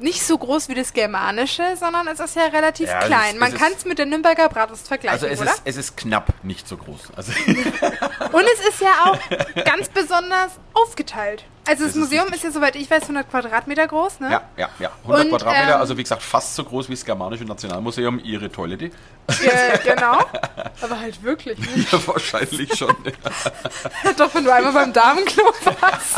nicht 0.00 0.22
so 0.24 0.38
groß 0.38 0.68
wie 0.68 0.74
das 0.74 0.92
Germanische, 0.92 1.76
sondern 1.76 2.06
es 2.06 2.20
ist 2.20 2.36
ja 2.36 2.44
relativ 2.44 2.88
Ja, 2.88 3.00
klein. 3.00 3.34
ist- 3.34 3.40
Man 3.40 3.52
kann 3.54 3.72
es 3.76 3.84
mit 3.84 3.98
der 3.98 4.06
Nürnberger 4.06 4.48
Bratwurst 4.48 4.86
vergleichen, 4.86 5.14
Also 5.18 5.26
es 5.26 5.40
oder? 5.40 5.50
ist, 5.50 5.62
es 5.64 5.76
ist 5.76 5.96
knapp 5.96 6.32
nicht 6.44 6.68
so 6.68 6.76
groß. 6.76 7.08
Also 7.16 7.32
Und 8.32 8.44
es 8.54 8.68
ist 8.68 8.80
ja 8.80 8.92
auch 9.06 9.18
ganz 9.64 9.88
besonders 9.88 10.52
aufgeteilt. 10.74 11.44
Also 11.68 11.84
das, 11.84 11.92
Das 11.92 11.96
ist 11.96 11.96
Museum 11.96 12.22
richtig. 12.24 12.36
ist 12.38 12.44
ja, 12.44 12.50
soweit 12.50 12.76
ich 12.76 12.90
weiß, 12.90 13.02
100 13.02 13.30
Quadratmeter 13.30 13.86
groß, 13.86 14.20
ne? 14.20 14.30
ja, 14.30 14.42
ja, 14.56 14.68
ja. 14.78 14.90
100 15.02 15.24
Und, 15.24 15.30
Quadratmeter, 15.30 15.74
ähm, 15.74 15.80
also 15.80 15.96
wie 15.96 16.02
gesagt 16.02 16.22
fast 16.22 16.54
so 16.54 16.64
groß 16.64 16.88
wie 16.88 16.94
das 16.94 17.04
Germanische 17.04 17.44
Nationalmuseum, 17.44 18.18
ihre 18.24 18.50
Toilette. 18.50 18.90
Ja, 19.42 19.76
genau. 19.94 20.18
Aber 20.80 20.98
halt 20.98 21.22
wirklich. 21.22 21.58
Ne? 21.58 21.86
Ja, 21.92 21.98
wahrscheinlich 22.06 22.74
schon. 22.76 22.94
Doch, 24.16 24.34
wenn 24.34 24.44
du 24.44 24.52
einmal 24.52 24.72
beim 24.72 24.92
Damenklo 24.92 25.44
warst. 25.64 26.16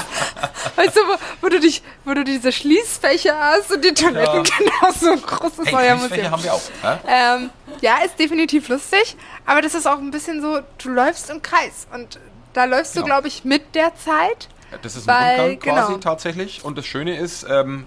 Weißt 0.77 0.97
du, 0.97 1.01
wo, 1.01 1.17
wo, 1.43 1.49
du 1.49 1.59
dich, 1.61 1.83
wo 2.05 2.15
du 2.15 2.23
diese 2.25 2.53
Schließfächer 2.53 3.35
hast 3.39 3.73
und 3.73 3.85
die 3.85 3.93
Toiletten 3.93 4.45
genauso 4.45 5.17
groß 5.17 5.59
ist 5.59 5.67
Hey, 5.67 5.89
euer 5.89 5.97
Museum. 5.97 6.31
haben 6.31 6.43
wir 6.45 6.55
auch. 6.55 6.63
Ja? 6.83 7.01
Ähm, 7.09 7.51
ja, 7.81 7.99
ist 8.05 8.19
definitiv 8.19 8.69
lustig, 8.69 9.17
aber 9.47 9.63
das 9.63 9.75
ist 9.75 9.87
auch 9.87 9.99
ein 9.99 10.11
bisschen 10.11 10.41
so, 10.41 10.61
du 10.79 10.89
läufst 10.91 11.31
im 11.31 11.43
Kreis 11.43 11.87
und 11.93 12.19
da 12.53 12.65
läufst 12.65 12.95
du, 12.97 13.01
Genau. 13.03 13.15
glaube 13.15 13.29
ich, 13.29 13.45
mit 13.45 13.75
der 13.75 13.95
Zeit. 13.97 14.49
Das 14.83 14.97
ist 14.97 15.09
ein 15.09 15.15
Weil, 15.15 15.41
Rundgang 15.41 15.75
quasi 15.75 15.93
genau. 15.93 16.01
tatsächlich. 16.01 16.65
Und 16.65 16.79
das 16.79 16.87
Schöne 16.87 17.17
ist, 17.17 17.47
ähm, 17.49 17.87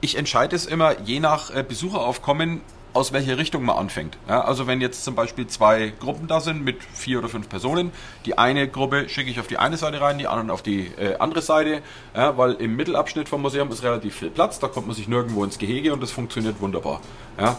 ich 0.00 0.16
entscheide 0.16 0.54
es 0.54 0.66
immer 0.66 1.00
je 1.00 1.20
nach 1.20 1.54
äh, 1.54 1.62
Besucheraufkommen, 1.62 2.60
aus 2.96 3.12
welcher 3.12 3.36
Richtung 3.36 3.62
man 3.64 3.76
anfängt. 3.76 4.16
Ja, 4.26 4.40
also 4.40 4.66
wenn 4.66 4.80
jetzt 4.80 5.04
zum 5.04 5.14
Beispiel 5.14 5.46
zwei 5.46 5.92
Gruppen 6.00 6.28
da 6.28 6.40
sind 6.40 6.64
mit 6.64 6.82
vier 6.82 7.18
oder 7.18 7.28
fünf 7.28 7.48
Personen, 7.48 7.92
die 8.24 8.38
eine 8.38 8.68
Gruppe 8.68 9.08
schicke 9.10 9.30
ich 9.30 9.38
auf 9.38 9.46
die 9.46 9.58
eine 9.58 9.76
Seite 9.76 10.00
rein, 10.00 10.18
die 10.18 10.26
anderen 10.26 10.50
auf 10.50 10.62
die 10.62 10.86
äh, 10.98 11.16
andere 11.18 11.42
Seite, 11.42 11.82
ja, 12.14 12.38
weil 12.38 12.52
im 12.54 12.74
Mittelabschnitt 12.74 13.28
vom 13.28 13.42
Museum 13.42 13.70
ist 13.70 13.82
relativ 13.82 14.16
viel 14.16 14.30
Platz, 14.30 14.58
da 14.60 14.68
kommt 14.68 14.86
man 14.86 14.96
sich 14.96 15.08
nirgendwo 15.08 15.44
ins 15.44 15.58
Gehege 15.58 15.92
und 15.92 16.02
das 16.02 16.10
funktioniert 16.10 16.58
wunderbar. 16.60 17.02
Ja. 17.38 17.58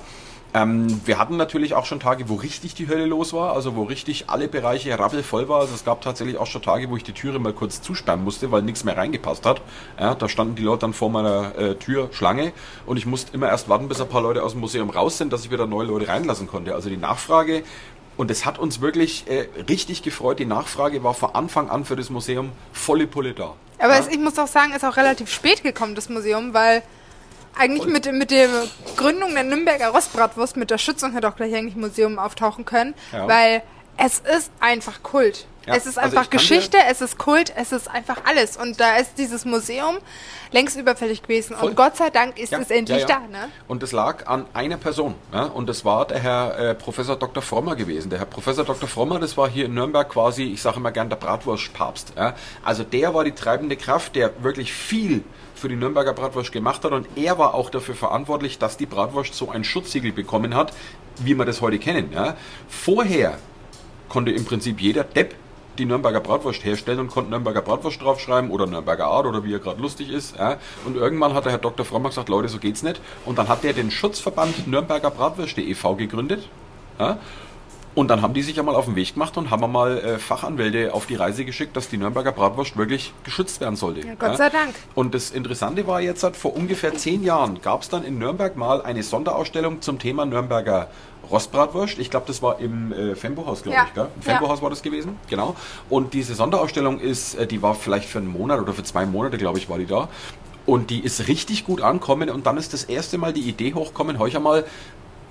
Ähm, 0.58 1.02
wir 1.06 1.20
hatten 1.20 1.38
natürlich 1.38 1.76
auch 1.76 1.86
schon 1.86 2.00
Tage, 2.00 2.30
wo 2.30 2.36
richtig 2.36 2.74
die 2.74 2.88
Hölle 2.88 3.06
los 3.06 3.32
war, 3.32 3.54
also 3.54 3.76
wo 3.76 3.84
richtig 3.84 4.26
alle 4.28 4.48
Bereiche 4.48 4.98
rappelvoll 4.98 5.48
war. 5.48 5.60
Also 5.60 5.76
es 5.76 5.86
gab 5.86 6.02
tatsächlich 6.02 6.38
auch 6.38 6.48
schon 6.48 6.63
Tage, 6.63 6.89
wo 6.89 6.98
ich 6.98 7.04
die 7.04 7.13
Türe 7.13 7.38
mal 7.38 7.54
kurz 7.54 7.82
zusperren 7.82 8.24
musste, 8.24 8.52
weil 8.52 8.63
nichts 8.63 8.84
mehr 8.84 8.98
reingepasst 8.98 9.46
hat. 9.46 9.62
Ja, 10.00 10.15
da 10.15 10.28
standen 10.28 10.56
die 10.56 10.63
Leute 10.63 10.80
dann 10.80 10.93
vor 10.93 11.12
meiner 11.12 11.56
äh, 11.56 11.76
Tür 11.76 12.10
Schlange 12.12 12.54
und 12.88 12.98
ich 12.98 13.06
musste 13.06 13.34
immer 13.34 13.50
erst 13.50 13.70
warten, 13.70 13.88
bis 13.88 14.02
ein 14.02 14.10
paar 14.10 14.22
Leute 14.22 14.41
aus 14.41 14.54
dem 14.54 14.62
Museum 14.62 14.89
raus 14.89 15.20
sind, 15.20 15.32
dass 15.32 15.46
ich 15.46 15.52
wieder 15.52 15.67
neue 15.67 15.86
Leute 15.86 16.08
reinlassen 16.08 16.48
konnte. 16.48 16.74
Also 16.74 16.89
die 16.89 16.98
Nachfrage 16.98 17.63
und 18.15 18.32
es 18.32 18.46
hat 18.46 18.58
uns 18.58 18.82
wirklich 18.82 19.26
äh, 19.28 19.48
richtig 19.70 20.02
gefreut. 20.02 20.39
Die 20.39 20.46
Nachfrage 20.46 21.04
war 21.04 21.13
von 21.13 21.36
Anfang 21.36 21.70
an 21.70 21.86
für 21.86 21.96
das 21.96 22.10
Museum 22.10 22.52
volle 22.74 23.06
Pulle 23.06 23.34
da. 23.34 23.54
Aber 23.78 23.93
ja? 23.93 24.00
es, 24.00 24.08
ich 24.08 24.17
muss 24.17 24.39
auch 24.39 24.48
sagen, 24.48 24.74
ist 24.74 24.84
auch 24.84 24.98
relativ 24.98 25.30
spät 25.30 25.62
gekommen, 25.62 25.93
das 25.93 26.10
Museum, 26.10 26.56
weil 26.56 26.82
eigentlich 27.60 27.86
mit, 27.86 28.12
mit 28.13 28.32
der 28.32 28.48
Gründung 28.96 29.34
der 29.34 29.43
Nürnberger 29.43 29.89
Rostbratwurst, 29.89 30.58
mit 30.58 30.70
der 30.70 30.78
Schützung 30.78 31.13
hätte 31.13 31.28
auch 31.28 31.36
gleich 31.36 31.54
eigentlich 31.56 31.76
Museum 31.76 32.20
auftauchen 32.20 32.65
können, 32.65 32.93
Ja. 33.12 33.28
weil 33.28 33.62
es 33.98 34.20
ist 34.20 34.52
einfach 34.60 35.04
Kult. 35.04 35.46
Ja, 35.68 35.76
es 35.76 35.86
ist 35.86 35.98
also 35.98 36.16
einfach 36.16 36.30
kann 36.30 36.40
Geschichte, 36.40 36.78
es 36.90 37.02
ist 37.02 37.18
Kult, 37.18 37.52
es 37.58 37.74
ist 37.74 37.90
einfach 37.90 38.22
alles. 38.24 38.56
Und 38.56 38.80
da 38.80 38.96
ist 38.96 39.18
dieses 39.18 39.44
Museum 39.44 39.98
längst 40.52 40.78
überfällig 40.78 41.24
gewesen. 41.24 41.58
Voll. 41.58 41.70
Und 41.70 41.76
Gott 41.76 41.98
sei 41.98 42.10
Dank 42.10 42.40
ist 42.40 42.54
Ja, 42.54 42.60
es 42.60 42.72
endlich 42.72 43.02
ja, 43.02 43.06
da. 43.06 43.20
Ne? 43.20 43.50
Und 43.68 43.84
das 43.84 43.92
lag 43.92 44.28
an 44.28 44.46
einer 44.54 44.78
Person. 44.78 45.16
Ja? 45.34 45.44
Und 45.44 45.68
das 45.68 45.84
war 45.84 46.08
der 46.08 46.20
Herr 46.20 46.58
äh, 46.58 46.76
Professor 46.76 47.18
Dr. 47.18 47.44
Frommer 47.44 47.76
gewesen. 47.76 48.10
Der 48.10 48.20
Herr 48.20 48.28
Professor 48.28 48.64
Dr. 48.64 48.88
Frommer, 48.88 49.20
das 49.20 49.36
war 49.36 49.50
hier 49.50 49.66
in 49.66 49.74
Nürnberg 49.74 50.08
quasi, 50.08 50.44
ich 50.44 50.62
sage 50.62 50.78
immer 50.78 50.92
gern, 50.92 51.10
der 51.10 51.18
Bratwurstpapst. 51.18 52.14
Also 52.64 52.84
der 52.84 53.14
war 53.14 53.26
die 53.26 53.34
treibende 53.34 53.76
Kraft, 53.76 54.16
der 54.16 54.32
wirklich 54.42 54.72
viel 54.72 55.26
für 55.54 55.68
die 55.68 55.76
Nürnberger 55.76 56.14
Bratwurst 56.14 56.54
gemacht 56.54 56.86
hat. 56.86 56.94
Und 56.94 57.08
er 57.18 57.38
war 57.40 57.54
auch 57.54 57.70
dafür 57.70 57.96
verantwortlich, 57.96 58.58
dass 58.58 58.78
die 58.78 58.86
Bratwurst 58.86 59.34
so 59.34 59.50
ein 59.50 59.66
Schutzsiegel 59.66 60.14
bekommen 60.14 60.56
hat, 60.56 60.72
wie 61.18 61.36
wir 61.36 61.44
das 61.44 61.60
heute 61.60 61.78
kennen. 61.78 62.16
Vorher 62.70 63.38
konnte 64.10 64.32
im 64.32 64.46
Prinzip 64.46 64.82
jeder 64.82 65.04
Depp 65.04 65.36
die 65.78 65.86
Nürnberger 65.86 66.20
Bratwurst 66.20 66.65
herstellen 66.65 67.00
und 67.00 67.08
konnte 67.10 67.30
Nürnberger 67.30 67.62
Bratwurst 67.62 68.02
draufschreiben 68.02 68.50
oder 68.50 68.65
Nürnberger 68.65 69.06
Art 69.06 69.26
oder 69.26 69.43
wie 69.43 69.54
er 69.54 69.60
gerade 69.60 69.82
lustig 69.82 70.12
ist. 70.12 70.36
Ja. 70.38 70.58
Und 70.86 70.96
irgendwann 70.96 71.34
hat 71.34 71.46
der 71.46 71.52
Herr 71.52 71.60
Dr. 71.60 71.86
Frommer 71.86 72.10
gesagt, 72.10 72.30
Leute, 72.30 72.50
so 72.50 72.58
geht's 72.58 72.84
nicht. 72.84 73.00
Und 73.26 73.38
dann 73.38 73.48
hat 73.48 73.63
er 73.63 73.74
den 73.74 73.91
Schutzverband 73.91 74.67
Nürnberger 74.67 75.12
Bratwürste 75.12 75.62
e.V. 75.62 75.96
gegründet. 75.96 76.48
Ja. 77.00 77.20
Und 77.98 78.10
dann 78.10 78.22
haben 78.22 78.36
die 78.36 78.44
sich 78.44 78.60
einmal 78.60 78.76
auf 78.76 78.86
den 78.86 78.96
Weg 78.96 79.16
gemacht 79.16 79.38
und 79.38 79.50
haben 79.50 79.64
einmal 79.64 79.98
äh, 79.98 80.20
Fachanwälte 80.20 80.94
auf 80.94 81.08
die 81.08 81.16
Reise 81.16 81.46
geschickt, 81.46 81.76
dass 81.76 81.90
die 81.90 81.98
Nürnberger 81.98 82.32
Bratwurst 82.32 82.78
wirklich 82.78 83.12
geschützt 83.24 83.60
werden 83.60 83.76
sollte. 83.76 84.06
Ja, 84.06 84.14
Gott 84.14 84.38
sei 84.38 84.50
Dank. 84.50 84.76
Und 84.94 85.16
das 85.16 85.32
Interessante 85.32 85.88
war 85.88 86.00
jetzt, 86.00 86.24
vor 86.38 86.56
ungefähr 86.56 86.94
zehn 86.94 87.24
Jahren 87.24 87.60
gab 87.60 87.82
es 87.82 87.90
dann 87.90 88.04
in 88.04 88.20
Nürnberg 88.20 88.56
mal 88.56 88.84
eine 88.84 89.02
Sonderausstellung 89.02 89.82
zum 89.82 89.98
Thema 89.98 90.28
Nürnberger 90.28 90.90
Rostbratwurst. 91.32 91.98
Ich 91.98 92.12
glaube, 92.12 92.28
das 92.28 92.44
war 92.44 92.60
im 92.60 92.94
äh, 92.94 93.16
Fembo-Haus, 93.16 93.64
glaube 93.64 93.78
Ja. 93.78 93.86
ich. 93.88 93.94
Gell? 93.96 94.08
Im 94.16 94.22
Ja. 94.22 94.34
Fembo-Haus 94.34 94.62
war 94.62 94.70
das 94.70 94.84
gewesen, 94.84 95.18
genau. 95.28 95.56
Und 95.90 96.14
diese 96.14 96.36
Sonderausstellung 96.36 97.00
ist, 97.00 97.34
äh, 97.34 97.48
die 97.48 97.64
war 97.64 97.74
vielleicht 97.74 98.08
für 98.08 98.20
einen 98.20 98.32
Monat 98.32 98.60
oder 98.62 98.74
für 98.74 98.84
zwei 98.84 99.08
Monate, 99.08 99.40
glaube 99.40 99.58
ich, 99.58 99.70
war 99.70 99.80
die 99.80 99.88
da. 99.88 100.08
Und 100.68 100.90
die 100.90 101.00
ist 101.00 101.30
richtig 101.30 101.66
gut 101.66 101.82
ankommen 101.82 102.30
und 102.30 102.46
dann 102.46 102.58
ist 102.58 102.74
das 102.74 102.84
erste 102.84 103.18
Mal 103.18 103.32
die 103.34 103.40
Idee 103.50 103.74
hochkommen, 103.74 104.20
heuch 104.20 104.36
einmal 104.36 104.66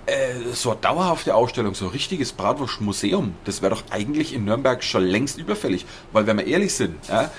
äh, 0.07 0.53
so 0.53 0.71
eine 0.71 0.81
dauerhafte 0.81 1.35
Ausstellung, 1.35 1.75
so 1.75 1.87
ein 1.87 1.91
richtiges 1.91 2.33
Bratwurst-Museum, 2.33 3.35
das 3.45 3.61
wäre 3.63 3.75
doch 3.75 3.83
eigentlich 3.91 4.33
in 4.35 4.45
Nürnberg 4.45 4.83
schon 4.85 5.03
längst 5.05 5.39
überfällig. 5.39 5.85
Weil 6.13 6.27
wenn 6.27 6.39
wir 6.39 6.47
ehrlich 6.47 6.75
sind, 6.75 6.97
ja, 7.09 7.31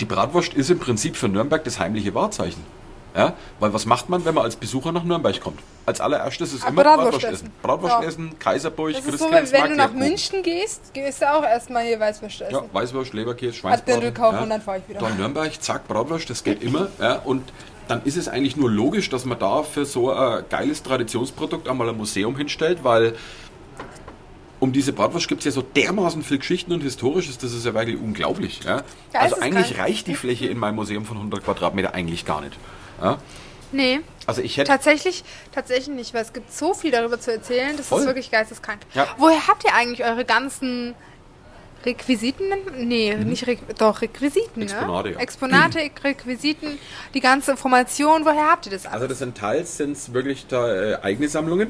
die 0.00 0.04
Bratwurst 0.04 0.54
ist 0.54 0.70
im 0.70 0.78
Prinzip 0.78 1.16
für 1.16 1.28
Nürnberg 1.28 1.62
das 1.64 1.78
heimliche 1.78 2.14
Wahrzeichen. 2.14 2.64
Ja, 3.14 3.34
weil 3.58 3.72
was 3.74 3.86
macht 3.86 4.08
man, 4.08 4.24
wenn 4.24 4.34
man 4.36 4.44
als 4.44 4.54
Besucher 4.54 4.92
nach 4.92 5.02
Nürnberg 5.02 5.40
kommt? 5.40 5.58
Als 5.84 6.00
allererstes 6.00 6.52
ist 6.52 6.64
Ah, 6.64 6.68
immer 6.68 6.84
Bratwurst 6.84 7.10
Bratwurst 7.18 7.24
essen. 7.34 7.50
Bratwurst 7.60 7.94
Ja. 8.00 8.06
essen, 8.08 8.38
Kaiserburg, 8.38 8.92
Das 8.94 9.04
ist 9.04 9.18
so, 9.18 9.32
wenn 9.32 9.70
du 9.70 9.74
nach. 9.76 9.92
München 9.92 10.44
gehst, 10.44 10.94
gehst 10.94 11.20
du 11.20 11.34
auch 11.34 11.42
erstmal 11.42 11.84
hier 11.84 11.98
Weißwürste 11.98 12.44
essen. 12.44 12.54
Ja, 12.54 12.62
Weißwurst, 12.72 13.12
Leberkäse, 13.12 13.50
Hat 13.50 13.56
Schweinsbraten. 13.58 14.00
Dirndl 14.00 14.12
kaufen 14.16 14.36
ja. 14.36 14.42
und 14.44 14.50
dann 14.50 14.62
fahr 14.62 14.76
ich 14.76 14.88
wieder. 14.88 15.00
Da 15.00 15.08
in 15.08 15.16
Nürnberg, 15.16 15.60
zack, 15.60 15.88
Bratwurst, 15.88 16.30
das 16.30 16.44
geht 16.44 16.62
immer. 16.62 16.86
Ja, 17.00 17.16
und 17.24 17.52
dann 17.90 18.02
ist 18.04 18.16
es 18.16 18.28
eigentlich 18.28 18.56
nur 18.56 18.70
logisch, 18.70 19.10
dass 19.10 19.24
man 19.24 19.38
da 19.38 19.62
für 19.64 19.84
so 19.84 20.12
ein 20.12 20.44
geiles 20.48 20.82
Traditionsprodukt 20.82 21.68
einmal 21.68 21.88
ein 21.88 21.96
Museum 21.96 22.36
hinstellt, 22.36 22.84
weil 22.84 23.16
um 24.60 24.72
diese 24.72 24.92
Bratwurst 24.92 25.26
gibt 25.26 25.40
es 25.40 25.46
ja 25.46 25.50
so 25.50 25.62
dermaßen 25.62 26.22
viel 26.22 26.38
Geschichten 26.38 26.72
und 26.72 26.82
Historisches, 26.82 27.38
das 27.38 27.52
ist 27.52 27.66
ja 27.66 27.74
wirklich 27.74 27.98
unglaublich. 27.98 28.60
Ja? 28.64 28.82
Ja, 29.12 29.20
also 29.20 29.36
eigentlich 29.40 29.78
reicht 29.78 30.06
die 30.06 30.14
Fläche 30.14 30.46
in 30.46 30.58
meinem 30.58 30.76
Museum 30.76 31.04
von 31.04 31.16
100 31.16 31.42
Quadratmeter 31.42 31.94
eigentlich 31.94 32.24
gar 32.26 32.42
nicht. 32.42 32.56
Ja? 33.00 33.18
Nee, 33.72 34.00
Also 34.26 34.42
ich 34.42 34.56
hätte... 34.56 34.68
tatsächlich, 34.70 35.24
tatsächlich 35.52 35.94
nicht, 35.94 36.12
weil 36.12 36.22
es 36.22 36.32
gibt 36.32 36.52
so 36.52 36.74
viel 36.74 36.90
darüber 36.90 37.20
zu 37.20 37.32
erzählen, 37.32 37.76
das 37.76 37.86
Voll. 37.86 38.00
ist 38.00 38.06
wirklich 38.06 38.30
geisteskrank. 38.30 38.80
Woher 39.16 39.46
habt 39.46 39.64
ihr 39.64 39.74
eigentlich 39.74 40.04
eure 40.04 40.24
ganzen 40.24 40.94
Requisiten? 41.84 42.44
Nee, 42.78 43.14
nicht 43.16 43.46
Re 43.46 43.56
doch, 43.78 44.02
Requisiten, 44.02 44.60
Mhm. 44.60 44.62
Exponate, 44.62 45.08
ne? 45.10 45.14
ja. 45.14 45.20
Exponate, 45.20 45.78
Requisiten, 46.04 46.78
die 47.14 47.20
ganze 47.20 47.52
Information, 47.52 48.24
woher 48.24 48.50
habt 48.50 48.66
ihr 48.66 48.72
das 48.72 48.84
alles? 48.86 48.94
Also 48.94 49.06
das 49.08 49.18
sind 49.20 49.36
teils 49.36 49.76
sind's 49.76 50.12
wirklich 50.12 50.46
da, 50.46 50.72
äh, 50.72 50.98
eigene 51.02 51.28
Sammlungen 51.28 51.68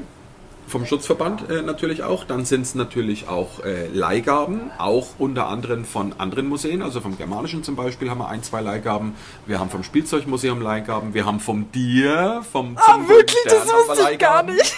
vom 0.70 0.86
Schutzverband 0.86 1.50
äh, 1.50 1.62
natürlich 1.62 2.02
auch. 2.02 2.24
Dann 2.24 2.44
sind 2.44 2.62
es 2.62 2.74
natürlich 2.74 3.28
auch 3.28 3.64
äh, 3.64 3.88
Leihgaben, 3.88 4.70
auch 4.78 5.08
unter 5.18 5.48
anderem 5.48 5.84
von 5.84 6.14
anderen 6.18 6.48
Museen. 6.48 6.82
Also 6.82 7.00
vom 7.00 7.18
Germanischen 7.18 7.62
zum 7.62 7.76
Beispiel 7.76 8.08
haben 8.08 8.18
wir 8.18 8.28
ein, 8.28 8.42
zwei 8.42 8.60
Leihgaben. 8.60 9.14
Wir 9.46 9.58
haben 9.58 9.70
vom 9.70 9.82
Spielzeugmuseum 9.82 10.62
Leihgaben. 10.62 11.12
Wir 11.12 11.26
haben 11.26 11.40
vom 11.40 11.70
Dir, 11.72 12.42
vom 12.50 12.76
Ah, 12.76 12.94
zum 12.94 13.08
wirklich? 13.08 13.44
Das 13.44 13.66
wusste 13.66 14.12
ich 14.12 14.18
gar 14.18 14.42
nicht. 14.42 14.76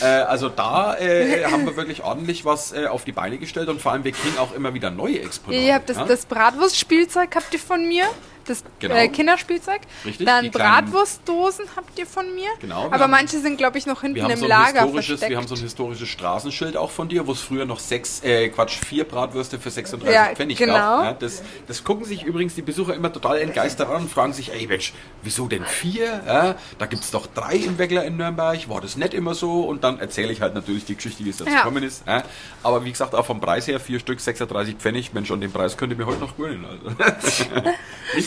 Äh, 0.00 0.06
also 0.06 0.48
da 0.48 0.96
äh, 0.96 1.44
haben 1.44 1.66
wir 1.66 1.76
wirklich 1.76 2.02
ordentlich 2.02 2.44
was 2.44 2.72
äh, 2.72 2.86
auf 2.86 3.04
die 3.04 3.12
Beine 3.12 3.38
gestellt 3.38 3.68
und 3.68 3.80
vor 3.80 3.92
allem 3.92 4.04
wir 4.04 4.12
kriegen 4.12 4.38
auch 4.38 4.54
immer 4.54 4.72
wieder 4.74 4.90
neue 4.90 5.20
Exponate. 5.20 5.62
Ihr 5.62 5.74
habt 5.74 5.90
das, 5.90 5.96
ja. 5.96 6.04
das 6.06 6.24
Bratwurstspielzeug 6.26 7.34
habt 7.34 7.52
ihr 7.52 7.60
von 7.60 7.86
mir. 7.86 8.04
Das 8.46 8.64
Genau. 8.80 8.94
äh, 8.94 9.08
Kinderspielzeug. 9.08 9.80
Richtig, 10.04 10.26
Dann 10.26 10.50
Bratwurstdosen 10.50 11.66
habt 11.76 11.98
ihr 11.98 12.06
von 12.06 12.34
mir. 12.34 12.48
Genau, 12.60 12.86
Aber 12.86 12.98
haben- 12.98 13.10
manche 13.10 13.38
sind, 13.38 13.56
glaube 13.56 13.78
ich, 13.78 13.86
noch 13.86 14.00
hinten 14.00 14.18
im 14.28 14.36
so 14.38 14.46
Lager 14.46 14.88
versteckt. 14.88 15.28
wir 15.28 15.36
haben 15.36 15.46
so 15.46 15.54
ein 15.54 15.60
historisches 15.60 16.08
Straßenschild 16.08 16.76
auch 16.76 16.90
von 16.90 17.08
dir, 17.08 17.26
wo 17.26 17.32
es 17.32 17.40
früher 17.40 17.64
noch 17.64 17.78
sechs, 17.78 18.22
äh, 18.24 18.48
Quatsch, 18.48 18.78
vier 18.84 19.04
Bratwürste 19.04 19.58
für 19.58 19.70
36 19.70 20.14
Ja, 20.14 20.34
Pfennig 20.34 20.58
genau. 20.58 20.72
gab. 20.74 21.04
Ja, 21.04 21.12
das, 21.14 21.42
das 21.68 21.84
gucken 21.84 22.04
sich 22.04 22.24
übrigens 22.24 22.54
die 22.54 22.62
Besucher 22.62 22.94
immer 22.94 23.12
total 23.12 23.38
entgeistert 23.38 23.88
an 23.88 24.02
und 24.02 24.10
fragen 24.10 24.32
sich, 24.32 24.52
ey 24.52 24.66
Mensch, 24.66 24.92
wieso 25.22 25.46
denn 25.48 25.64
vier? 25.64 26.22
Ja, 26.26 26.54
da 26.78 26.86
gibt 26.86 27.04
es 27.04 27.10
doch 27.10 27.26
drei 27.26 27.54
im 27.56 27.78
Weckler 27.78 28.04
in 28.04 28.16
Nürnberg, 28.16 28.68
war 28.68 28.80
das 28.80 28.96
nicht 28.96 29.14
immer 29.14 29.34
so? 29.34 29.62
Und 29.62 29.84
dann 29.84 29.98
erzähle 30.00 30.32
ich 30.32 30.40
halt 30.40 30.54
natürlich 30.54 30.84
die 30.84 30.96
Geschichte, 30.96 31.24
wie 31.24 31.30
es 31.30 31.36
dazu 31.36 31.50
gekommen 31.52 31.82
ist. 31.82 32.02
Aber 32.62 32.84
wie 32.84 32.90
gesagt, 32.92 33.14
auch 33.14 33.26
vom 33.26 33.40
Preis 33.40 33.66
her, 33.66 33.78
vier 33.80 34.00
Stück, 34.00 34.20
36 34.20 34.76
Pfennig, 34.76 35.12
Mensch, 35.12 35.30
und 35.30 35.40
den 35.40 35.52
Preis 35.52 35.76
könnt 35.76 35.92
ihr 35.92 35.96
mir 35.98 36.06
heute 36.06 36.20
noch 36.20 36.36
gewinnen. 36.36 36.64
Also. 36.64 37.44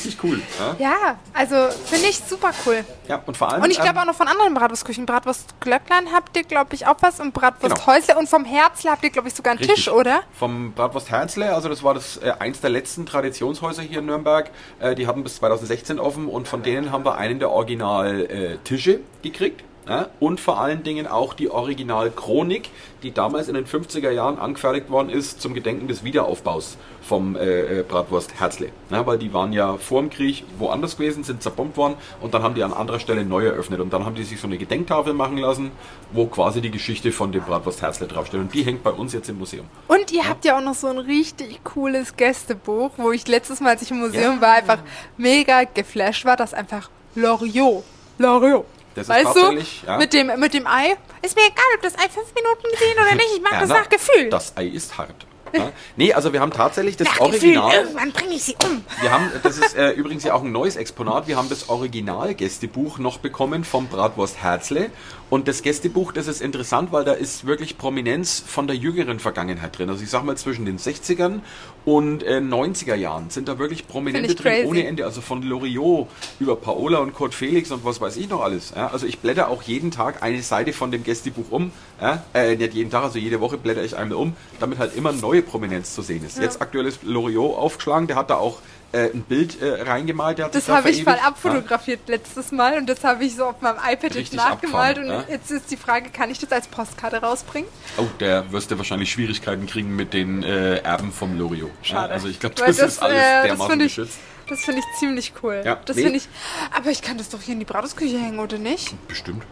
Richtig 0.05 0.23
cool. 0.23 0.41
Ja, 0.59 0.75
Ja, 0.79 1.19
also 1.33 1.55
finde 1.85 2.07
ich 2.07 2.19
super 2.19 2.51
cool. 2.65 2.83
ja 3.07 3.21
und 3.25 3.35
vor 3.37 3.51
allem... 3.51 3.63
Und 3.63 3.71
ich 3.71 3.77
glaube 3.77 3.91
ähm, 3.95 3.97
auch 3.99 4.05
noch 4.05 4.15
von 4.15 4.27
anderen 4.27 4.53
Bratwurstküchen. 4.53 5.05
Bratwurst 5.05 5.59
Glöcklein 5.59 6.11
habt 6.13 6.35
ihr, 6.37 6.43
glaube 6.43 6.75
ich, 6.75 6.87
auch 6.87 6.97
was. 7.01 7.19
Und 7.19 7.33
Bratwurst 7.33 7.75
Genau. 7.75 7.87
Häusle. 7.87 8.17
Und 8.17 8.29
vom 8.29 8.45
Herzl 8.45 8.89
habt 8.89 9.03
ihr, 9.03 9.09
glaube 9.09 9.27
ich, 9.27 9.33
sogar 9.33 9.51
einen 9.51 9.59
Richtig. 9.59 9.75
Tisch, 9.75 9.89
oder? 9.89 10.21
Vom 10.37 10.73
Bratwurst 10.73 11.09
Herzle, 11.09 11.53
also 11.53 11.69
das 11.69 11.83
war 11.83 11.93
das 11.93 12.17
äh, 12.17 12.33
eins 12.39 12.61
der 12.61 12.69
letzten 12.69 13.05
Traditionshäuser 13.05 13.81
hier 13.81 13.99
in 13.99 14.05
Nürnberg. 14.05 14.49
Äh, 14.79 14.95
die 14.95 15.07
hatten 15.07 15.23
bis 15.23 15.37
2016 15.37 15.99
offen 15.99 16.27
und 16.27 16.47
von 16.47 16.63
denen 16.63 16.91
haben 16.91 17.05
wir 17.05 17.15
einen 17.17 17.39
der 17.39 17.51
Original 17.51 18.21
äh, 18.25 18.57
Tische 18.63 18.99
gekriegt. 19.23 19.63
Ja? 19.87 20.09
Und 20.19 20.39
vor 20.39 20.59
allen 20.59 20.83
Dingen 20.83 21.07
auch 21.07 21.33
die 21.33 21.49
Original 21.49 22.09
Chronik, 22.11 22.69
die 23.03 23.11
damals 23.11 23.47
in 23.47 23.55
den 23.55 23.65
50er 23.65 24.09
Jahren 24.11 24.39
angefertigt 24.39 24.89
worden 24.89 25.09
ist 25.09 25.41
zum 25.41 25.53
Gedenken 25.53 25.87
des 25.87 26.03
Wiederaufbaus 26.03 26.77
vom 27.01 27.35
äh, 27.35 27.79
äh, 27.79 27.83
Bratwurst 27.83 28.39
Herzle. 28.39 28.69
Ja, 28.89 29.05
weil 29.05 29.19
die 29.19 29.31
waren 29.33 29.53
ja 29.53 29.77
vor 29.77 30.01
dem 30.01 30.09
Krieg 30.09 30.43
woanders 30.57 30.97
gewesen, 30.97 31.23
sind 31.23 31.43
zerbombt 31.43 31.77
worden 31.77 31.95
und 32.19 32.33
dann 32.33 32.41
haben 32.41 32.55
die 32.55 32.63
an 32.63 32.73
anderer 32.73 32.99
Stelle 32.99 33.23
neu 33.23 33.45
eröffnet. 33.45 33.79
Und 33.79 33.93
dann 33.93 34.05
haben 34.05 34.15
die 34.15 34.23
sich 34.23 34.39
so 34.39 34.47
eine 34.47 34.57
Gedenktafel 34.57 35.13
machen 35.13 35.37
lassen, 35.37 35.71
wo 36.11 36.25
quasi 36.25 36.61
die 36.61 36.71
Geschichte 36.71 37.11
von 37.11 37.31
dem 37.31 37.43
Bratwurst 37.43 37.81
Herzle 37.81 38.07
draufsteht. 38.07 38.39
Und 38.39 38.53
die 38.53 38.63
hängt 38.63 38.83
bei 38.83 38.91
uns 38.91 39.13
jetzt 39.13 39.29
im 39.29 39.37
Museum. 39.37 39.65
Und 39.87 40.11
ihr 40.11 40.27
habt 40.27 40.45
ja 40.45 40.57
auch 40.57 40.63
noch 40.63 40.73
so 40.73 40.87
ein 40.87 40.97
richtig 40.97 41.63
cooles 41.63 42.15
Gästebuch, 42.15 42.91
wo 42.97 43.11
ich 43.11 43.27
letztes 43.27 43.61
Mal, 43.61 43.71
als 43.71 43.83
ich 43.83 43.91
im 43.91 43.99
Museum 43.99 44.41
war, 44.41 44.53
einfach 44.53 44.79
mega 45.17 45.63
geflasht 45.63 46.25
war, 46.25 46.35
das 46.35 46.53
einfach 46.53 46.89
Loriot. 47.13 47.83
Loriot. 48.17 48.65
Das 48.95 49.09
ist 49.09 49.09
weißt 49.09 49.35
du, 49.35 49.85
ja. 49.85 49.97
mit, 49.97 50.13
dem, 50.13 50.27
mit 50.39 50.53
dem 50.53 50.65
Ei. 50.65 50.95
Ist 51.21 51.35
mir 51.35 51.43
egal, 51.43 51.65
ob 51.75 51.81
das 51.81 51.95
Ei 51.95 52.09
fünf 52.09 52.33
Minuten 52.33 52.63
gesehen 52.71 52.95
oder 52.95 53.15
nicht. 53.15 53.35
Ich 53.35 53.41
mache 53.41 53.59
das 53.59 53.69
nach 53.69 53.89
Gefühl. 53.89 54.29
Das 54.29 54.55
Ei 54.55 54.65
ist 54.65 54.97
hart. 54.97 55.27
Ja? 55.53 55.71
Nee, 55.95 56.13
also 56.13 56.33
wir 56.33 56.41
haben 56.41 56.51
tatsächlich 56.51 56.97
das 56.97 57.07
nach 57.07 57.19
Original. 57.19 57.69
Gefühl. 57.69 57.85
Irgendwann 57.85 58.11
bringe 58.11 58.33
ich 58.33 58.43
sie 58.43 58.55
um. 58.63 58.83
Wir 59.01 59.11
haben, 59.11 59.31
das 59.43 59.57
ist 59.57 59.75
äh, 59.75 59.91
übrigens 59.91 60.23
ja 60.23 60.33
auch 60.33 60.43
ein 60.43 60.51
neues 60.51 60.75
Exponat. 60.75 61.27
Wir 61.27 61.37
haben 61.37 61.49
das 61.49 61.69
Original-Gästebuch 61.69 62.97
noch 62.97 63.19
bekommen 63.19 63.63
vom 63.63 63.87
Bratwurst 63.87 64.41
Herzle. 64.41 64.89
Und 65.29 65.47
das 65.47 65.63
Gästebuch, 65.63 66.11
das 66.11 66.27
ist 66.27 66.41
interessant, 66.41 66.91
weil 66.91 67.03
da 67.03 67.13
ist 67.13 67.47
wirklich 67.47 67.77
Prominenz 67.77 68.43
von 68.45 68.67
der 68.67 68.75
jüngeren 68.75 69.19
Vergangenheit 69.19 69.77
drin. 69.77 69.89
Also 69.89 70.03
ich 70.03 70.09
sag 70.09 70.23
mal 70.23 70.37
zwischen 70.37 70.65
den 70.65 70.77
60ern 70.77 71.39
und 71.83 72.23
äh, 72.23 72.37
90er 72.37 72.95
Jahren 72.95 73.29
sind 73.31 73.47
da 73.47 73.57
wirklich 73.57 73.87
Prominente 73.87 74.35
drin 74.35 74.53
crazy. 74.53 74.67
ohne 74.67 74.85
Ende. 74.85 75.03
Also 75.03 75.21
von 75.21 75.41
Loriot 75.41 76.07
über 76.39 76.55
Paola 76.55 76.99
und 76.99 77.13
Kurt 77.13 77.33
Felix 77.33 77.71
und 77.71 77.83
was 77.83 77.99
weiß 77.99 78.17
ich 78.17 78.29
noch 78.29 78.41
alles. 78.41 78.73
Ja? 78.75 78.87
Also 78.87 79.07
ich 79.07 79.19
blätter 79.19 79.49
auch 79.49 79.63
jeden 79.63 79.89
Tag 79.89 80.21
eine 80.21 80.43
Seite 80.43 80.73
von 80.73 80.91
dem 80.91 81.03
Gästebuch 81.03 81.49
um. 81.49 81.71
Ja? 81.99 82.23
Äh, 82.33 82.55
nicht 82.55 82.75
jeden 82.75 82.91
Tag, 82.91 83.03
also 83.03 83.17
jede 83.17 83.39
Woche 83.41 83.57
blätter 83.57 83.83
ich 83.83 83.97
einmal 83.97 84.17
um, 84.17 84.33
damit 84.59 84.77
halt 84.77 84.95
immer 84.95 85.11
neue 85.11 85.41
Prominenz 85.41 85.95
zu 85.95 86.03
sehen 86.03 86.23
ist. 86.23 86.37
Jetzt 86.37 86.61
aktuell 86.61 86.85
ist 86.85 87.03
Loriot 87.03 87.57
aufgeschlagen, 87.57 88.05
der 88.07 88.15
hat 88.15 88.29
da 88.29 88.35
auch 88.35 88.59
äh, 88.95 89.11
ein 89.13 89.23
Bild 89.23 89.61
äh, 89.61 89.83
reingemalt. 89.83 90.37
Der 90.37 90.45
hat 90.45 90.55
Das 90.55 90.65
da 90.65 90.77
habe 90.77 90.89
ich 90.89 91.05
mal 91.05 91.19
abfotografiert 91.19 92.07
letztes 92.07 92.51
Mal 92.51 92.77
und 92.77 92.87
das 92.87 93.03
habe 93.03 93.25
ich 93.25 93.35
so 93.35 93.45
auf 93.45 93.61
meinem 93.61 93.77
iPad 93.77 94.15
Richtig 94.15 94.37
nachgemalt. 94.37 94.97
Und 94.97 95.07
ja. 95.07 95.25
jetzt 95.27 95.51
ist 95.51 95.69
die 95.69 95.77
Frage, 95.77 96.09
kann 96.09 96.31
ich 96.31 96.39
das 96.39 96.51
als 96.51 96.67
Postkarte 96.67 97.17
rausbringen? 97.17 97.69
Ja? 97.97 98.03
Oh, 98.03 98.07
der 98.19 98.51
wirst 98.51 98.71
du 98.71 98.77
wahrscheinlich 98.77 99.11
Schwierigkeiten 99.11 99.67
kriegen 99.67 99.95
mit 99.95 100.13
den 100.13 100.43
äh, 100.43 100.77
Erben 100.77 101.11
vom 101.11 101.37
Loriot. 101.37 101.71
Ja? 101.81 101.85
Schade. 101.85 102.13
Also 102.13 102.29
ich 102.29 102.39
glaube, 102.39 102.55
Weil 102.59 102.67
das, 102.67 102.79
ist 102.79 103.01
alles 103.01 103.17
äh, 103.17 103.21
das 103.21 103.43
dermaßen 103.43 103.79
ich, 103.81 103.95
geschützt. 103.95 104.19
das 104.47 104.63
finde 104.63 104.79
ich 104.79 104.99
ziemlich 104.99 105.33
cool. 105.43 105.61
Ja, 105.65 105.75
das 105.83 105.97
nee. 105.97 106.03
finde 106.03 106.17
ich. 106.17 106.29
Aber 106.75 106.89
ich 106.89 107.01
kann 107.01 107.17
das 107.17 107.29
doch 107.29 107.41
hier 107.41 107.53
in 107.53 107.59
die 107.59 107.65
Bratwurstküche 107.65 108.17
hängen, 108.17 108.39
oder 108.39 108.57
nicht? 108.57 108.95
Bestimmt. 109.07 109.43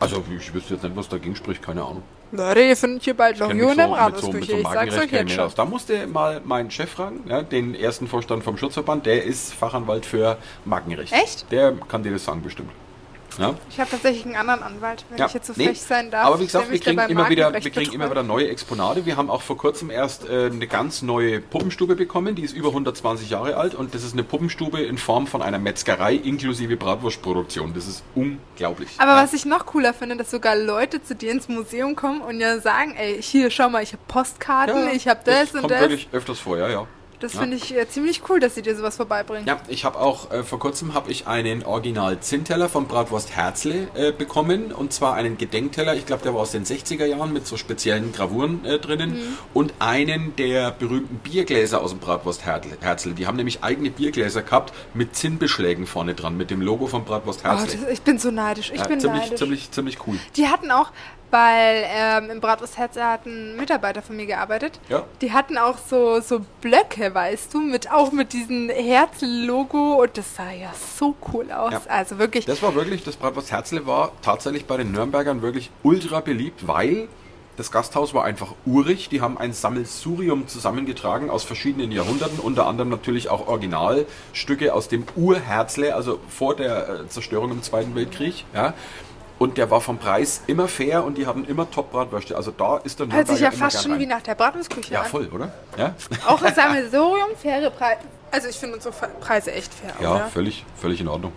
Also 0.00 0.24
ich 0.38 0.54
wüsste 0.54 0.74
jetzt 0.74 0.84
nicht, 0.84 0.94
was 0.94 1.08
dagegen 1.08 1.34
spricht, 1.34 1.62
keine 1.62 1.82
Ahnung. 1.82 2.04
Leute, 2.30 2.60
ihr 2.60 2.76
findet 2.76 3.04
hier 3.04 3.14
bald 3.14 3.38
so, 3.38 3.48
so, 3.48 3.54
mit 3.54 3.76
Bratwurstküche. 3.76 4.52
so 4.52 4.58
ich 4.58 4.68
sag's 4.68 4.96
euch 4.96 5.12
jetzt 5.12 5.32
schon. 5.32 5.44
aus. 5.44 5.54
Da 5.54 5.64
musste 5.64 6.06
mal 6.06 6.40
meinen 6.44 6.70
Chef 6.70 6.90
fragen, 6.90 7.24
ja, 7.26 7.42
den 7.42 7.74
ersten 7.74 8.06
Vorstand 8.06 8.44
vom 8.44 8.58
Schutzverband, 8.58 9.06
der 9.06 9.24
ist 9.24 9.54
Fachanwalt 9.54 10.04
für 10.04 10.36
Markenrecht. 10.64 11.12
Echt? 11.12 11.50
Der 11.50 11.72
kann 11.88 12.02
dir 12.02 12.12
das 12.12 12.24
sagen 12.24 12.42
bestimmt. 12.42 12.70
Ja? 13.38 13.54
Ich 13.70 13.78
habe 13.78 13.90
tatsächlich 13.90 14.24
einen 14.24 14.36
anderen 14.36 14.62
Anwalt, 14.62 15.04
wenn 15.08 15.18
Ja, 15.18 15.26
ich 15.26 15.34
jetzt 15.34 15.46
so 15.46 15.52
nee. 15.56 15.66
frech 15.66 15.80
sein 15.80 16.10
darf. 16.10 16.26
Aber 16.26 16.40
wie 16.40 16.46
gesagt, 16.46 16.70
wir 16.70 16.78
kriegen, 16.78 17.00
immer 17.08 17.28
wieder, 17.28 17.52
wir 17.52 17.70
kriegen 17.70 17.92
immer 17.92 18.10
wieder 18.10 18.22
neue 18.22 18.48
Exponate. 18.48 19.06
Wir 19.06 19.16
haben 19.16 19.30
auch 19.30 19.42
vor 19.42 19.56
kurzem 19.56 19.90
erst 19.90 20.28
äh, 20.28 20.46
eine 20.46 20.66
ganz 20.66 21.02
neue 21.02 21.40
Puppenstube 21.40 21.96
bekommen, 21.96 22.34
die 22.34 22.42
ist 22.42 22.54
über 22.54 22.68
120 22.68 23.30
Jahre 23.30 23.56
alt 23.56 23.74
und 23.74 23.94
das 23.94 24.02
ist 24.02 24.12
eine 24.12 24.24
Puppenstube 24.24 24.80
in 24.80 24.98
Form 24.98 25.26
von 25.26 25.42
einer 25.42 25.58
Metzgerei 25.58 26.14
inklusive 26.14 26.76
Bratwurstproduktion. 26.76 27.74
Das 27.74 27.86
ist 27.86 28.02
unglaublich. 28.14 28.90
Aber 28.98 29.12
ja. 29.12 29.22
was 29.22 29.32
ich 29.32 29.44
noch 29.44 29.66
cooler 29.66 29.94
finde, 29.94 30.16
dass 30.16 30.30
sogar 30.30 30.56
Leute 30.56 31.02
zu 31.02 31.14
dir 31.14 31.32
ins 31.32 31.48
Museum 31.48 31.96
kommen 31.96 32.20
und 32.20 32.40
ja 32.40 32.58
sagen, 32.60 32.94
ey, 32.96 33.22
hier, 33.22 33.50
schau 33.50 33.68
mal, 33.68 33.82
ich 33.82 33.92
habe 33.92 34.02
Postkarten, 34.08 34.88
ich 34.94 35.08
habe 35.08 35.20
das, 35.24 35.54
und 35.54 35.60
kommt 35.60 35.72
das. 35.72 35.80
wirklich 35.80 36.08
öfters 36.12 36.38
vor, 36.38 36.58
ja, 36.58 36.68
ja. 36.68 36.86
Das 37.20 37.34
Ja. 37.34 37.40
finde 37.40 37.56
ich 37.56 37.76
äh, 37.76 37.88
ziemlich 37.88 38.22
cool, 38.28 38.38
dass 38.38 38.54
sie 38.54 38.62
dir 38.62 38.76
sowas 38.76 38.96
vorbeibringen. 38.96 39.46
Ja, 39.46 39.60
ich 39.68 39.84
habe 39.84 39.98
auch 39.98 40.30
äh, 40.30 40.44
vor 40.44 40.58
kurzem 40.58 40.94
habe 40.94 41.10
ich 41.10 41.26
einen 41.26 41.64
Original 41.64 42.20
Zinnteller 42.20 42.68
von 42.68 42.86
Bratwurst 42.86 43.34
Herzle 43.34 43.88
äh, 43.94 44.12
bekommen 44.12 44.72
und 44.72 44.92
zwar 44.92 45.14
einen 45.14 45.36
Gedenkteller. 45.36 45.94
Ich 45.96 46.06
glaube, 46.06 46.22
der 46.22 46.34
war 46.34 46.40
aus 46.42 46.52
den 46.52 46.64
60er 46.64 47.06
Jahren 47.06 47.32
mit 47.32 47.46
so 47.46 47.56
speziellen 47.56 48.12
Gravuren 48.12 48.64
äh, 48.64 48.78
drinnen 48.78 49.10
Mhm. 49.14 49.38
und 49.54 49.74
einen 49.80 50.36
der 50.36 50.70
berühmten 50.70 51.16
Biergläser 51.18 51.80
aus 51.82 51.90
dem 51.90 51.98
Bratwurst 51.98 52.44
Herzle. 52.46 53.14
Die 53.14 53.26
haben 53.26 53.36
nämlich 53.36 53.64
eigene 53.64 53.90
Biergläser 53.90 54.42
gehabt 54.42 54.72
mit 54.94 55.16
Zinnbeschlägen 55.16 55.86
vorne 55.86 56.14
dran 56.14 56.36
mit 56.36 56.50
dem 56.50 56.60
Logo 56.60 56.86
von 56.86 57.04
Bratwurst 57.04 57.40
Oh, 57.44 57.48
Herzle. 57.48 57.78
das, 57.80 57.90
ich 57.90 58.02
bin 58.02 58.18
so 58.18 58.30
neidisch. 58.30 58.70
Ich 58.72 58.80
ja, 58.80 58.86
bin 58.86 59.00
ziemlich, 59.00 59.22
neidisch. 59.22 59.38
ziemlich, 59.38 59.70
ziemlich 59.72 59.98
cool. 60.06 60.18
Die 60.36 60.46
hatten 60.46 60.70
auch, 60.70 60.92
weil 61.30 61.84
ähm, 61.88 62.30
im 62.30 62.40
Bratwurstherz 62.40 62.96
hat 62.96 63.26
ein 63.26 63.56
Mitarbeiter 63.56 64.02
von 64.02 64.16
mir 64.16 64.26
gearbeitet. 64.26 64.80
Ja. 64.88 65.04
Die 65.20 65.32
hatten 65.32 65.58
auch 65.58 65.78
so, 65.78 66.20
so 66.20 66.40
Blöcke, 66.60 67.14
weißt 67.14 67.54
du, 67.54 67.60
mit 67.60 67.90
auch 67.90 68.12
mit 68.12 68.32
diesem 68.32 68.70
Herz-Logo 68.70 70.02
und 70.02 70.16
das 70.16 70.36
sah 70.36 70.50
ja 70.50 70.72
so 70.98 71.14
cool 71.32 71.50
aus. 71.52 71.72
Ja. 71.72 71.80
Also 71.88 72.18
wirklich. 72.18 72.46
Das 72.46 72.62
war 72.62 72.74
wirklich, 72.74 73.04
das 73.04 73.16
Bratwurst 73.16 73.52
Herzle 73.52 73.86
war 73.86 74.12
tatsächlich 74.22 74.66
bei 74.66 74.76
den 74.76 74.92
Nürnbergern 74.92 75.42
wirklich 75.42 75.70
ultra 75.82 76.20
beliebt, 76.20 76.66
weil 76.66 77.08
das 77.58 77.72
Gasthaus 77.72 78.14
war 78.14 78.24
einfach 78.24 78.54
urig. 78.66 79.08
Die 79.08 79.20
haben 79.20 79.36
ein 79.36 79.52
Sammelsurium 79.52 80.46
zusammengetragen 80.46 81.28
aus 81.28 81.42
verschiedenen 81.42 81.90
Jahrhunderten, 81.90 82.38
unter 82.38 82.68
anderem 82.68 82.88
natürlich 82.88 83.30
auch 83.30 83.48
Originalstücke 83.48 84.72
aus 84.72 84.86
dem 84.86 85.04
Urherzle, 85.16 85.96
also 85.96 86.20
vor 86.28 86.54
der 86.54 86.88
äh, 86.88 87.08
Zerstörung 87.08 87.50
im 87.50 87.62
Zweiten 87.62 87.96
Weltkrieg. 87.96 88.44
Ja. 88.54 88.74
Und 89.38 89.56
der 89.56 89.70
war 89.70 89.80
vom 89.80 89.98
Preis 89.98 90.42
immer 90.48 90.66
fair 90.66 91.04
und 91.04 91.16
die 91.16 91.26
hatten 91.26 91.44
immer 91.44 91.70
Top-Bratwürste. 91.70 92.36
Also 92.36 92.50
da 92.50 92.78
ist 92.78 92.98
der 92.98 93.06
Hört 93.10 93.28
sich 93.28 93.38
ja 93.40 93.52
fast 93.52 93.82
schon 93.82 93.92
rein. 93.92 94.00
wie 94.00 94.06
nach 94.06 94.20
der 94.22 94.34
Bratwurstküche 94.34 94.92
Ja, 94.94 95.02
an. 95.02 95.06
voll, 95.06 95.28
oder? 95.32 95.52
Ja, 95.76 95.94
Auch 96.26 96.42
ein 96.42 96.54
Sammelsurium, 96.54 97.36
faire 97.40 97.70
Preise. 97.70 98.00
Also 98.32 98.48
ich 98.48 98.56
finde 98.56 98.74
unsere 98.76 98.92
Preise 99.20 99.52
echt 99.52 99.72
fair, 99.72 99.92
ja 100.02 100.14
oder? 100.16 100.26
völlig, 100.26 100.64
völlig 100.76 101.00
in 101.00 101.08
Ordnung. 101.08 101.32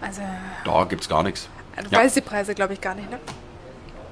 Also, 0.00 0.22
Da 0.64 0.84
gibt's 0.84 1.08
gar 1.08 1.22
nichts. 1.24 1.48
du 1.76 1.88
Ja. 1.94 1.98
weißt 2.02 2.16
die 2.16 2.20
Preise, 2.20 2.54
glaube 2.54 2.72
ich, 2.74 2.80
gar 2.80 2.94
nicht, 2.94 3.10
ne? 3.10 3.18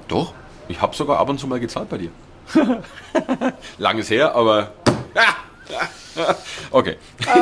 Doch, 0.09 0.33
ich 0.67 0.81
habe 0.81 0.95
sogar 0.95 1.17
ab 1.17 1.29
und 1.29 1.39
zu 1.39 1.47
mal 1.47 1.59
gezahlt 1.59 1.89
bei 1.89 1.97
dir. 1.97 2.11
Langes 3.77 4.09
her, 4.09 4.35
aber. 4.35 4.73
okay. 6.71 6.97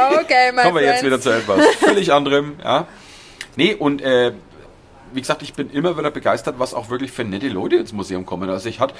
Okay, 0.09 0.51
mein 0.53 0.65
Kommen 0.65 0.77
wir 0.77 0.83
jetzt 0.83 1.03
wieder 1.03 1.19
zu 1.19 1.31
etwas 1.31 1.65
völlig 1.79 2.13
anderem. 2.13 2.59
Ja. 2.63 2.85
Nee, 3.55 3.73
und 3.73 4.01
äh, 4.01 4.33
wie 5.13 5.21
gesagt, 5.21 5.41
ich 5.41 5.53
bin 5.53 5.69
immer 5.69 5.97
wieder 5.97 6.11
begeistert, 6.11 6.55
was 6.59 6.73
auch 6.73 6.89
wirklich 6.89 7.11
für 7.11 7.23
nette 7.23 7.49
Leute 7.49 7.77
ins 7.77 7.93
Museum 7.93 8.25
kommen. 8.25 8.49
Also 8.49 8.69
ich 8.69 8.79
hatte, 8.79 8.95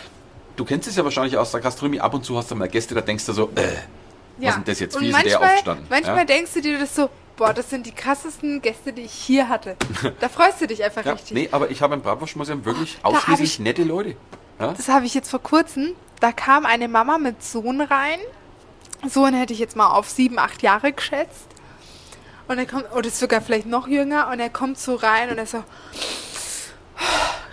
du 0.56 0.66
kennst 0.66 0.88
es 0.88 0.96
ja 0.96 1.04
wahrscheinlich 1.04 1.38
aus 1.38 1.52
der 1.52 1.62
Gastronomie, 1.62 2.00
ab 2.00 2.14
und 2.14 2.24
zu 2.26 2.38
hast 2.38 2.52
du 2.52 2.56
mal 2.56 2.68
Gäste, 2.68 2.96
da 2.96 3.02
denkst 3.02 3.26
du 3.26 3.34
so, 3.34 3.50
äh, 3.56 3.64
was 4.40 4.50
ist 4.50 4.56
denn 4.56 4.64
das 4.66 4.80
jetzt? 4.80 4.96
Und 4.96 5.02
Wie 5.04 5.10
ist 5.10 5.16
der 5.16 5.24
manchmal, 5.24 5.50
aufgestanden? 5.50 5.86
Manchmal 5.90 6.18
ja? 6.20 6.26
denkst 6.26 6.54
du 6.54 6.62
dir 6.62 6.80
das 6.80 6.96
so, 6.96 7.10
boah, 7.36 7.54
das 7.54 7.70
sind 7.70 7.86
die 7.86 7.92
krassesten 7.92 8.62
Gäste, 8.62 8.94
die 8.94 9.04
ich 9.04 9.14
hier 9.14 9.50
hatte. 9.50 9.76
Da 10.20 10.30
freust 10.30 10.62
du 10.62 10.68
dich 10.68 10.84
einfach 10.84 11.06
ja, 11.06 11.14
richtig. 11.14 11.34
nee, 11.34 11.50
aber 11.52 11.72
ich 11.72 11.82
habe 11.82 11.96
im 11.96 12.02
Bratwurstmuseum 12.02 12.66
wirklich 12.66 12.98
hab 13.04 13.14
ausschließlich 13.14 13.54
ich- 13.54 13.60
nette 13.60 13.84
Leute. 13.84 14.16
Ja? 14.60 14.74
Das 14.74 14.88
habe 14.90 15.06
ich 15.06 15.14
jetzt 15.14 15.30
vor 15.30 15.42
kurzem. 15.42 15.94
Da 16.20 16.32
kam 16.32 16.66
eine 16.66 16.88
Mama 16.88 17.18
mit 17.20 17.44
Sohn 17.44 17.82
rein. 17.82 18.20
Sohn 19.08 19.36
hätte 19.36 19.54
ich 19.54 19.60
jetzt 19.60 19.76
mal 19.76 19.88
auf 19.92 20.10
sieben, 20.10 20.40
acht 20.40 20.64
Jahre 20.64 20.92
geschätzt. 20.92 21.48
Und 22.48 22.58
er 22.58 22.66
kommt, 22.66 22.92
oder 22.94 23.08
ist 23.08 23.20
sogar 23.20 23.42
vielleicht 23.42 23.68
noch 23.68 23.88
jünger, 23.88 24.30
und 24.32 24.40
er 24.40 24.50
kommt 24.50 24.80
so 24.80 24.96
rein 24.96 25.30
und 25.30 25.38
er 25.38 25.46
so, 25.46 25.58
"Oh, 25.58 27.00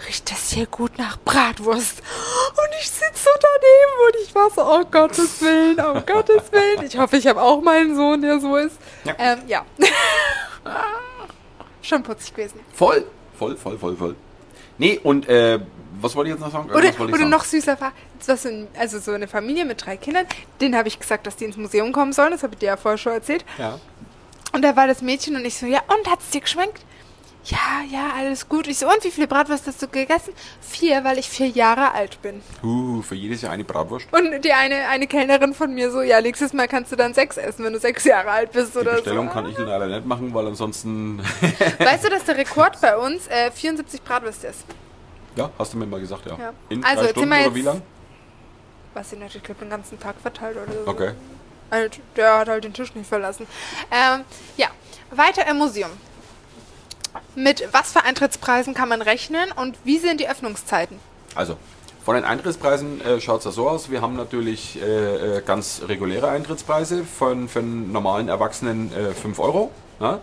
riecht 0.06 0.30
das 0.30 0.50
hier 0.50 0.66
gut 0.66 0.96
nach 0.98 1.18
Bratwurst? 1.18 2.00
Und 2.00 2.68
ich 2.80 2.90
sitze 2.90 3.24
so 3.24 3.30
daneben 3.40 4.06
und 4.06 4.16
ich 4.24 4.34
war 4.34 4.50
so, 4.50 4.62
oh 4.64 4.84
Gottes 4.90 5.40
Willen, 5.42 5.78
oh 5.80 6.00
Gottes 6.06 6.52
Willen. 6.52 6.86
Ich 6.86 6.96
hoffe, 6.96 7.16
ich 7.16 7.26
habe 7.26 7.42
auch 7.42 7.60
meinen 7.62 7.96
Sohn, 7.96 8.22
der 8.22 8.38
so 8.38 8.56
ist. 8.56 8.76
Ja. 9.04 9.14
Ähm, 9.18 9.38
ja. 9.48 9.64
Schon 11.82 12.02
putzig 12.02 12.34
gewesen. 12.34 12.60
Voll, 12.72 13.04
voll, 13.38 13.56
voll, 13.56 13.78
voll, 13.78 13.96
voll. 13.96 14.16
Nee, 14.78 14.98
und 15.02 15.28
äh, 15.28 15.60
was 16.00 16.16
wollte 16.16 16.30
ich 16.30 16.34
jetzt 16.34 16.44
noch 16.44 16.52
sagen? 16.52 16.70
Oder, 16.70 16.88
oder 17.00 17.16
sagen. 17.16 17.28
noch 17.28 17.44
süßer 17.44 17.80
war, 17.80 17.92
also 18.78 18.98
so 18.98 19.12
eine 19.12 19.28
Familie 19.28 19.64
mit 19.64 19.84
drei 19.84 19.96
Kindern. 19.96 20.26
Denen 20.60 20.76
habe 20.76 20.88
ich 20.88 20.98
gesagt, 20.98 21.26
dass 21.26 21.36
die 21.36 21.44
ins 21.44 21.56
Museum 21.56 21.92
kommen 21.92 22.12
sollen. 22.12 22.30
Das 22.30 22.42
habe 22.42 22.54
ich 22.54 22.60
dir 22.60 22.66
ja 22.66 22.76
vorher 22.76 22.98
schon 22.98 23.12
erzählt. 23.12 23.44
Ja. 23.58 23.78
Und 24.54 24.62
da 24.62 24.76
war 24.76 24.86
das 24.86 25.02
Mädchen 25.02 25.34
und 25.36 25.44
ich 25.44 25.56
so, 25.58 25.66
ja, 25.66 25.80
und 25.88 26.08
hat's 26.10 26.30
dir 26.30 26.40
geschmeckt? 26.40 26.80
Ja, 27.46 27.82
ja, 27.90 28.12
alles 28.16 28.48
gut. 28.48 28.66
Ich 28.68 28.78
so, 28.78 28.86
und 28.86 29.04
wie 29.04 29.10
viele 29.10 29.26
Bratwurst 29.26 29.66
hast 29.66 29.82
du 29.82 29.88
gegessen? 29.88 30.32
Vier, 30.62 31.04
weil 31.04 31.18
ich 31.18 31.28
vier 31.28 31.48
Jahre 31.48 31.92
alt 31.92 32.22
bin. 32.22 32.40
Uh, 32.62 33.02
für 33.02 33.16
jedes 33.16 33.42
Jahr 33.42 33.52
eine 33.52 33.64
Bratwurst. 33.64 34.06
Und 34.12 34.42
die 34.42 34.52
eine, 34.52 34.88
eine 34.88 35.06
Kellnerin 35.06 35.52
von 35.52 35.74
mir 35.74 35.90
so, 35.90 36.00
ja, 36.00 36.22
nächstes 36.22 36.54
Mal 36.54 36.68
kannst 36.68 36.92
du 36.92 36.96
dann 36.96 37.12
sechs 37.12 37.36
essen, 37.36 37.64
wenn 37.64 37.74
du 37.74 37.78
sechs 37.80 38.04
Jahre 38.04 38.30
alt 38.30 38.52
bist 38.52 38.74
Die 38.74 38.78
oder 38.78 38.92
Bestellung 38.92 39.26
so. 39.26 39.32
kann 39.34 39.46
ich 39.48 39.58
leider 39.58 39.88
nicht 39.88 40.06
machen, 40.06 40.32
weil 40.32 40.46
ansonsten. 40.46 41.18
Weißt 41.78 42.04
du, 42.04 42.08
dass 42.08 42.24
der 42.24 42.38
Rekord 42.38 42.80
bei 42.80 42.96
uns 42.96 43.26
äh, 43.26 43.50
74 43.50 44.02
Bratwürste 44.02 44.46
ist? 44.46 44.64
ja, 45.36 45.50
hast 45.58 45.74
du 45.74 45.78
mir 45.78 45.86
mal 45.86 46.00
gesagt, 46.00 46.24
ja. 46.26 46.38
Ja. 46.38 46.52
In 46.68 46.82
Also, 46.84 47.02
drei 47.02 47.10
Stunden 47.10 47.32
oder 47.32 47.54
wie 47.54 47.62
lang? 47.62 47.82
Was 48.94 49.10
sie 49.10 49.16
natürlich, 49.16 49.42
glaube 49.42 49.60
den 49.60 49.70
ganzen 49.70 49.98
Tag 49.98 50.14
verteilt 50.22 50.56
oder 50.56 50.72
so. 50.72 50.90
Okay. 50.90 51.12
Der 52.16 52.38
hat 52.38 52.48
halt 52.48 52.64
den 52.64 52.72
Tisch 52.72 52.94
nicht 52.94 53.08
verlassen. 53.08 53.46
Ähm, 53.90 54.24
ja, 54.56 54.68
weiter 55.10 55.46
im 55.48 55.58
Museum. 55.58 55.90
Mit 57.34 57.68
was 57.72 57.92
für 57.92 58.02
Eintrittspreisen 58.04 58.74
kann 58.74 58.88
man 58.88 59.02
rechnen 59.02 59.52
und 59.52 59.76
wie 59.84 59.98
sind 59.98 60.20
die 60.20 60.28
Öffnungszeiten? 60.28 60.98
Also, 61.34 61.56
von 62.04 62.16
den 62.16 62.24
Eintrittspreisen 62.24 63.00
äh, 63.00 63.20
schaut 63.20 63.38
es 63.38 63.44
ja 63.46 63.50
so 63.50 63.68
aus. 63.68 63.90
Wir 63.90 64.02
haben 64.02 64.14
natürlich 64.14 64.80
äh, 64.80 65.38
äh, 65.38 65.42
ganz 65.42 65.82
reguläre 65.88 66.28
Eintrittspreise 66.28 67.04
von, 67.04 67.48
für 67.48 67.60
einen 67.60 67.92
normalen 67.92 68.28
Erwachsenen 68.28 68.92
äh, 68.92 69.14
5 69.14 69.38
Euro. 69.38 69.70
Ja? 70.00 70.20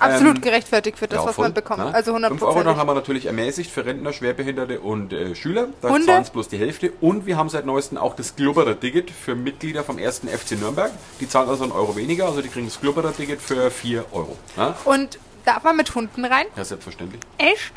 Absolut 0.00 0.36
Ähm, 0.36 0.40
gerechtfertigt 0.42 0.98
für 0.98 1.06
das, 1.06 1.20
ja, 1.20 1.26
was 1.26 1.34
voll, 1.34 1.44
man 1.44 1.54
bekommt. 1.54 1.84
ne? 1.84 1.94
Also 1.94 2.10
100 2.12 2.30
5 2.30 2.42
Euro, 2.42 2.62
dann 2.62 2.76
haben 2.76 2.88
wir 2.88 2.94
natürlich 2.94 3.26
ermäßigt 3.26 3.70
für 3.70 3.84
Rentner, 3.84 4.12
Schwerbehinderte 4.12 4.80
und 4.80 5.12
äh, 5.12 5.34
Schüler. 5.34 5.68
Da 5.82 5.88
zahlen 5.88 6.22
es 6.22 6.30
bloß 6.30 6.48
die 6.48 6.58
Hälfte. 6.58 6.92
Und 7.00 7.26
wir 7.26 7.36
haben 7.36 7.48
seit 7.48 7.66
neuestem 7.66 7.98
auch 7.98 8.16
das 8.16 8.34
Glubberer-Ticket 8.36 9.10
für 9.10 9.34
Mitglieder 9.34 9.84
vom 9.84 9.98
1. 9.98 10.22
FC 10.26 10.58
Nürnberg. 10.58 10.90
Die 11.20 11.28
zahlen 11.28 11.48
also 11.48 11.64
einen 11.64 11.72
Euro 11.72 11.96
weniger, 11.96 12.26
also 12.26 12.40
die 12.42 12.48
kriegen 12.48 12.66
das 12.66 12.80
Glubberer-Ticket 12.80 13.40
für 13.40 13.70
4 13.70 14.06
Euro. 14.12 14.36
Ja? 14.56 14.74
Und 14.84 15.18
darf 15.44 15.62
man 15.64 15.76
mit 15.76 15.94
Hunden 15.94 16.24
rein? 16.24 16.46
ja, 16.56 16.64
selbstverständlich. 16.64 17.20
Echt? 17.38 17.72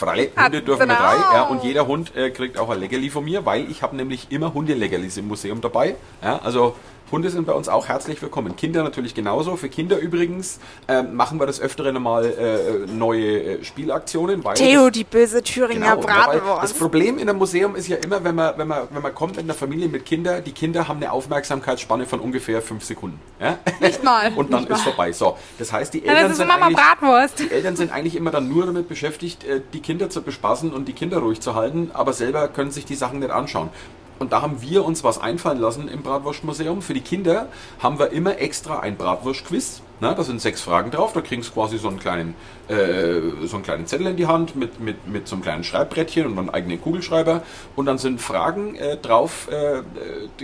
Ah, 0.00 0.44
Hunde 0.44 0.62
dürfen 0.62 0.88
mit 0.88 0.96
genau. 0.96 1.08
rein. 1.08 1.20
Ja, 1.32 1.42
und 1.44 1.64
jeder 1.64 1.86
Hund 1.86 2.14
äh, 2.14 2.30
kriegt 2.30 2.58
auch 2.58 2.68
ein 2.68 2.80
Leckerli 2.80 3.08
von 3.10 3.24
mir, 3.24 3.46
weil 3.46 3.70
ich 3.70 3.82
habe 3.82 3.96
nämlich 3.96 4.30
immer 4.30 4.52
Hundeleckerlis 4.52 5.16
im 5.16 5.28
Museum 5.28 5.60
dabei. 5.60 5.96
Ja, 6.22 6.40
also 6.42 6.76
Hunde 7.12 7.30
sind 7.30 7.46
bei 7.46 7.52
uns 7.52 7.68
auch 7.68 7.86
herzlich 7.86 8.20
willkommen. 8.20 8.56
Kinder 8.56 8.82
natürlich 8.82 9.14
genauso. 9.14 9.54
Für 9.54 9.68
Kinder 9.68 9.96
übrigens 9.98 10.58
ähm, 10.88 11.14
machen 11.14 11.38
wir 11.38 11.46
das 11.46 11.60
öftere 11.60 11.92
mal 12.00 12.24
äh, 12.24 12.92
neue 12.92 13.42
äh, 13.60 13.64
Spielaktionen. 13.64 14.42
Weil 14.44 14.54
Theo, 14.54 14.86
das, 14.86 14.92
die 14.92 15.04
böse 15.04 15.40
Thüringer 15.40 15.94
Genau, 15.96 16.08
ja, 16.08 16.26
weil 16.26 16.38
das 16.38 16.44
Bratwurst. 16.44 16.78
Problem 16.80 17.18
in 17.18 17.28
einem 17.28 17.38
Museum 17.38 17.76
ist 17.76 17.86
ja 17.86 17.96
immer, 17.98 18.24
wenn 18.24 18.34
man, 18.34 18.58
wenn 18.58 18.66
man, 18.66 18.88
wenn 18.90 19.02
man 19.02 19.14
kommt 19.14 19.36
in 19.36 19.44
einer 19.44 19.54
Familie 19.54 19.88
mit 19.88 20.04
Kindern, 20.04 20.42
die 20.42 20.50
Kinder 20.50 20.88
haben 20.88 20.96
eine 20.96 21.12
Aufmerksamkeitsspanne 21.12 22.06
von 22.06 22.18
ungefähr 22.18 22.60
fünf 22.60 22.82
Sekunden. 22.84 23.20
Ja? 23.40 23.58
Nicht 23.80 24.02
mal. 24.02 24.32
Und 24.36 24.52
dann 24.52 24.62
Nicht 24.62 24.72
ist 24.72 24.78
mal. 24.78 24.84
vorbei. 24.92 25.12
So, 25.12 25.36
das 25.60 25.72
heißt, 25.72 25.94
die 25.94 26.04
Ja, 26.04 26.12
Eltern 26.12 26.32
ist 26.32 26.38
sind 26.38 26.48
Bratwurst. 26.48 27.38
die 27.38 27.50
Eltern 27.52 27.76
sind 27.76 27.92
eigentlich 27.92 28.16
immer 28.16 28.32
dann 28.32 28.48
nur 28.48 28.66
damit 28.66 28.88
beschäftigt, 28.88 29.44
äh, 29.44 29.60
die 29.72 29.80
Kinder 29.80 30.10
zu 30.10 30.22
bespaßen 30.22 30.72
und 30.72 30.88
die 30.88 30.92
Kinder 30.92 31.18
ruhig 31.18 31.40
zu 31.40 31.54
halten, 31.54 31.92
aber 31.94 32.12
selber 32.12 32.48
können 32.48 32.72
sich 32.72 32.84
die 32.84 32.96
Sachen 32.96 33.20
nicht 33.20 33.30
anschauen. 33.30 33.70
Und 34.18 34.32
da 34.32 34.42
haben 34.42 34.62
wir 34.62 34.84
uns 34.84 35.04
was 35.04 35.18
einfallen 35.18 35.60
lassen 35.60 35.88
im 35.88 36.02
Bratwurstmuseum. 36.02 36.82
Für 36.82 36.94
die 36.94 37.00
Kinder 37.00 37.48
haben 37.78 37.98
wir 37.98 38.10
immer 38.10 38.38
extra 38.38 38.80
ein 38.80 38.96
Bratwurstquiz. 38.96 39.82
Na, 40.00 40.12
da 40.12 40.22
sind 40.22 40.40
sechs 40.40 40.60
Fragen 40.60 40.90
drauf. 40.90 41.12
Da 41.12 41.22
kriegen 41.22 41.42
sie 41.42 41.50
quasi 41.50 41.78
so 41.78 41.88
einen 41.88 41.98
kleinen, 41.98 42.34
äh, 42.68 43.46
so 43.46 43.56
einen 43.56 43.64
kleinen 43.64 43.86
Zettel 43.86 44.06
in 44.06 44.16
die 44.16 44.26
Hand 44.26 44.54
mit, 44.54 44.78
mit, 44.78 45.08
mit 45.08 45.26
so 45.26 45.36
einem 45.36 45.42
kleinen 45.42 45.64
Schreibbrettchen 45.64 46.26
und 46.26 46.38
einen 46.38 46.50
eigenen 46.50 46.80
Kugelschreiber. 46.80 47.42
Und 47.76 47.86
dann 47.86 47.96
sind 47.96 48.20
Fragen 48.20 48.74
äh, 48.76 48.98
drauf 48.98 49.48
äh, 49.50 49.78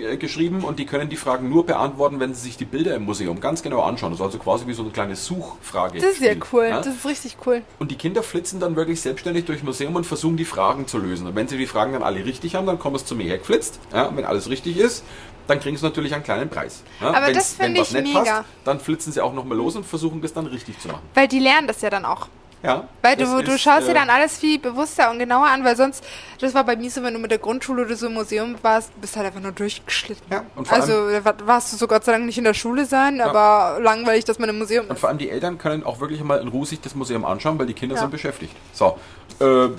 äh, 0.01 0.17
geschrieben 0.17 0.65
und 0.65 0.79
die 0.79 0.87
können 0.87 1.11
die 1.11 1.17
Fragen 1.17 1.51
nur 1.51 1.67
beantworten, 1.67 2.19
wenn 2.19 2.35
sie 2.35 2.43
sich 2.43 2.57
die 2.57 2.65
Bilder 2.65 2.95
im 2.95 3.05
Museum 3.05 3.41
ganz 3.41 3.62
genau 3.62 3.83
anschauen. 3.83 4.12
Das 4.12 4.21
ist 4.21 4.25
also 4.25 4.38
quasi 4.38 4.67
wie 4.67 4.73
so 4.73 4.83
eine 4.83 4.91
kleine 4.91 5.17
Suchfrage. 5.17 6.01
Das 6.01 6.12
ist 6.12 6.23
ja 6.23 6.35
cool. 6.53 6.65
Ja? 6.71 6.79
Das 6.79 6.95
ist 6.95 7.07
richtig 7.07 7.37
cool. 7.47 7.62
Und 7.79 7.91
die 7.91 7.97
Kinder 7.97 8.23
flitzen 8.23 8.59
dann 8.59 8.75
wirklich 8.75 9.03
selbstständig 9.03 9.45
durchs 9.45 9.62
Museum 9.62 9.95
und 9.97 10.07
versuchen 10.07 10.38
die 10.38 10.47
Fragen 10.47 10.87
zu 10.87 10.99
lösen. 10.99 11.27
Und 11.27 11.35
wenn 11.35 11.49
sie 11.49 11.59
die 11.59 11.67
Fragen 11.67 11.93
dann 11.93 12.03
alle 12.03 12.25
richtig 12.25 12.55
haben, 12.55 12.67
dann 12.67 12.79
kommen 12.79 12.97
sie 12.97 13.05
zu 13.05 13.15
mir 13.15 13.25
hergeflitzt. 13.25 13.81
Ja, 13.93 14.07
und 14.07 14.17
wenn 14.17 14.25
alles 14.25 14.49
richtig 14.49 14.79
ist, 14.79 15.05
dann 15.46 15.61
kriegen 15.61 15.76
sie 15.76 15.85
natürlich 15.85 16.14
einen 16.14 16.24
kleinen 16.24 16.48
Preis. 16.50 16.83
Ja, 17.00 17.09
Aber 17.09 17.26
wenn's- 17.26 17.37
das 17.38 17.55
finde 17.55 17.81
wenn 17.92 18.05
ich 18.07 18.14
mega. 18.14 18.20
passt, 18.37 18.44
dann 18.64 18.81
flitzen 18.81 19.12
sie 19.12 19.20
auch 19.20 19.33
nochmal 19.33 19.57
los 19.59 19.76
und 19.76 19.85
versuchen 19.85 20.20
das 20.22 20.33
dann 20.33 20.46
richtig 20.46 20.78
zu 20.81 20.88
machen. 20.88 21.02
Weil 21.14 21.28
die 21.28 21.38
lernen 21.40 21.66
das 21.66 21.81
ja 21.83 21.90
dann 21.90 22.05
auch. 22.05 22.28
Ja, 22.64 22.87
Weil 23.02 23.16
du, 23.16 23.24
das 23.24 23.44
du 23.44 23.52
ist, 23.55 23.61
schaust 23.61 23.88
dir 23.88 23.90
äh, 23.90 23.94
dann 23.94 24.09
alles 24.09 24.38
viel 24.38 24.57
bewusster 24.57 25.11
und 25.11 25.18
genauer 25.18 25.46
an, 25.46 25.64
weil 25.64 25.74
sonst, 25.74 26.05
das 26.40 26.55
war 26.55 26.62
bei 26.62 26.76
mir 26.76 26.88
so, 26.92 27.02
wenn 27.02 27.12
du 27.12 27.18
mit 27.18 27.33
der 27.33 27.38
Grundschule 27.38 27.85
oder 27.85 27.96
so 27.96 28.07
im 28.07 28.14
Museum 28.14 28.55
warst, 28.62 28.92
bist 29.00 29.16
halt 29.16 29.26
einfach 29.26 29.40
nur 29.40 29.50
durchgeschlitten. 29.50 30.22
Ja, 30.31 30.44
und 30.55 30.68
vor 30.68 30.76
also 30.78 31.11
da 31.11 31.35
warst 31.44 31.72
du 31.72 31.76
so 31.76 31.88
Gott 31.88 32.05
sei 32.05 32.12
Dank 32.12 32.24
nicht 32.24 32.38
in 32.38 32.44
der 32.44 32.55
Schule 32.55 32.85
sein, 32.87 33.20
aber 33.20 33.81
langweilig, 33.83 34.26
dass 34.26 34.38
man 34.38 34.48
im 34.48 34.59
Museum 34.61 34.85
Und 34.87 34.92
ist. 34.94 35.00
vor 35.00 35.09
allem 35.09 35.18
die 35.18 35.28
Eltern 35.28 35.59
können 35.59 35.83
auch 35.83 35.98
wirklich 35.98 36.22
mal 36.22 36.38
in 36.40 36.46
Ruhe 36.46 36.64
sich 36.64 36.81
das 36.81 36.94
Museum 36.94 37.24
anschauen, 37.24 37.59
weil 37.59 37.66
die 37.66 37.74
Kinder 37.74 37.96
Ja. 37.96 38.00
sind 38.02 38.12
beschäftigt. 38.12 38.55
So, 38.72 38.96
äh, 39.40 39.70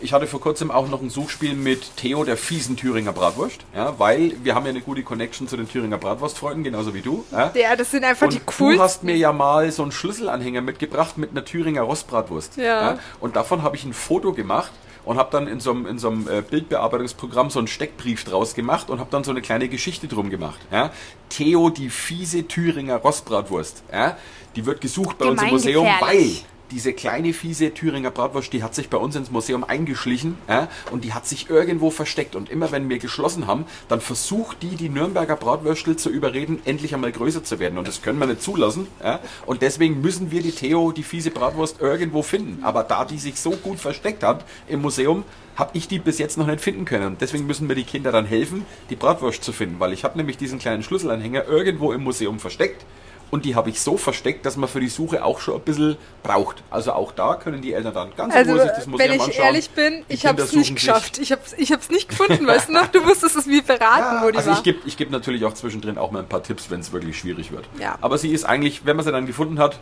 ich 0.00 0.12
hatte 0.12 0.26
vor 0.26 0.40
kurzem 0.40 0.70
auch 0.70 0.88
noch 0.88 1.02
ein 1.02 1.10
Suchspiel 1.10 1.54
mit 1.54 1.96
Theo, 1.96 2.24
der 2.24 2.36
fiesen 2.36 2.76
Thüringer 2.76 3.12
Bratwurst. 3.12 3.60
Ja, 3.74 3.98
weil 3.98 4.32
wir 4.42 4.54
haben 4.54 4.64
ja 4.64 4.70
eine 4.70 4.80
gute 4.80 5.02
Connection 5.02 5.48
zu 5.48 5.56
den 5.56 5.68
Thüringer 5.68 5.98
Bratwurstfreunden, 5.98 6.64
genauso 6.64 6.94
wie 6.94 7.00
du. 7.02 7.24
Ja. 7.32 7.52
Ja, 7.54 7.76
das 7.76 7.90
sind 7.90 8.04
einfach 8.04 8.26
Und 8.26 8.34
die 8.34 8.38
du 8.38 8.44
coolsten. 8.46 8.82
hast 8.82 9.04
mir 9.04 9.16
ja 9.16 9.32
mal 9.32 9.70
so 9.72 9.82
einen 9.82 9.92
Schlüsselanhänger 9.92 10.60
mitgebracht 10.60 11.18
mit 11.18 11.30
einer 11.30 11.44
Thüringer 11.44 11.82
Rostbratwurst. 11.82 12.56
Ja. 12.56 12.98
Und 13.20 13.36
davon 13.36 13.62
habe 13.62 13.76
ich 13.76 13.84
ein 13.84 13.92
Foto 13.92 14.32
gemacht 14.32 14.72
und 15.04 15.16
habe 15.16 15.30
dann 15.32 15.48
in 15.48 15.58
so 15.60 15.70
einem, 15.70 15.86
in 15.86 15.98
so 15.98 16.10
einem 16.10 16.28
äh, 16.28 16.42
Bildbearbeitungsprogramm 16.42 17.50
so 17.50 17.58
einen 17.58 17.68
Steckbrief 17.68 18.24
draus 18.24 18.54
gemacht 18.54 18.90
und 18.90 19.00
habe 19.00 19.10
dann 19.10 19.24
so 19.24 19.30
eine 19.30 19.40
kleine 19.40 19.68
Geschichte 19.68 20.06
drum 20.06 20.30
gemacht. 20.30 20.58
Ja. 20.70 20.90
Theo, 21.30 21.70
die 21.70 21.90
fiese 21.90 22.46
Thüringer 22.46 22.96
Rostbratwurst. 22.96 23.82
Ja. 23.92 24.16
Die 24.56 24.66
wird 24.66 24.80
gesucht 24.80 25.18
bei 25.18 25.26
uns 25.26 25.42
im 25.42 25.48
Museum, 25.48 25.86
weil. 26.00 26.30
Diese 26.70 26.92
kleine 26.92 27.32
fiese 27.32 27.72
Thüringer 27.72 28.10
Bratwurst, 28.10 28.52
die 28.52 28.62
hat 28.62 28.74
sich 28.74 28.88
bei 28.88 28.98
uns 28.98 29.16
ins 29.16 29.30
Museum 29.30 29.64
eingeschlichen 29.64 30.36
ja, 30.48 30.68
und 30.90 31.04
die 31.04 31.12
hat 31.12 31.26
sich 31.26 31.50
irgendwo 31.50 31.90
versteckt. 31.90 32.36
Und 32.36 32.50
immer 32.50 32.70
wenn 32.72 32.88
wir 32.88 32.98
geschlossen 32.98 33.46
haben, 33.46 33.64
dann 33.88 34.00
versucht 34.00 34.62
die, 34.62 34.76
die 34.76 34.88
Nürnberger 34.88 35.36
Bratwürstel 35.36 35.96
zu 35.96 36.10
überreden, 36.10 36.60
endlich 36.64 36.94
einmal 36.94 37.12
größer 37.12 37.44
zu 37.44 37.58
werden. 37.58 37.78
Und 37.78 37.88
das 37.88 38.02
können 38.02 38.18
wir 38.18 38.26
nicht 38.26 38.42
zulassen. 38.42 38.86
Ja. 39.02 39.20
Und 39.46 39.62
deswegen 39.62 40.00
müssen 40.00 40.30
wir 40.30 40.42
die 40.42 40.52
Theo, 40.52 40.92
die 40.92 41.02
fiese 41.02 41.30
Bratwurst, 41.30 41.80
irgendwo 41.80 42.22
finden. 42.22 42.62
Aber 42.62 42.84
da 42.84 43.04
die 43.04 43.18
sich 43.18 43.40
so 43.40 43.50
gut 43.50 43.78
versteckt 43.78 44.22
hat 44.22 44.44
im 44.68 44.82
Museum, 44.82 45.24
habe 45.56 45.70
ich 45.72 45.88
die 45.88 45.98
bis 45.98 46.18
jetzt 46.18 46.38
noch 46.38 46.46
nicht 46.46 46.60
finden 46.60 46.84
können. 46.84 47.06
Und 47.06 47.20
deswegen 47.20 47.46
müssen 47.46 47.66
mir 47.66 47.74
die 47.74 47.84
Kinder 47.84 48.12
dann 48.12 48.26
helfen, 48.26 48.64
die 48.90 48.96
Bratwurst 48.96 49.42
zu 49.42 49.52
finden. 49.52 49.80
Weil 49.80 49.92
ich 49.92 50.04
habe 50.04 50.16
nämlich 50.16 50.36
diesen 50.36 50.58
kleinen 50.58 50.82
Schlüsselanhänger 50.82 51.46
irgendwo 51.46 51.92
im 51.92 52.04
Museum 52.04 52.38
versteckt 52.38 52.84
und 53.30 53.44
die 53.44 53.54
habe 53.54 53.68
ich 53.70 53.80
so 53.80 53.96
versteckt, 53.96 54.46
dass 54.46 54.56
man 54.56 54.68
für 54.68 54.80
die 54.80 54.88
Suche 54.88 55.24
auch 55.24 55.40
schon 55.40 55.54
ein 55.56 55.60
bisschen 55.60 55.96
braucht. 56.22 56.62
Also 56.70 56.92
auch 56.92 57.12
da 57.12 57.34
können 57.34 57.60
die 57.60 57.72
Eltern 57.74 57.92
dann 57.94 58.16
ganz 58.16 58.34
Also, 58.34 58.54
sich 58.58 58.70
das 58.70 58.86
Museum 58.86 58.98
wenn 59.10 59.16
ich 59.16 59.22
anschauen. 59.22 59.44
ehrlich 59.44 59.70
bin, 59.70 60.04
ich 60.08 60.24
habe 60.26 60.40
es 60.42 60.52
nicht 60.52 60.66
suchen 60.66 60.76
sich- 60.76 60.86
geschafft. 60.86 61.18
Ich 61.18 61.32
habe 61.32 61.42
es 61.44 61.52
ich 61.58 61.72
hab's 61.72 61.90
nicht 61.90 62.08
gefunden, 62.08 62.46
weißt 62.46 62.68
du 62.68 62.72
noch? 62.72 62.86
Du 62.88 63.00
musstest 63.02 63.36
es 63.36 63.46
mir 63.46 63.62
verraten, 63.62 64.24
wo 64.24 64.30
die 64.30 64.38
also 64.38 64.50
war. 64.50 64.56
ich 64.58 64.62
gebe 64.62 64.78
ich 64.86 64.96
geb 64.96 65.10
natürlich 65.10 65.44
auch 65.44 65.54
zwischendrin 65.54 65.98
auch 65.98 66.10
mal 66.10 66.20
ein 66.20 66.28
paar 66.28 66.42
Tipps, 66.42 66.70
wenn 66.70 66.80
es 66.80 66.92
wirklich 66.92 67.18
schwierig 67.18 67.50
wird. 67.52 67.64
Ja. 67.78 67.98
Aber 68.00 68.16
sie 68.18 68.30
ist 68.32 68.44
eigentlich, 68.44 68.86
wenn 68.86 68.96
man 68.96 69.04
sie 69.04 69.12
dann 69.12 69.26
gefunden 69.26 69.58
hat, 69.58 69.78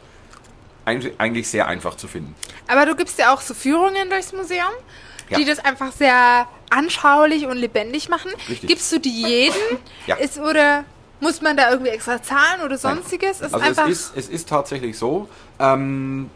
eigentlich 0.84 1.14
eigentlich 1.18 1.48
sehr 1.48 1.66
einfach 1.66 1.96
zu 1.96 2.08
finden. 2.08 2.34
Aber 2.68 2.86
du 2.86 2.94
gibst 2.96 3.18
ja 3.18 3.32
auch 3.34 3.40
so 3.40 3.54
Führungen 3.54 4.08
durchs 4.08 4.32
Museum, 4.32 4.60
Ja. 5.30 5.38
die 5.38 5.44
das 5.44 5.58
einfach 5.58 5.92
sehr 5.92 6.46
anschaulich 6.70 7.46
und 7.46 7.56
lebendig 7.56 8.08
machen. 8.08 8.30
Richtig. 8.48 8.68
Gibst 8.68 8.92
du 8.92 8.98
die 9.00 9.22
jedem? 9.22 9.54
Ja. 10.06 10.16
Ist, 10.16 10.38
oder 10.38 10.84
muss 11.20 11.40
man 11.40 11.56
da 11.56 11.70
irgendwie 11.70 11.90
extra 11.90 12.22
zahlen 12.22 12.62
oder 12.64 12.78
sonstiges? 12.78 13.40
Ist 13.40 13.54
also 13.54 13.82
es, 13.82 13.88
ist, 13.88 14.16
es 14.16 14.28
ist 14.28 14.48
tatsächlich 14.48 14.98
so, 14.98 15.28
ähm, 15.58 16.30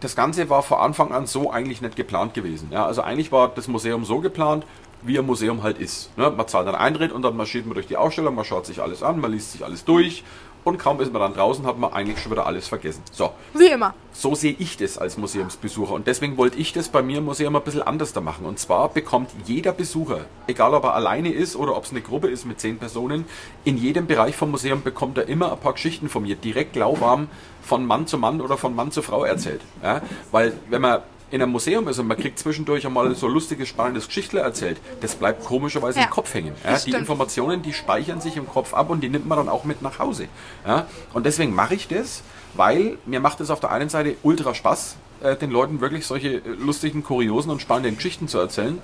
das 0.00 0.14
Ganze 0.14 0.48
war 0.48 0.62
von 0.62 0.78
Anfang 0.78 1.12
an 1.12 1.26
so 1.26 1.50
eigentlich 1.50 1.80
nicht 1.80 1.96
geplant 1.96 2.34
gewesen. 2.34 2.68
Ja, 2.70 2.86
also 2.86 3.02
eigentlich 3.02 3.32
war 3.32 3.48
das 3.48 3.66
Museum 3.68 4.04
so 4.04 4.20
geplant, 4.20 4.64
wie 5.02 5.18
ein 5.18 5.26
Museum 5.26 5.62
halt 5.62 5.78
ist. 5.78 6.16
Ne? 6.16 6.30
Man 6.30 6.48
zahlt 6.48 6.66
einen 6.66 6.76
Eintritt 6.76 7.12
und 7.12 7.22
dann 7.22 7.36
marschiert 7.36 7.66
man 7.66 7.74
durch 7.74 7.86
die 7.86 7.96
Ausstellung, 7.96 8.34
man 8.34 8.44
schaut 8.44 8.66
sich 8.66 8.82
alles 8.82 9.02
an, 9.02 9.20
man 9.20 9.32
liest 9.32 9.52
sich 9.52 9.64
alles 9.64 9.84
durch 9.84 10.24
und 10.64 10.78
kaum 10.78 11.00
ist 11.00 11.12
man 11.12 11.22
dann 11.22 11.34
draußen, 11.34 11.64
hat 11.66 11.78
man 11.78 11.92
eigentlich 11.92 12.20
schon 12.20 12.32
wieder 12.32 12.46
alles 12.46 12.68
vergessen. 12.68 13.02
So, 13.10 13.32
wie 13.54 13.68
immer. 13.68 13.94
so 14.12 14.34
sehe 14.34 14.54
ich 14.58 14.76
das 14.76 14.98
als 14.98 15.16
Museumsbesucher. 15.16 15.94
Und 15.94 16.06
deswegen 16.06 16.36
wollte 16.36 16.58
ich 16.58 16.72
das 16.72 16.88
bei 16.88 17.00
mir 17.02 17.18
im 17.18 17.24
Museum 17.24 17.56
ein 17.56 17.62
bisschen 17.62 17.82
anders 17.82 18.12
da 18.12 18.20
machen. 18.20 18.44
Und 18.44 18.58
zwar 18.58 18.88
bekommt 18.90 19.30
jeder 19.46 19.72
Besucher, 19.72 20.26
egal 20.46 20.74
ob 20.74 20.84
er 20.84 20.94
alleine 20.94 21.32
ist 21.32 21.56
oder 21.56 21.76
ob 21.76 21.84
es 21.84 21.90
eine 21.90 22.02
Gruppe 22.02 22.28
ist 22.28 22.44
mit 22.44 22.60
zehn 22.60 22.78
Personen, 22.78 23.24
in 23.64 23.78
jedem 23.78 24.06
Bereich 24.06 24.36
vom 24.36 24.50
Museum 24.50 24.82
bekommt 24.82 25.16
er 25.18 25.28
immer 25.28 25.52
ein 25.52 25.58
paar 25.58 25.72
Geschichten 25.72 26.08
von 26.08 26.22
mir, 26.24 26.36
direkt 26.36 26.76
lauwarm 26.76 27.28
von 27.62 27.86
Mann 27.86 28.06
zu 28.06 28.18
Mann 28.18 28.40
oder 28.40 28.58
von 28.58 28.74
Mann 28.74 28.90
zu 28.90 29.02
Frau 29.02 29.24
erzählt. 29.24 29.60
Ja? 29.82 30.02
Weil 30.32 30.52
wenn 30.68 30.82
man 30.82 31.00
in 31.30 31.42
einem 31.42 31.52
Museum 31.52 31.86
ist 31.88 31.98
und 31.98 32.06
man 32.06 32.16
kriegt 32.16 32.38
zwischendurch 32.38 32.86
einmal 32.86 33.14
so 33.14 33.28
lustiges, 33.28 33.68
spannendes 33.68 34.06
Geschichtler 34.06 34.42
erzählt, 34.42 34.78
das 35.00 35.14
bleibt 35.14 35.44
komischerweise 35.44 35.98
Ja, 35.98 36.06
im 36.06 36.10
Kopf 36.10 36.32
hängen. 36.34 36.54
Ja? 36.64 36.78
Die. 36.78 36.92
Informationen, 36.92 37.62
die 37.62 37.72
speichern 37.72 38.20
sich 38.20 38.36
im 38.36 38.48
Kopf 38.48 38.74
ab 38.74 38.90
und 38.90 39.00
die 39.00 39.08
nimmt 39.08 39.26
man 39.26 39.38
dann 39.38 39.48
auch 39.48 39.64
mit 39.64 39.82
nach 39.82 39.98
Hause. 39.98 40.28
Ja? 40.66 40.86
Und 41.12 41.26
deswegen 41.26 41.54
mache 41.54 41.74
ich 41.74 41.88
das, 41.88 42.22
weil 42.54 42.98
mir 43.06 43.20
macht 43.20 43.40
es 43.40 43.50
auf 43.50 43.60
der 43.60 43.70
einen 43.70 43.88
Seite 43.88 44.16
ultra 44.22 44.54
Spaß, 44.54 44.96
äh, 45.22 45.36
den 45.36 45.50
Leuten 45.50 45.80
wirklich 45.80 46.06
solche 46.06 46.36
äh, 46.36 46.42
lustigen, 46.58 47.02
kuriosen 47.02 47.50
und 47.50 47.60
spannenden 47.60 47.96
Geschichten 47.96 48.28
zu 48.28 48.38
erzählen. 48.38 48.80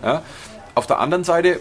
Auf 0.74 0.86
der 0.86 0.99
anderen 0.99 1.24
Seite 1.24 1.61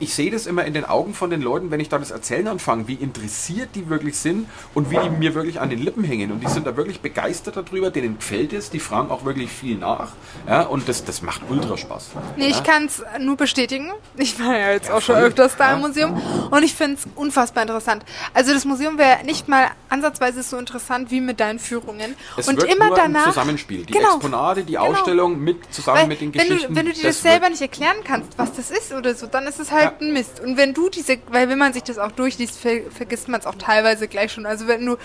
ich 0.00 0.14
sehe 0.14 0.30
das 0.30 0.46
immer 0.46 0.64
in 0.64 0.74
den 0.74 0.84
Augen 0.84 1.14
von 1.14 1.30
den 1.30 1.40
Leuten, 1.40 1.70
wenn 1.70 1.80
ich 1.80 1.88
da 1.88 1.98
das 1.98 2.10
Erzählen 2.10 2.48
anfange, 2.48 2.88
wie 2.88 2.94
interessiert 2.94 3.70
die 3.74 3.88
wirklich 3.88 4.18
sind 4.18 4.48
und 4.74 4.90
wie 4.90 4.98
die 4.98 5.08
mir 5.10 5.34
wirklich 5.34 5.60
an 5.60 5.70
den 5.70 5.80
Lippen 5.82 6.02
hängen. 6.04 6.32
Und 6.32 6.40
die 6.40 6.48
sind 6.48 6.66
da 6.66 6.76
wirklich 6.76 7.00
begeistert 7.00 7.56
darüber, 7.56 7.90
denen 7.90 8.18
gefällt 8.18 8.52
es, 8.52 8.70
die 8.70 8.80
fragen 8.80 9.10
auch 9.10 9.24
wirklich 9.24 9.50
viel 9.50 9.76
nach. 9.78 10.12
Ja, 10.48 10.62
und 10.62 10.88
das, 10.88 11.04
das 11.04 11.22
macht 11.22 11.42
ultra 11.48 11.76
Spaß. 11.76 12.10
Nee, 12.36 12.48
ich 12.48 12.56
ja? 12.56 12.62
kann 12.62 12.86
es 12.86 13.02
nur 13.20 13.36
bestätigen. 13.36 13.90
Ich 14.16 14.38
war 14.40 14.56
ja 14.58 14.72
jetzt 14.72 14.90
auch 14.90 15.00
schon 15.00 15.14
voll. 15.16 15.24
öfters 15.26 15.56
da 15.56 15.70
Ja. 15.70 15.74
im 15.76 15.80
Museum 15.82 16.20
und 16.50 16.62
ich 16.62 16.74
finde 16.74 16.96
es 16.96 17.06
unfassbar 17.14 17.62
interessant. 17.62 18.04
Also 18.34 18.52
das 18.52 18.64
Museum 18.64 18.98
wäre 18.98 19.24
nicht 19.24 19.48
mal 19.48 19.68
ansatzweise 19.88 20.42
so 20.42 20.56
interessant 20.58 21.10
wie 21.10 21.20
mit 21.20 21.40
deinen 21.40 21.58
Führungen. 21.58 22.16
Es 22.36 22.48
und 22.48 22.62
immer 22.64 22.88
nur 22.88 22.96
danach 22.96 23.26
ein 23.26 23.32
Zusammenspiel. 23.32 23.84
Die 23.86 23.92
Genau. 23.92 24.14
Exponate, 24.16 24.64
die 24.64 24.72
Genau. 24.72 24.86
Ausstellung 24.86 25.38
mit, 25.40 25.72
zusammen 25.72 26.00
Weil, 26.00 26.06
mit 26.08 26.20
den 26.20 26.34
wenn 26.34 26.48
Geschichten. 26.48 26.74
du, 26.74 26.78
wenn 26.80 26.86
du 26.86 26.92
dir 26.92 27.02
das, 27.04 27.16
das 27.16 27.22
selber 27.22 27.48
nicht 27.48 27.62
erklären 27.62 27.96
kannst, 28.04 28.36
was 28.38 28.52
das 28.54 28.70
ist 28.70 28.92
oder 28.92 29.14
so, 29.14 29.26
dann 29.26 29.46
ist 29.46 29.60
es 29.60 29.70
halt 29.70 29.83
Ja. 29.84 29.94
ein 30.00 30.12
Mist. 30.12 30.40
Und 30.40 30.56
wenn 30.56 30.74
du 30.74 30.88
diese, 30.88 31.18
weil 31.28 31.48
wenn 31.48 31.58
man 31.58 31.72
sich 31.72 31.82
das 31.82 31.98
auch 31.98 32.12
durchliest, 32.12 32.58
ver, 32.58 32.90
vergisst 32.90 33.28
man 33.28 33.40
es 33.40 33.46
auch 33.46 33.54
teilweise 33.54 34.08
gleich 34.08 34.32
schon. 34.32 34.46
Also 34.46 34.66
wenn 34.66 34.84
du 34.84 34.96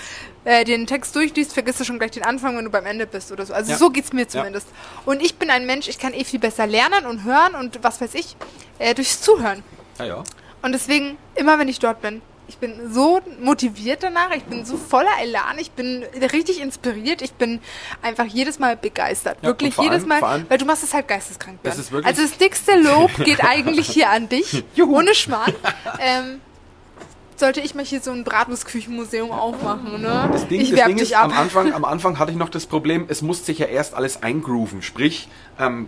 äh, 0.45 0.63
den 0.63 0.87
Text 0.87 1.15
durchliest, 1.15 1.53
vergisst 1.53 1.79
du 1.79 1.83
schon 1.83 1.99
gleich 1.99 2.11
den 2.11 2.23
Anfang, 2.23 2.57
wenn 2.57 2.65
du 2.65 2.71
beim 2.71 2.85
Ende 2.85 3.07
bist 3.07 3.31
oder 3.31 3.45
so. 3.45 3.53
Also 3.53 3.75
so 3.75 3.89
geht's 3.89 4.13
mir 4.13 4.27
zumindest. 4.27 4.67
Und 5.05 5.21
ich 5.21 5.35
bin 5.35 5.49
ein 5.49 5.65
Mensch, 5.65 5.87
ich 5.87 5.99
kann 5.99 6.13
eh 6.13 6.23
viel 6.23 6.39
besser 6.39 6.67
lernen 6.67 7.05
und 7.05 7.23
hören 7.23 7.55
und 7.55 7.83
was 7.83 8.01
weiß 8.01 8.13
ich, 8.15 8.35
äh, 8.79 8.93
durchs 8.93 9.21
Zuhören. 9.21 9.63
Ja, 9.99 10.05
ja. 10.05 10.23
Und 10.61 10.73
deswegen, 10.73 11.17
immer 11.35 11.57
wenn 11.59 11.67
ich 11.67 11.79
dort 11.79 12.01
bin, 12.01 12.21
ich 12.49 12.57
bin 12.57 12.91
so 12.91 13.21
motiviert 13.39 14.01
danach, 14.03 14.31
ich 14.35 14.43
bin 14.43 14.65
so 14.65 14.75
voller 14.75 15.11
Elan, 15.21 15.57
ich 15.59 15.71
bin 15.71 16.03
richtig 16.33 16.59
inspiriert, 16.61 17.21
ich 17.21 17.33
bin 17.33 17.61
einfach 18.01 18.25
jedes 18.25 18.57
Mal 18.59 18.75
begeistert. 18.75 19.37
Ja, 19.41 19.49
wirklich 19.49 19.77
jedes 19.77 20.03
allem- 20.03 20.07
Mal, 20.21 20.45
weil 20.49 20.57
du 20.57 20.65
machst 20.65 20.83
es 20.83 20.93
halt 20.93 21.07
geisteskrank. 21.07 21.59
Das 21.63 21.77
ist 21.77 21.93
also 21.93 22.21
das 22.23 22.37
dickste 22.37 22.75
Lob 22.79 23.11
geht 23.23 23.43
eigentlich 23.43 23.87
hier 23.89 24.09
an 24.09 24.27
dich, 24.27 24.63
Juhu. 24.75 24.97
ohne 24.97 25.13
Schmarrn. 25.13 25.53
Ähm, 25.99 26.41
sollte 27.35 27.61
ich 27.61 27.75
mal 27.75 27.85
hier 27.85 28.01
so 28.01 28.11
ein 28.11 28.23
Bratwurstküchenmuseum 28.23 29.31
aufmachen, 29.31 30.01
ne? 30.01 30.27
Das 30.31 30.47
Ding, 30.47 30.59
ich 30.59 30.71
das 30.71 30.85
Ding 30.85 30.97
dich 30.97 31.11
ist, 31.11 31.15
ab. 31.15 31.25
Am, 31.25 31.33
Anfang, 31.37 31.71
am 31.73 31.85
Anfang 31.85 32.19
hatte 32.19 32.31
ich 32.31 32.37
noch 32.37 32.49
das 32.49 32.65
Problem, 32.65 33.05
es 33.07 33.21
musste 33.21 33.45
sich 33.45 33.59
ja 33.59 33.67
erst 33.67 33.93
alles 33.93 34.23
eingrooven. 34.23 34.81
Sprich, 34.81 35.29
ähm, 35.59 35.87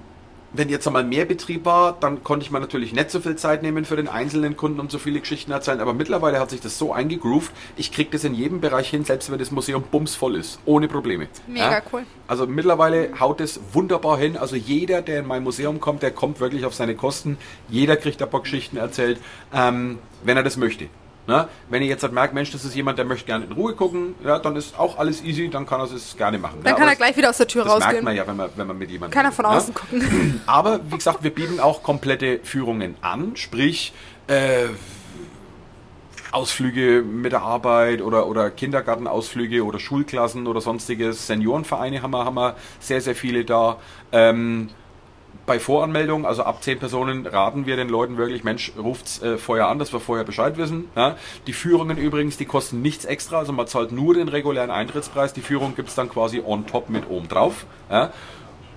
wenn 0.53 0.69
jetzt 0.69 0.85
einmal 0.87 1.03
mehr 1.03 1.25
Betrieb 1.25 1.65
war, 1.65 1.97
dann 1.99 2.23
konnte 2.23 2.45
ich 2.45 2.51
mir 2.51 2.59
natürlich 2.59 2.93
nicht 2.93 3.09
so 3.09 3.19
viel 3.19 3.35
Zeit 3.35 3.63
nehmen 3.63 3.85
für 3.85 3.95
den 3.95 4.07
einzelnen 4.07 4.57
Kunden 4.57 4.79
und 4.79 4.91
so 4.91 4.99
viele 4.99 5.19
Geschichten 5.19 5.51
erzählen. 5.51 5.79
Aber 5.79 5.93
mittlerweile 5.93 6.39
hat 6.39 6.49
sich 6.49 6.61
das 6.61 6.77
so 6.77 6.93
eingegroovt, 6.93 7.51
ich 7.77 7.91
kriege 7.91 8.09
das 8.11 8.23
in 8.23 8.33
jedem 8.33 8.59
Bereich 8.59 8.89
hin, 8.89 9.05
selbst 9.05 9.31
wenn 9.31 9.39
das 9.39 9.51
Museum 9.51 9.83
bumsvoll 9.83 10.35
ist, 10.35 10.59
ohne 10.65 10.87
Probleme. 10.87 11.27
Mega 11.47 11.81
cool. 11.93 12.03
Also 12.27 12.47
mittlerweile 12.47 13.19
haut 13.19 13.41
es 13.41 13.59
wunderbar 13.73 14.17
hin. 14.17 14.37
Also 14.37 14.55
jeder, 14.55 15.01
der 15.01 15.19
in 15.19 15.27
mein 15.27 15.43
Museum 15.43 15.79
kommt, 15.79 16.03
der 16.03 16.11
kommt 16.11 16.39
wirklich 16.39 16.65
auf 16.65 16.73
seine 16.73 16.95
Kosten. 16.95 17.37
Jeder 17.69 17.97
kriegt 17.97 18.21
ein 18.21 18.29
paar 18.29 18.41
Geschichten 18.41 18.77
erzählt, 18.77 19.19
ähm, 19.53 19.99
wenn 20.23 20.37
er 20.37 20.43
das 20.43 20.57
möchte. 20.57 20.87
Ne? 21.31 21.47
Wenn 21.69 21.81
ihr 21.81 21.87
jetzt 21.87 22.03
halt 22.03 22.11
merkt, 22.11 22.33
Mensch, 22.33 22.51
das 22.51 22.65
ist 22.65 22.75
jemand, 22.75 22.97
der 22.97 23.05
möchte 23.05 23.25
gerne 23.25 23.45
in 23.45 23.53
Ruhe 23.53 23.73
gucken, 23.73 24.15
ja, 24.21 24.37
dann 24.37 24.57
ist 24.57 24.77
auch 24.77 24.97
alles 24.99 25.23
easy, 25.23 25.49
dann 25.49 25.65
kann 25.65 25.79
er 25.79 25.85
es 25.85 26.17
gerne 26.17 26.37
machen. 26.37 26.59
Dann 26.61 26.71
ja, 26.71 26.73
kann 26.73 26.83
aber 26.83 26.91
er 26.91 26.97
gleich 26.97 27.15
wieder 27.15 27.29
aus 27.29 27.37
der 27.37 27.47
Tür 27.47 27.63
das 27.63 27.71
merkt 27.71 27.85
rausgehen. 27.85 28.03
man 28.03 28.15
ja, 28.15 28.27
wenn 28.27 28.35
man, 28.35 28.49
wenn 28.53 28.67
man 28.67 28.77
mit 28.77 28.91
jemandem 28.91 29.13
Kann 29.13 29.25
er 29.25 29.31
von 29.31 29.45
ne? 29.45 29.51
außen 29.51 29.73
gucken. 29.73 30.41
Aber 30.45 30.81
wie 30.91 30.97
gesagt, 30.97 31.23
wir 31.23 31.33
bieten 31.33 31.61
auch 31.61 31.83
komplette 31.83 32.41
Führungen 32.43 32.95
an, 33.01 33.37
sprich 33.37 33.93
äh, 34.27 34.67
Ausflüge 36.31 37.01
mit 37.01 37.31
der 37.31 37.43
Arbeit 37.43 38.01
oder, 38.01 38.27
oder 38.27 38.49
Kindergartenausflüge 38.49 39.63
oder 39.63 39.79
Schulklassen 39.79 40.47
oder 40.47 40.59
sonstiges. 40.59 41.27
Seniorenvereine 41.27 42.01
haben 42.01 42.11
wir, 42.11 42.25
haben 42.25 42.35
wir 42.35 42.55
sehr, 42.79 42.99
sehr 42.99 43.15
viele 43.15 43.45
da. 43.45 43.77
Ähm, 44.11 44.69
bei 45.45 45.59
Voranmeldung, 45.59 46.25
also 46.25 46.43
ab 46.43 46.63
10 46.63 46.79
Personen, 46.79 47.25
raten 47.25 47.65
wir 47.65 47.75
den 47.75 47.89
Leuten 47.89 48.17
wirklich, 48.17 48.43
Mensch, 48.43 48.71
ruft's 48.77 49.21
äh, 49.21 49.37
vorher 49.37 49.67
an, 49.67 49.79
dass 49.79 49.91
wir 49.91 49.99
vorher 49.99 50.23
Bescheid 50.23 50.57
wissen. 50.57 50.89
Ja? 50.95 51.15
Die 51.47 51.53
Führungen 51.53 51.97
übrigens, 51.97 52.37
die 52.37 52.45
kosten 52.45 52.81
nichts 52.81 53.05
extra, 53.05 53.39
also 53.39 53.51
man 53.51 53.67
zahlt 53.67 53.91
nur 53.91 54.13
den 54.13 54.27
regulären 54.27 54.71
Eintrittspreis. 54.71 55.33
Die 55.33 55.41
Führung 55.41 55.75
gibt's 55.75 55.95
dann 55.95 56.09
quasi 56.09 56.41
on 56.45 56.67
top 56.67 56.89
mit 56.89 57.09
oben 57.09 57.27
drauf. 57.27 57.65
Ja? 57.89 58.11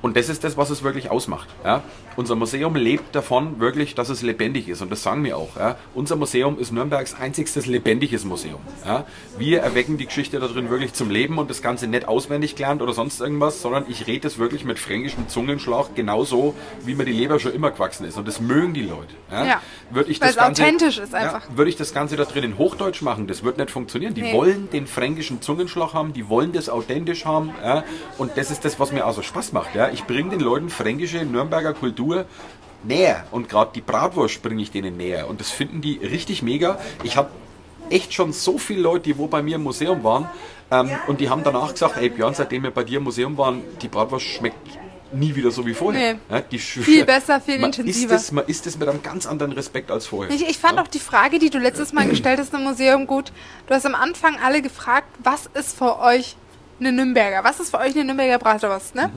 Und 0.05 0.19
das 0.19 0.29
ist 0.29 0.45
das, 0.45 0.59
was 0.59 0.69
es 0.69 0.83
wirklich 0.83 1.11
ausmacht. 1.11 1.49
Ja? 1.65 1.83
Unser 2.15 2.35
Museum 2.35 2.77
lebt 2.77 3.15
davon 3.15 3.59
wirklich, 3.59 3.95
dass 3.95 4.11
es 4.11 4.21
lebendig 4.21 4.69
ist. 4.69 4.83
Und 4.83 4.93
das 4.93 5.03
sagen 5.03 5.25
wir 5.25 5.39
auch. 5.39 5.57
Ja? 5.57 5.79
Unser 5.95 6.17
Museum 6.17 6.59
ist 6.59 6.73
Nürnbergs 6.73 7.15
einzigstes 7.19 7.65
lebendiges 7.65 8.27
Museum. 8.27 8.61
Ja? 8.85 9.07
Wir 9.39 9.63
erwecken 9.63 9.97
die 9.97 10.05
Geschichte 10.05 10.39
da 10.41 10.47
drin 10.47 10.69
wirklich 10.69 10.93
zum 10.93 11.09
Leben 11.09 11.39
und 11.39 11.49
das 11.49 11.63
Ganze 11.63 11.87
nicht 11.87 12.07
auswendig 12.07 12.55
gelernt 12.55 12.83
oder 12.83 12.93
sonst 12.93 13.19
irgendwas, 13.19 13.63
sondern 13.63 13.87
ich 13.89 14.07
rede 14.07 14.29
es 14.29 14.37
wirklich 14.39 14.67
mit 14.67 14.79
fränkischem 14.79 15.27
Zungenschlag 15.31 15.95
genauso, 15.95 16.55
wie 16.85 16.95
mir 16.95 17.07
die 17.07 17.13
Leber 17.13 17.41
schon 17.41 17.55
immer 17.55 17.71
gewachsen 17.71 18.05
ist. 18.05 18.19
Und 18.19 18.29
das 18.29 18.43
mögen 18.43 18.75
die 18.75 18.83
Leute. 18.83 19.15
Ja? 19.33 19.63
Würde 19.89 20.11
ich 20.11 20.21
Weil 20.21 20.29
das 20.29 20.37
es 20.37 20.43
Ganze, 20.43 20.63
authentisch 20.65 20.99
ist 20.99 21.15
einfach. 21.15 21.45
Würde 21.57 21.71
ich 21.71 21.77
das 21.77 21.95
Ganze 21.95 22.17
da 22.17 22.27
drin 22.27 22.45
in 22.45 22.59
Hochdeutsch 22.59 23.01
machen, 23.01 23.27
das 23.27 23.43
wird 23.43 23.57
nicht 23.57 23.71
funktionieren. 23.71 24.13
Die 24.13 24.21
Nee. 24.21 24.35
wollen 24.35 24.69
den 24.69 24.87
fränkischen 24.87 25.41
Zungenschlag 25.41 25.95
haben, 25.95 26.13
die 26.13 26.29
wollen 26.29 26.53
das 26.53 26.69
authentisch 26.69 27.25
haben. 27.25 27.55
Und 28.19 28.37
das 28.37 28.51
ist 28.51 28.67
das, 28.67 28.79
was 28.79 28.93
mir 28.93 29.07
also 29.07 29.23
Spaß 29.23 29.55
macht. 29.55 29.75
Ja? 29.75 29.94
Ich 29.95 30.05
bringe 30.05 30.31
den 30.31 30.41
Leuten 30.41 30.71
fränkische 30.71 31.25
Nürnberger 31.25 31.73
Kultur 31.73 32.25
näher. 32.83 33.25
Und 33.31 33.49
gerade 33.49 33.71
die 33.75 33.81
Bratwurst 33.81 34.43
bringe 34.43 34.61
ich 34.61 34.73
denen 34.73 34.97
näher. 34.97 35.29
Und 35.29 35.39
das 35.39 35.51
finden 35.51 35.81
die 35.81 35.99
richtig 35.99 36.43
mega. 36.43 36.81
Ich 37.05 37.17
habe 37.17 37.31
echt 37.91 38.13
schon 38.13 38.33
so 38.33 38.59
viele 38.59 38.81
Leute, 38.81 39.05
die 39.05 39.19
wo 39.19 39.29
bei 39.29 39.41
mir 39.41 39.55
im 39.55 39.63
Museum 39.63 40.03
waren, 40.03 40.29
ähm, 40.73 40.91
und 41.07 41.21
die 41.21 41.29
haben 41.31 41.45
danach 41.45 41.71
gesagt, 41.73 41.95
hey 41.95 42.09
Björn, 42.09 42.35
seitdem 42.35 42.65
wir 42.65 42.73
bei 42.73 42.83
dir 42.83 42.99
im 42.99 43.05
Museum 43.05 43.39
waren, 43.39 43.63
die 43.83 43.89
Bratwurst 43.89 44.27
schmeckt 44.27 44.57
nie 45.13 45.33
wieder 45.37 45.53
so 45.53 45.65
wie 45.65 45.75
vorher. 45.75 46.15
Nee. 46.15 46.19
Ja, 46.29 46.59
Viel 46.59 47.05
besser, 47.05 47.41
viel 47.41 47.61
man 47.61 47.71
intensiver. 47.71 48.17
Isst 48.17 48.25
es, 48.25 48.33
man 48.33 48.47
isst 48.47 48.67
es 48.67 48.77
mit 48.77 48.89
einem 48.89 49.01
ganz 49.01 49.27
anderen 49.27 49.53
Respekt 49.53 49.93
als 49.93 50.07
vorher. 50.07 50.35
Ich, 50.35 50.43
ich 50.49 50.59
fand 50.59 50.81
auch 50.81 50.89
die 50.89 50.99
Frage, 50.99 51.39
die 51.39 51.51
du 51.51 51.59
letztes 51.59 51.93
Mal 51.93 52.09
gestellt 52.09 52.41
hast 52.41 52.53
im 52.53 52.65
Museum 52.65 53.07
gut. 53.07 53.31
Du 53.69 53.75
hast 53.75 53.87
am 53.87 53.95
Anfang 53.95 54.39
alle 54.43 54.61
gefragt, 54.61 55.07
was 55.23 55.49
ist 55.55 55.79
für 55.79 56.01
euch 56.01 56.37
eine 56.81 56.91
Nürnberger. 56.91 57.45
Was 57.45 57.61
ist 57.61 57.71
für 57.71 57.79
euch 57.79 57.95
eine 57.95 58.05
Nürnberger 58.05 58.39
Bratwurst, 58.39 58.97
ne? 58.97 59.11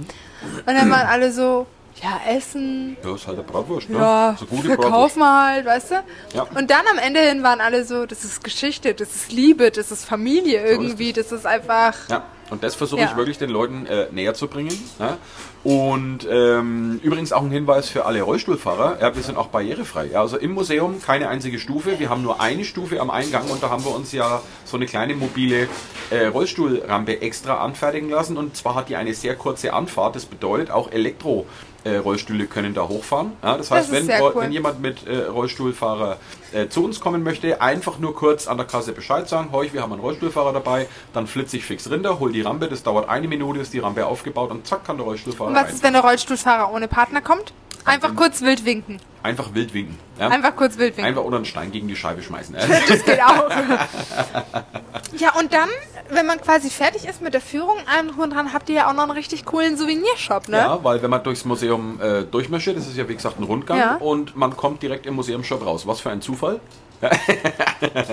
Und 0.66 0.74
dann 0.74 0.90
waren 0.90 1.08
alle 1.08 1.32
so, 1.32 1.68
ja, 2.02 2.22
Essen, 2.36 2.96
Ja, 3.04 3.16
ist 3.16 3.26
halt 3.28 3.40
eine 3.40 3.48
Bratwurst, 3.48 3.90
ne? 3.90 3.98
ja, 3.98 4.36
so 4.40 4.46
gute 4.46 4.68
verkaufen 4.68 5.20
wir 5.20 5.48
halt, 5.48 5.66
weißt 5.66 5.92
du? 5.92 5.96
Ja. 6.36 6.44
Und 6.56 6.70
dann 6.70 6.84
am 6.92 7.00
Ende 7.00 7.20
hin 7.22 7.42
waren 7.44 7.60
alle 7.60 7.86
so, 7.86 8.06
das 8.06 8.24
ist 8.24 8.44
Geschichte, 8.44 8.94
das 8.94 9.16
ist 9.16 9.32
Liebe, 9.32 9.72
das 9.72 9.92
ist 9.92 10.06
Familie 10.06 10.64
irgendwie, 10.66 11.14
das 11.14 11.32
ist 11.32 11.46
einfach... 11.46 11.96
Ja, 12.10 12.24
und 12.50 12.64
das 12.64 12.76
versuche 12.76 13.02
Ja. 13.02 13.08
ich 13.12 13.18
wirklich 13.18 13.38
den 13.38 13.50
Leuten 13.50 13.86
äh, 13.86 14.08
näher 14.12 14.34
zu 14.34 14.48
bringen. 14.48 14.78
Ja? 15.00 15.18
Und 15.64 16.28
ähm, 16.30 17.00
übrigens 17.04 17.34
auch 17.34 17.42
ein 17.44 17.52
Hinweis 17.52 17.90
für 17.90 18.06
alle 18.06 18.22
Rollstuhlfahrer, 18.22 19.00
ja, 19.02 19.16
wir 19.16 19.22
sind 19.24 19.38
auch 19.38 19.48
barrierefrei. 19.48 20.08
Ja, 20.14 20.22
also 20.22 20.38
im 20.38 20.52
Museum 20.54 21.02
keine 21.02 21.28
einzige 21.28 21.60
Stufe, 21.60 22.00
wir 22.00 22.10
haben 22.10 22.22
nur 22.22 22.40
eine 22.40 22.64
Stufe 22.64 23.02
am 23.02 23.10
Eingang 23.10 23.50
und 23.50 23.62
da 23.62 23.70
haben 23.70 23.84
wir 23.84 23.94
uns 23.94 24.12
ja 24.12 24.42
so 24.66 24.78
eine 24.78 24.86
kleine 24.86 25.16
mobile 25.16 25.68
äh, 26.10 26.28
Rollstuhlrampe 26.28 27.22
extra 27.22 27.58
anfertigen 27.58 28.10
lassen 28.10 28.38
und 28.38 28.56
zwar 28.56 28.76
hat 28.76 28.90
die 28.90 28.96
eine 28.96 29.14
sehr 29.14 29.36
kurze 29.36 29.74
Anfahrt, 29.74 30.16
das 30.16 30.26
bedeutet 30.26 30.72
auch 30.72 30.92
Elektro 30.92 31.46
äh, 31.84 31.98
Rollstühle 31.98 32.48
können 32.48 32.74
da 32.74 32.88
hochfahren. 32.88 33.34
Ja, 33.44 33.58
das 33.58 33.72
heißt, 33.72 33.92
ist 33.92 34.08
wenn, 34.08 34.22
cool. 34.22 34.34
wenn 34.36 34.52
jemand 34.52 34.82
mit 34.82 35.08
äh, 35.08 35.26
Rollstuhlfahrer 35.26 36.18
äh, 36.54 36.68
zu 36.68 36.84
uns 36.84 37.00
kommen 37.00 37.24
möchte, 37.24 37.62
einfach 37.62 38.00
nur 38.00 38.16
kurz 38.16 38.48
an 38.48 38.58
der 38.58 38.66
Kasse 38.66 38.92
Bescheid 38.94 39.28
sagen, 39.28 39.50
hoi, 39.52 39.70
wir 39.74 39.82
haben 39.82 39.92
einen 39.94 40.02
Rollstuhlfahrer 40.02 40.54
dabei, 40.54 40.88
dann 41.14 41.28
flitze 41.28 41.58
ich 41.58 41.66
fix 41.66 41.90
runter, 41.90 42.20
hol 42.20 42.32
die 42.32 42.42
Rampe, 42.42 42.68
das 42.68 42.84
dauert 42.84 43.10
eine 43.10 43.28
Minute, 43.28 43.60
ist 43.60 43.74
die 43.74 43.80
Rampe 43.80 44.06
aufgebaut 44.06 44.52
und 44.52 44.66
zack 44.68 44.86
kann 44.86 44.98
der 44.98 45.06
Rollstuhlfahrer 45.06 45.50
Und 45.50 45.56
was 45.56 45.66
rein. 45.66 45.74
ist, 45.74 45.84
wenn 45.84 45.94
der 45.94 46.02
Rollstuhlfahrer 46.04 46.72
ohne 46.74 46.88
Partner 46.88 47.22
kommt? 47.22 47.54
Einfach 47.86 48.16
kurz 48.16 48.42
wild 48.42 48.66
winken. 48.66 49.00
Einfach 49.24 49.54
wild 49.54 49.74
winken. 49.74 49.98
Ja? 50.20 50.28
Einfach 50.28 50.56
kurz 50.58 50.78
wild 50.78 50.98
winken. 50.98 51.06
Einfach 51.06 51.24
oder 51.24 51.38
einen 51.38 51.46
Stein 51.46 51.72
gegen 51.72 51.88
die 51.88 51.96
Scheibe 51.96 52.22
schmeißen. 52.22 52.54
Ja? 52.56 52.62
Das 52.88 53.04
geht 53.06 53.22
auch. 53.22 53.50
ja, 55.18 55.34
und 55.40 55.54
dann, 55.54 55.70
wenn 56.10 56.26
man 56.26 56.40
quasi 56.42 56.70
fertig 56.70 57.06
ist 57.08 57.22
mit 57.22 57.34
der 57.34 57.42
Führung, 57.42 57.76
allem 57.94 58.10
drum 58.10 58.20
und 58.24 58.30
dran, 58.34 58.54
habt 58.54 58.70
ihr 58.70 58.76
ja 58.76 58.90
auch 58.90 58.94
noch 58.94 59.04
einen 59.04 59.12
richtig 59.12 59.46
coolen 59.46 59.78
Souvenirshop, 59.78 60.50
ne? 60.50 60.58
Ja, 60.58 60.84
weil 60.84 61.02
wenn 61.02 61.10
man 61.10 61.24
durchs 61.24 61.46
Museum 61.46 62.00
äh, 62.02 62.24
durch 62.24 62.50
möchte, 62.50 62.74
das 62.74 62.88
ist 62.88 62.98
ja 62.98 63.08
wie 63.08 63.16
gesagt 63.16 63.40
ein 63.40 63.44
Rundgang 63.44 63.78
Ja. 63.80 63.96
und 63.96 64.36
man 64.36 64.56
kommt 64.58 64.82
direkt 64.84 65.06
im 65.06 65.16
Museumsshop 65.16 65.66
raus. 65.66 65.88
Was 65.88 66.02
für 66.02 66.10
ein 66.10 66.22
Zufall. 66.22 66.37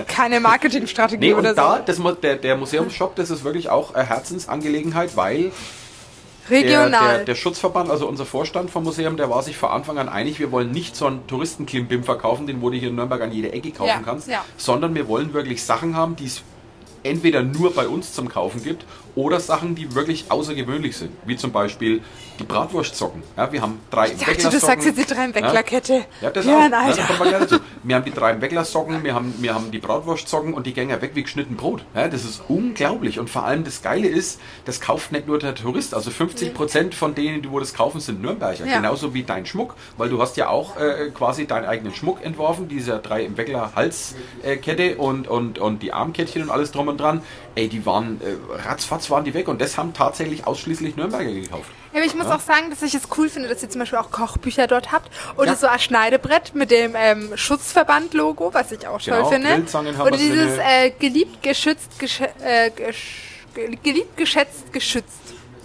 Keine 0.07 0.39
Marketingstrategie 0.39 1.27
Nee, 1.27 1.33
oder 1.33 1.49
und 1.49 1.57
da, 1.57 1.83
so. 1.87 2.03
das, 2.03 2.19
der, 2.21 2.35
der 2.35 2.55
Museumsshop, 2.55 3.15
das 3.15 3.29
ist 3.31 3.43
wirklich 3.43 3.69
auch 3.69 3.95
eine 3.95 4.07
Herzensangelegenheit, 4.07 5.15
weil 5.17 5.51
Regional. 6.49 6.89
Der, 6.91 7.15
der, 7.17 7.25
der 7.25 7.35
Schutzverband, 7.35 7.89
also 7.89 8.07
unser 8.07 8.25
Vorstand 8.25 8.69
vom 8.69 8.83
Museum, 8.83 9.17
der 9.17 9.29
war 9.29 9.41
sich 9.41 9.57
von 9.57 9.69
Anfang 9.69 9.97
an 9.97 10.07
einig, 10.09 10.39
wir 10.39 10.51
wollen 10.51 10.71
nicht 10.71 10.95
so 10.95 11.07
einen 11.07 11.25
Touristenklimbim 11.25 12.03
verkaufen, 12.03 12.45
den 12.45 12.61
wo 12.61 12.69
du 12.69 12.77
hier 12.77 12.89
in 12.89 12.95
Nürnberg 12.95 13.21
an 13.21 13.31
jeder 13.31 13.53
Ecke 13.53 13.71
kaufen 13.71 13.89
Ja, 13.89 14.01
kannst, 14.03 14.27
ja. 14.27 14.45
sondern 14.57 14.93
wir 14.93 15.07
wollen 15.07 15.33
wirklich 15.33 15.63
Sachen 15.63 15.95
haben, 15.95 16.15
die 16.15 16.25
es 16.25 16.43
entweder 17.01 17.41
nur 17.41 17.73
bei 17.73 17.87
uns 17.87 18.13
zum 18.13 18.29
Kaufen 18.29 18.63
gibt 18.63 18.85
oder 19.15 19.39
Sachen, 19.39 19.75
die 19.75 19.95
wirklich 19.95 20.25
außergewöhnlich 20.29 20.97
sind, 20.97 21.11
wie 21.25 21.37
zum 21.37 21.51
Beispiel 21.51 22.01
die 22.39 22.43
Bratwurstsocken. 22.43 23.23
Ja, 23.37 23.51
wir 23.51 23.61
haben 23.61 23.79
drei 23.89 24.11
ich 24.11 24.17
dachte, 24.17 24.49
du 24.49 24.59
sagst 24.59 24.85
jetzt 24.85 24.99
die 24.99 25.05
Drei-Weckler-Kette. 25.05 26.05
ja, 26.21 26.29
das 26.29 26.45
Ja, 26.45 26.57
auch. 26.57 26.69
nein, 26.69 26.71
Ja, 26.71 27.03
Alter. 27.03 27.03
kommen 27.03 27.31
wir 27.83 27.95
haben 27.95 28.03
die 28.03 28.11
drei 28.11 28.41
Weckler-Socken, 28.41 29.03
wir 29.03 29.13
haben, 29.13 29.33
wir 29.39 29.53
haben 29.55 29.71
die 29.71 29.79
Bratwurstsocken 29.79 30.53
und 30.53 30.65
die 30.67 30.73
ja 30.89 31.01
weg 31.01 31.11
wie 31.13 31.23
geschnitten 31.23 31.55
Brot. 31.55 31.85
Ja, 31.95 32.07
das 32.09 32.25
ist 32.25 32.41
unglaublich. 32.49 33.19
Und 33.19 33.29
vor 33.29 33.45
allem 33.45 33.63
das 33.63 33.81
Geile 33.81 34.07
ist, 34.07 34.39
das 34.65 34.81
kauft 34.81 35.11
nicht 35.11 35.27
nur 35.27 35.39
der 35.39 35.55
Tourist. 35.55 35.93
Also 35.93 36.11
50 36.11 36.53
Prozent 36.53 36.93
von 36.93 37.15
denen, 37.15 37.41
die 37.41 37.49
wo 37.51 37.59
das 37.59 37.73
kaufen, 37.73 38.01
sind 38.01 38.21
Nürnberger. 38.21 38.65
Ja. 38.65 38.77
Genauso 38.77 39.13
wie 39.13 39.23
dein 39.23 39.45
Schmuck. 39.45 39.75
Weil 39.97 40.09
du 40.09 40.21
hast 40.21 40.35
ja 40.35 40.49
auch 40.49 40.77
äh, 40.77 41.09
quasi 41.13 41.47
deinen 41.47 41.65
eigenen 41.65 41.93
Schmuck 41.93 42.23
entworfen. 42.23 42.67
Diese 42.67 42.99
drei 42.99 43.23
im 43.23 43.37
Weckler 43.37 43.71
Halskette 43.75 44.97
und, 44.97 45.27
und, 45.27 45.59
und 45.59 45.81
die 45.81 45.93
Armkettchen 45.93 46.43
und 46.43 46.49
alles 46.49 46.71
drum 46.71 46.87
und 46.89 46.99
dran. 46.99 47.21
Ey, 47.55 47.69
die 47.69 47.85
waren, 47.85 48.19
äh, 48.21 48.67
ratzfatz 48.67 49.04
waren 49.09 49.23
die 49.25 49.33
weg. 49.33 49.47
Und 49.47 49.61
das 49.61 49.77
haben 49.77 49.93
tatsächlich 49.93 50.45
ausschließlich 50.47 50.95
Nürnberger 50.95 51.31
gekauft. 51.31 51.69
Ja, 51.93 51.99
aber 51.99 52.05
ich 52.05 52.15
muss 52.15 52.27
auch 52.27 52.39
sagen, 52.39 52.69
dass 52.69 52.81
ich 52.81 52.93
es 52.93 53.03
cool 53.17 53.29
finde, 53.29 53.47
dass 53.49 53.63
ihr 53.63 53.69
zum 53.69 53.79
Beispiel 53.79 53.99
auch 53.99 54.11
Kochbücher 54.11 54.67
dort 54.67 54.91
habt. 54.91 55.09
Oder 55.37 55.49
Ja. 55.51 55.55
so 55.55 55.67
ein 55.67 55.79
Schneidebrett 55.79 56.53
mit 56.55 56.71
dem 56.71 56.93
ähm, 56.95 57.31
Schutzverband-Logo, 57.35 58.53
was 58.53 58.71
ich 58.71 58.85
auch 58.87 58.99
Genau, 59.01 59.29
toll 59.29 59.39
finde. 59.41 60.01
Oder 60.01 60.17
dieses 60.17 60.57
äh, 60.57 60.91
geliebt, 60.91 61.41
geschützt, 61.43 61.97
gesche 61.99 62.29
äh, 62.43 62.69
gesch 62.71 63.43
ge- 63.53 63.77
geliebt, 63.83 64.17
geschätzt, 64.17 64.71
geschützt. 64.71 65.09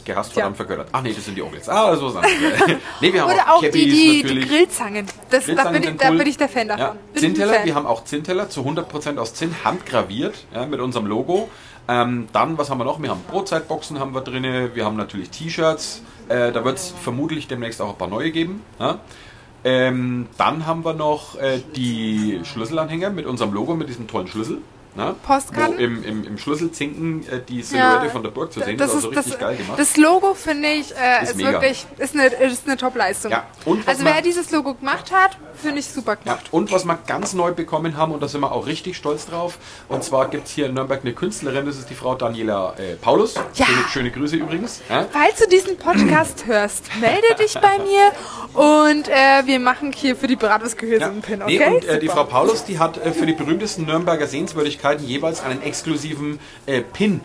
Gehasst, 0.05 0.31
Ja. 0.31 0.35
verdammt, 0.35 0.57
vergöttert. 0.57 0.89
Ach 0.93 1.03
nee, 1.03 1.13
das 1.13 1.25
sind 1.27 1.35
die 1.37 1.43
Onkels. 1.43 1.69
Ah, 1.69 1.95
so 1.95 2.09
sind 2.09 2.23
nee, 3.01 3.13
wir 3.13 3.23
haben 3.23 3.33
Oder 3.33 3.53
auch 3.53 3.61
die, 3.61 3.67
Cappies 3.67 3.85
die, 3.85 3.91
die 3.93 4.23
natürlich. 4.23 4.49
Grillzangen. 4.49 5.07
Das, 5.31 5.45
da, 5.45 5.53
Grillzangen 5.53 5.73
bin 5.73 5.83
ich, 5.83 5.89
sind 5.91 6.03
da 6.03 6.09
cool. 6.11 6.17
bin 6.19 6.27
ich 6.27 6.37
der 6.39 6.49
Fan 6.49 6.69
davon. 6.69 6.85
Ja. 7.15 7.21
Zinnteller, 7.21 7.65
wir 7.65 7.75
haben 7.75 7.87
auch 7.87 8.05
Zinnteller 8.05 8.49
zu 8.49 8.63
100% 8.63 9.19
aus 9.19 9.35
Zinn, 9.35 9.55
handgraviert, 9.63 10.47
ja, 10.55 10.65
mit 10.67 10.81
unserem 10.81 11.07
Logo. 11.07 11.51
Ähm, 11.91 12.29
dann, 12.33 12.57
was 12.57 12.71
haben 12.71 12.79
wir 12.79 12.85
noch? 12.85 13.03
Wir 13.03 13.11
haben 13.11 13.23
Brotzeitboxen 13.29 13.99
haben 13.99 14.15
wir 14.15 14.21
drin, 14.21 14.45
wir 14.75 14.85
haben 14.85 14.97
natürlich 14.97 15.31
T-Shirts, 15.31 16.03
äh, 16.29 16.53
da 16.53 16.65
wird 16.65 16.77
es 16.77 16.91
vermutlich 16.91 17.49
demnächst 17.49 17.83
auch 17.83 17.91
ein 17.91 17.99
paar 17.99 18.07
neue 18.07 18.31
geben. 18.31 18.63
Ja. 18.79 19.01
Ähm, 19.65 20.29
dann 20.39 20.67
haben 20.67 20.85
wir 20.85 20.95
noch 20.95 21.37
äh, 21.41 21.61
die 21.75 22.41
Schlüsselanhänger 22.45 23.11
mit 23.11 23.27
unserem 23.27 23.53
Logo, 23.53 23.75
mit 23.75 23.89
diesem 23.89 24.07
tollen 24.07 24.29
Schlüssel. 24.29 24.59
Ja, 24.97 25.15
Postkarten? 25.25 25.77
Wo 25.79 25.81
im, 25.81 26.03
im, 26.05 26.25
im 26.25 26.39
Schlüsselzinken 26.39 27.27
äh, 27.29 27.41
die 27.49 27.63
Silhouette 27.63 28.07
Ja, 28.07 28.11
von 28.11 28.23
der 28.23 28.31
Burg 28.31 28.53
zu 28.53 28.61
sehen 28.61 28.77
das 28.77 28.89
ist, 28.91 28.97
also 28.97 29.11
ist, 29.11 29.17
richtig 29.19 29.33
das, 29.35 29.41
geil 29.41 29.57
gemacht. 29.57 29.79
Das 29.79 29.97
Logo 29.97 30.35
finde 30.35 30.69
ich 30.69 30.93
äh, 30.97 31.23
Ist 31.23 31.31
ist, 31.33 31.39
wirklich 31.39 31.87
ist 31.99 32.15
eine, 32.15 32.27
ist 32.27 32.67
eine 32.67 32.77
Top-Leistung. 32.77 33.31
Ja, 33.31 33.45
Also 33.87 34.03
man- 34.03 34.15
wer 34.15 34.23
dieses 34.23 34.51
Logo 34.51 34.75
gemacht 34.75 35.13
hat, 35.13 35.39
finde 35.63 35.79
ich 35.79 35.87
super 35.87 36.17
Ja, 36.25 36.33
gemacht. 36.35 36.49
und 36.51 36.73
was 36.73 36.85
wir 36.85 36.99
ganz 37.07 37.35
neu 37.35 37.53
bekommen 37.53 37.97
haben, 37.97 38.13
und 38.13 38.21
da 38.23 38.27
sind 38.29 38.41
wir 38.41 38.51
auch 38.51 38.67
richtig 38.67 38.97
stolz 38.97 39.27
drauf, 39.27 39.59
und 39.89 40.03
zwar 40.03 40.29
gibt 40.29 40.49
es 40.49 40.53
hier 40.55 40.67
in 40.67 40.75
Nürnberg 40.75 41.01
eine 41.03 41.13
Künstlerin, 41.13 41.67
das 41.67 41.79
ist 41.79 41.89
die 41.89 41.95
Frau 41.95 42.15
Daniela 42.17 42.75
äh, 42.77 42.97
Paulus. 42.97 43.35
Ja. 43.55 43.67
Schöne, 43.67 43.85
schöne 43.93 44.11
Grüße 44.11 44.37
übrigens. 44.37 44.81
Ja? 44.91 45.07
Falls 45.13 45.39
du 45.39 45.49
diesen 45.49 45.77
Podcast 45.77 46.45
hörst, 46.47 46.87
melde 47.01 47.35
dich 47.39 47.55
bei 47.55 47.79
mir 47.79 48.11
und 48.61 49.09
äh, 49.09 49.47
wir 49.47 49.61
machen 49.61 49.93
hier 49.93 50.17
für 50.17 50.27
die 50.27 50.37
Bratwurstgehülse 50.37 51.01
Ja. 51.03 51.11
einen 51.11 51.23
Pin, 51.23 51.43
Nee, 51.47 51.59
okay? 51.63 51.75
und 51.77 51.85
äh, 51.85 51.99
die. 52.01 52.09
Frau 52.09 52.25
Paulus, 52.25 52.65
die 52.65 52.79
hat 52.81 52.97
äh, 52.99 53.13
für 53.13 53.25
die 53.27 53.35
berühmtesten 53.35 53.85
Nürnberger 53.87 54.27
Sehenswürdigkeiten 54.27 54.80
jeweils 55.01 55.43
einen 55.43 55.63
exklusiven 55.63 56.39
äh, 56.67 56.81
Pin 56.81 57.21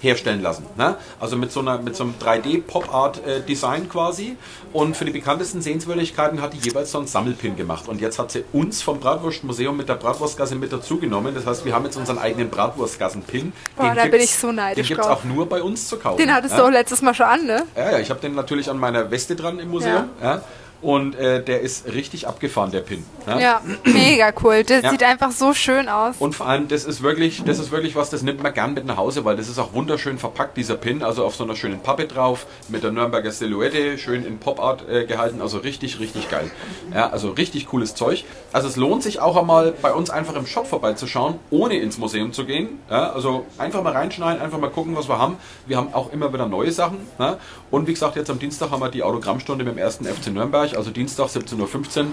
herstellen 0.00 0.42
lassen. 0.42 0.66
Ne? 0.76 0.96
Also 1.18 1.36
mit 1.36 1.52
so, 1.52 1.60
einer, 1.60 1.78
mit 1.78 1.94
so 1.94 2.04
einem 2.04 2.14
3D-Pop-Art-Design 2.20 3.88
quasi. 3.88 4.36
Und 4.72 4.96
für 4.96 5.04
die 5.04 5.12
bekanntesten 5.12 5.60
Sehenswürdigkeiten 5.62 6.40
hat 6.40 6.54
die 6.54 6.58
jeweils 6.58 6.90
so 6.90 6.98
einen 6.98 7.06
Sammelpin 7.06 7.56
gemacht. 7.56 7.88
Und 7.88 8.00
jetzt 8.00 8.18
hat 8.18 8.30
sie 8.30 8.44
uns 8.52 8.82
vom 8.82 9.00
Bratwurstmuseum 9.00 9.76
mit 9.76 9.88
der 9.88 9.94
Bratwurstgasse 9.94 10.54
mit 10.54 10.72
dazugenommen. 10.72 11.34
Das 11.34 11.46
heißt, 11.46 11.64
wir 11.64 11.74
haben 11.74 11.84
jetzt 11.84 11.96
unseren 11.96 12.18
eigenen 12.18 12.50
Bratwurstgassen-Pin. 12.50 13.52
Boah, 13.76 13.94
da 13.94 14.06
bin 14.06 14.20
ich 14.20 14.34
so 14.34 14.52
neidisch 14.52 14.88
Den 14.88 14.96
gibt 14.96 15.06
es 15.06 15.10
auch 15.10 15.24
nur 15.24 15.48
bei 15.48 15.62
uns 15.62 15.88
zu 15.88 15.98
kaufen. 15.98 16.18
Den 16.18 16.32
hattest 16.32 16.54
ja? 16.54 16.60
du 16.60 16.66
auch 16.66 16.70
letztes 16.72 17.02
Mal 17.02 17.14
schon 17.14 17.26
an, 17.26 17.46
ne? 17.46 17.64
Ja, 17.76 17.92
ja, 17.92 17.98
ich 17.98 18.10
habe 18.10 18.20
den 18.20 18.34
natürlich 18.34 18.70
an 18.70 18.78
meiner 18.78 19.10
Weste 19.10 19.36
dran 19.36 19.58
im 19.58 19.68
Museum. 19.68 20.08
Ja. 20.22 20.42
Und 20.82 21.14
äh, 21.16 21.42
der 21.44 21.60
ist 21.60 21.92
richtig 21.92 22.26
abgefahren, 22.26 22.70
der 22.70 22.80
Pin. 22.80 23.04
Ja, 23.26 23.60
mega 23.84 24.32
cool. 24.42 24.64
Das 24.64 24.82
Ja. 24.82 24.90
sieht 24.90 25.02
einfach 25.02 25.30
so 25.30 25.52
schön 25.52 25.88
aus. 25.88 26.16
Und 26.18 26.34
vor 26.34 26.46
allem, 26.46 26.68
das 26.68 26.84
ist 26.84 27.02
wirklich, 27.02 27.42
das 27.44 27.58
ist 27.58 27.70
wirklich 27.70 27.96
was, 27.96 28.08
das 28.08 28.22
nimmt 28.22 28.42
man 28.42 28.54
gern 28.54 28.72
mit 28.72 28.86
nach 28.86 28.96
Hause, 28.96 29.24
weil 29.26 29.36
das 29.36 29.48
ist 29.48 29.58
auch 29.58 29.74
wunderschön 29.74 30.16
verpackt, 30.18 30.56
dieser 30.56 30.76
Pin, 30.76 31.02
also 31.02 31.24
auf 31.24 31.34
so 31.34 31.44
einer 31.44 31.54
schönen 31.54 31.80
Pappe 31.80 32.06
drauf, 32.06 32.46
mit 32.68 32.82
der 32.82 32.92
Nürnberger 32.92 33.30
Silhouette, 33.30 33.98
schön 33.98 34.24
in 34.24 34.38
Pop-Art 34.38 34.88
äh, 34.88 35.04
gehalten, 35.04 35.42
also 35.42 35.58
richtig, 35.58 36.00
richtig 36.00 36.30
geil. 36.30 36.50
Ja, 36.94 37.10
also 37.10 37.30
richtig 37.30 37.66
cooles 37.66 37.94
Zeug. 37.94 38.24
Also 38.52 38.66
es 38.68 38.76
lohnt 38.76 39.02
sich 39.02 39.20
auch 39.20 39.36
einmal 39.36 39.72
bei 39.82 39.92
uns 39.92 40.08
einfach 40.08 40.34
im 40.34 40.46
Shop 40.46 40.66
vorbeizuschauen, 40.66 41.38
ohne 41.50 41.74
ins 41.76 41.98
Museum 41.98 42.32
zu 42.32 42.46
gehen. 42.46 42.78
Ja, 42.88 43.12
also 43.12 43.44
einfach 43.58 43.82
mal 43.82 43.92
reinschneiden, 43.92 44.40
einfach 44.40 44.58
mal 44.58 44.70
gucken, 44.70 44.96
was 44.96 45.08
wir 45.08 45.18
haben. 45.18 45.36
Wir 45.66 45.76
haben 45.76 45.92
auch 45.92 46.10
immer 46.12 46.32
wieder 46.32 46.46
neue 46.46 46.72
Sachen. 46.72 46.98
Ja. 47.18 47.36
Und 47.70 47.86
wie 47.86 47.92
gesagt, 47.92 48.16
jetzt 48.16 48.30
am 48.30 48.38
Dienstag 48.38 48.70
haben 48.70 48.80
wir 48.80 48.88
die 48.88 49.02
Autogrammstunde 49.02 49.64
mit 49.64 49.74
dem 49.74 49.78
ersten 49.78 50.04
FC 50.06 50.28
Nürnberg, 50.28 50.69
also 50.76 50.90
Dienstag 50.90 51.26
17.15 51.26 52.00
Uhr. 52.00 52.06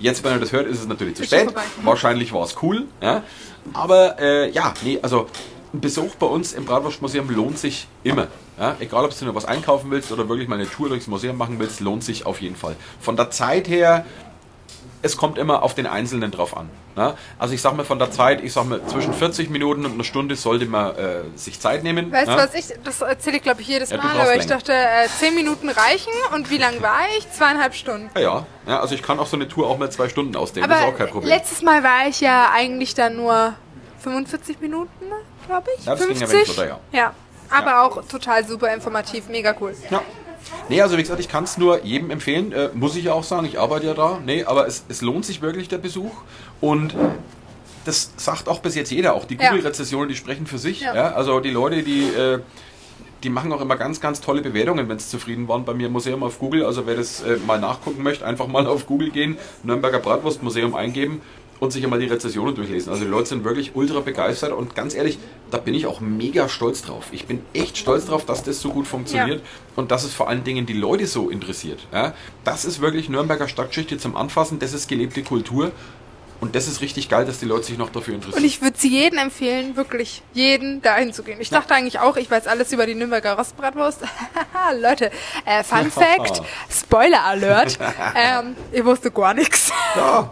Jetzt, 0.00 0.22
wenn 0.22 0.32
ihr 0.32 0.38
das 0.38 0.52
hört, 0.52 0.66
ist 0.66 0.80
es 0.80 0.86
natürlich 0.86 1.16
zu 1.16 1.24
spät. 1.24 1.44
vorbei. 1.44 1.62
Wahrscheinlich 1.82 2.32
war 2.32 2.44
es 2.44 2.56
cool. 2.62 2.86
Ja. 3.02 3.22
Aber 3.72 4.18
äh, 4.20 4.50
ja, 4.50 4.72
nee, 4.84 4.98
also 5.02 5.26
ein 5.74 5.80
Besuch 5.80 6.14
bei 6.14 6.26
uns 6.26 6.52
im 6.52 6.64
Bratwurstmuseum 6.64 7.28
lohnt 7.30 7.58
sich 7.58 7.88
immer. 8.04 8.28
Ja. 8.58 8.76
Egal, 8.80 9.04
ob 9.04 9.16
du 9.16 9.24
nur 9.24 9.34
was 9.34 9.44
einkaufen 9.44 9.90
willst 9.90 10.10
oder 10.12 10.28
wirklich 10.28 10.48
mal 10.48 10.56
eine 10.56 10.68
Tour 10.68 10.88
durchs 10.88 11.06
Museum 11.06 11.36
machen 11.36 11.58
willst, 11.58 11.80
lohnt 11.80 12.02
sich 12.04 12.26
auf 12.26 12.40
jeden 12.40 12.56
Fall. 12.56 12.76
Von 13.00 13.16
der 13.16 13.30
Zeit 13.30 13.68
her, 13.68 14.04
es 15.02 15.16
kommt 15.16 15.38
immer 15.38 15.62
auf 15.62 15.74
den 15.74 15.86
Einzelnen 15.86 16.30
drauf 16.30 16.56
an. 16.56 16.68
Ja. 16.96 17.14
Also 17.38 17.54
ich 17.54 17.62
sag 17.62 17.76
mal 17.76 17.84
von 17.84 17.98
der 18.00 18.10
Zeit, 18.10 18.42
ich 18.42 18.52
sag 18.52 18.64
mal 18.66 18.84
zwischen 18.86 19.14
40 19.14 19.50
Minuten 19.50 19.86
und 19.86 19.92
einer 19.92 20.04
Stunde 20.04 20.34
sollte 20.34 20.66
man 20.66 20.96
äh, 20.96 21.20
sich 21.36 21.60
Zeit 21.60 21.84
nehmen. 21.84 22.10
Weißt 22.10 22.26
du, 22.26 22.32
ja. 22.32 22.38
was 22.38 22.54
ich, 22.54 22.66
das 22.82 23.00
erzähle 23.00 23.36
ich 23.36 23.42
glaube 23.42 23.60
ich 23.60 23.68
jedes 23.68 23.90
Ja, 23.90 23.98
Mal, 23.98 24.18
aber 24.20 24.32
ich 24.34 24.42
länger. 24.44 24.56
dachte, 24.56 24.72
äh, 24.72 25.06
zehn 25.18 25.34
Minuten 25.34 25.68
reichen 25.68 26.12
und 26.34 26.50
wie 26.50 26.58
lang 26.58 26.82
war 26.82 27.00
ich? 27.16 27.30
Zweieinhalb 27.30 27.74
Stunden. 27.74 28.10
Ja, 28.16 28.20
ja, 28.20 28.46
ja, 28.66 28.80
also 28.80 28.94
ich 28.94 29.02
kann 29.02 29.18
auch 29.20 29.26
so 29.26 29.36
eine 29.36 29.46
Tour 29.46 29.68
auch 29.68 29.78
mal 29.78 29.90
zwei 29.90 30.08
Stunden 30.08 30.34
ausdehnen, 30.34 30.68
das 30.68 30.80
ist 30.80 30.84
auch 30.86 30.92
kein 30.92 31.02
Aber 31.02 31.12
Problem. 31.12 31.32
letztes 31.32 31.62
Mal 31.62 31.84
war 31.84 32.08
ich 32.08 32.20
ja 32.20 32.50
eigentlich 32.52 32.94
dann 32.94 33.14
nur 33.16 33.54
45 34.00 34.60
Minuten, 34.60 34.88
glaube 35.46 35.68
ich. 35.78 35.84
Ja, 35.84 35.94
das 35.94 36.06
ging 36.06 36.16
ja 36.18 36.26
50? 36.26 36.32
wenig 36.32 36.46
flotter, 36.54 36.68
ja. 36.68 36.98
ja. 36.98 37.12
Aber 37.50 37.70
Ja. 37.70 37.82
auch 37.84 38.04
total 38.06 38.44
super 38.46 38.72
informativ, 38.74 39.28
mega 39.28 39.54
cool. 39.60 39.74
Ja. 39.90 40.02
Nee, 40.68 40.82
also 40.82 40.96
wie 40.96 41.02
gesagt, 41.02 41.20
ich 41.20 41.28
kann 41.28 41.44
es 41.44 41.58
nur 41.58 41.84
jedem 41.84 42.10
empfehlen. 42.10 42.52
Äh, 42.52 42.70
muss 42.74 42.96
ich 42.96 43.04
ja 43.04 43.12
auch 43.12 43.24
sagen, 43.24 43.46
ich 43.46 43.58
arbeite 43.58 43.86
ja 43.86 43.94
da. 43.94 44.20
Nee, 44.24 44.44
aber 44.44 44.66
es, 44.66 44.84
es 44.88 45.02
lohnt 45.02 45.24
sich 45.24 45.42
wirklich 45.42 45.68
der 45.68 45.78
Besuch. 45.78 46.12
Und 46.60 46.94
das 47.84 48.12
sagt 48.16 48.48
auch 48.48 48.60
bis 48.60 48.74
jetzt 48.74 48.90
jeder. 48.90 49.14
Auch 49.14 49.24
die. 49.24 49.36
Google-Rezessionen, 49.36 50.08
die 50.08 50.16
sprechen 50.16 50.46
für 50.46 50.58
sich. 50.58 50.80
Ja. 50.80 50.94
Ja. 50.94 51.12
Also 51.12 51.40
die 51.40 51.50
Leute, 51.50 51.82
die, 51.82 52.02
äh, 52.02 52.40
die 53.22 53.30
machen 53.30 53.52
auch 53.52 53.60
immer 53.60 53.76
ganz, 53.76 54.00
ganz 54.00 54.20
tolle 54.20 54.42
Bewertungen, 54.42 54.88
wenn 54.88 54.98
sie 54.98 55.08
zufrieden 55.08 55.48
waren 55.48 55.64
bei 55.64 55.74
mir 55.74 55.86
im 55.86 55.92
Museum 55.92 56.22
auf 56.22 56.38
Google. 56.38 56.64
Also 56.64 56.86
wer 56.86 56.96
das 56.96 57.22
äh, 57.22 57.38
mal 57.46 57.58
nachgucken 57.58 58.02
möchte, 58.02 58.26
einfach 58.26 58.46
mal 58.46 58.66
auf 58.66 58.86
Google 58.86 59.10
gehen, 59.10 59.38
Nürnberger 59.62 59.98
Bratwurstmuseum 59.98 60.74
eingeben 60.74 61.20
und 61.60 61.72
sich 61.72 61.84
einmal 61.84 61.98
die 61.98 62.06
Rezessionen 62.06 62.54
durchlesen. 62.54 62.90
Also 62.90 63.04
die 63.04 63.10
Leute 63.10 63.28
sind 63.30 63.44
wirklich 63.44 63.72
ultra 63.74 64.00
begeistert 64.00 64.52
und 64.52 64.74
ganz 64.74 64.94
ehrlich, 64.94 65.18
da 65.50 65.58
bin 65.58 65.74
ich 65.74 65.86
auch 65.86 66.00
mega 66.00 66.48
stolz 66.48 66.82
drauf. 66.82 67.06
Ich 67.12 67.26
bin 67.26 67.42
echt 67.52 67.78
stolz 67.78 68.06
drauf, 68.06 68.24
dass 68.24 68.42
das 68.42 68.60
so 68.60 68.70
gut 68.70 68.86
funktioniert 68.86 69.40
ja. 69.40 69.46
und 69.76 69.90
dass 69.90 70.04
es 70.04 70.14
vor 70.14 70.28
allen 70.28 70.44
Dingen 70.44 70.66
die 70.66 70.74
Leute 70.74 71.06
so 71.06 71.30
interessiert. 71.30 71.86
Ja, 71.92 72.14
das 72.44 72.64
ist 72.64 72.80
wirklich 72.80 73.08
Nürnberger 73.08 73.48
Stadtgeschichte 73.48 73.98
zum 73.98 74.16
Anfassen, 74.16 74.58
das 74.58 74.72
ist 74.72 74.88
gelebte 74.88 75.22
Kultur 75.22 75.72
und 76.40 76.54
das 76.54 76.68
ist 76.68 76.80
richtig 76.80 77.08
geil, 77.08 77.24
dass 77.24 77.40
die 77.40 77.46
Leute 77.46 77.64
sich 77.64 77.78
noch 77.78 77.90
dafür 77.90 78.14
interessieren. 78.14 78.42
Und 78.42 78.46
ich 78.46 78.62
würde 78.62 78.78
sie 78.78 78.88
jedem 78.88 79.18
empfehlen, 79.18 79.76
wirklich 79.76 80.22
jeden 80.32 80.80
da 80.82 80.96
hinzugehen. 80.96 81.40
Ich 81.40 81.50
dachte 81.50 81.74
eigentlich 81.74 81.98
auch, 81.98 82.16
ich 82.16 82.30
weiß 82.30 82.46
alles 82.46 82.72
über 82.72 82.86
die 82.86 82.94
Nürnberger 82.94 83.32
Rostbratwurst. 83.32 84.02
Leute, 84.80 85.10
äh, 85.44 85.64
Fun 85.64 85.90
Fact, 85.90 86.42
Spoiler 86.70 87.24
Alert, 87.24 87.78
ähm, 88.14 88.54
ich 88.70 88.84
wusste 88.84 89.10
gar 89.10 89.34
nichts. 89.34 89.72
Ja, 89.96 90.30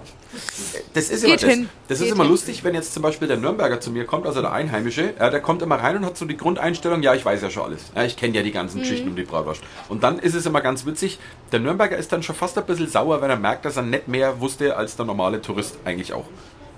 das 0.95 1.11
ist 1.11 1.25
Geht 1.25 1.43
immer, 1.43 1.57
das, 1.57 1.69
das 1.89 2.01
ist 2.01 2.13
immer 2.13 2.25
lustig, 2.25 2.65
wenn 2.65 2.75
jetzt 2.75 2.93
zum 2.95 3.03
Beispiel 3.03 3.29
der 3.29 3.37
Nürnberger 3.37 3.81
zu 3.81 3.91
mir 3.91 4.05
kommt, 4.05 4.27
also 4.27 4.41
der 4.41 4.53
Einheimische, 4.53 5.15
ja, 5.19 5.31
der 5.31 5.41
kommt 5.41 5.63
immer 5.63 5.77
rein 5.77 5.97
und 5.97 6.05
hat 6.05 6.17
so 6.17 6.25
die 6.25 6.37
Grundeinstellung, 6.37 7.03
ja, 7.03 7.15
ich 7.15 7.25
weiß 7.25 7.43
ja 7.43 7.51
schon 7.51 7.65
alles. 7.65 7.93
Ja, 7.95 8.05
ich 8.05 8.17
kenne 8.17 8.37
ja 8.37 8.43
die 8.43 8.53
ganzen 8.53 8.79
mhm. 8.79 8.83
Geschichten 8.83 9.09
um 9.09 9.17
die 9.17 9.23
Bratwurst. 9.23 9.63
Und 9.89 10.03
dann 10.03 10.19
ist 10.19 10.35
es 10.35 10.47
immer 10.47 10.61
ganz 10.61 10.87
witzig, 10.87 11.19
der 11.53 11.61
Nürnberger 11.61 11.97
ist 11.97 12.13
dann 12.13 12.23
schon 12.23 12.35
fast 12.35 12.59
ein 12.59 12.67
bisschen 12.67 12.89
sauer, 12.89 13.23
wenn 13.23 13.31
er 13.31 13.37
merkt, 13.37 13.65
dass 13.65 13.77
er 13.77 13.83
nicht 13.83 14.09
mehr 14.09 14.41
wusste 14.41 14.77
als 14.77 14.97
der 14.97 15.07
normale 15.07 15.41
Tourist 15.41 15.79
eigentlich 15.85 16.13
auch. 16.13 16.27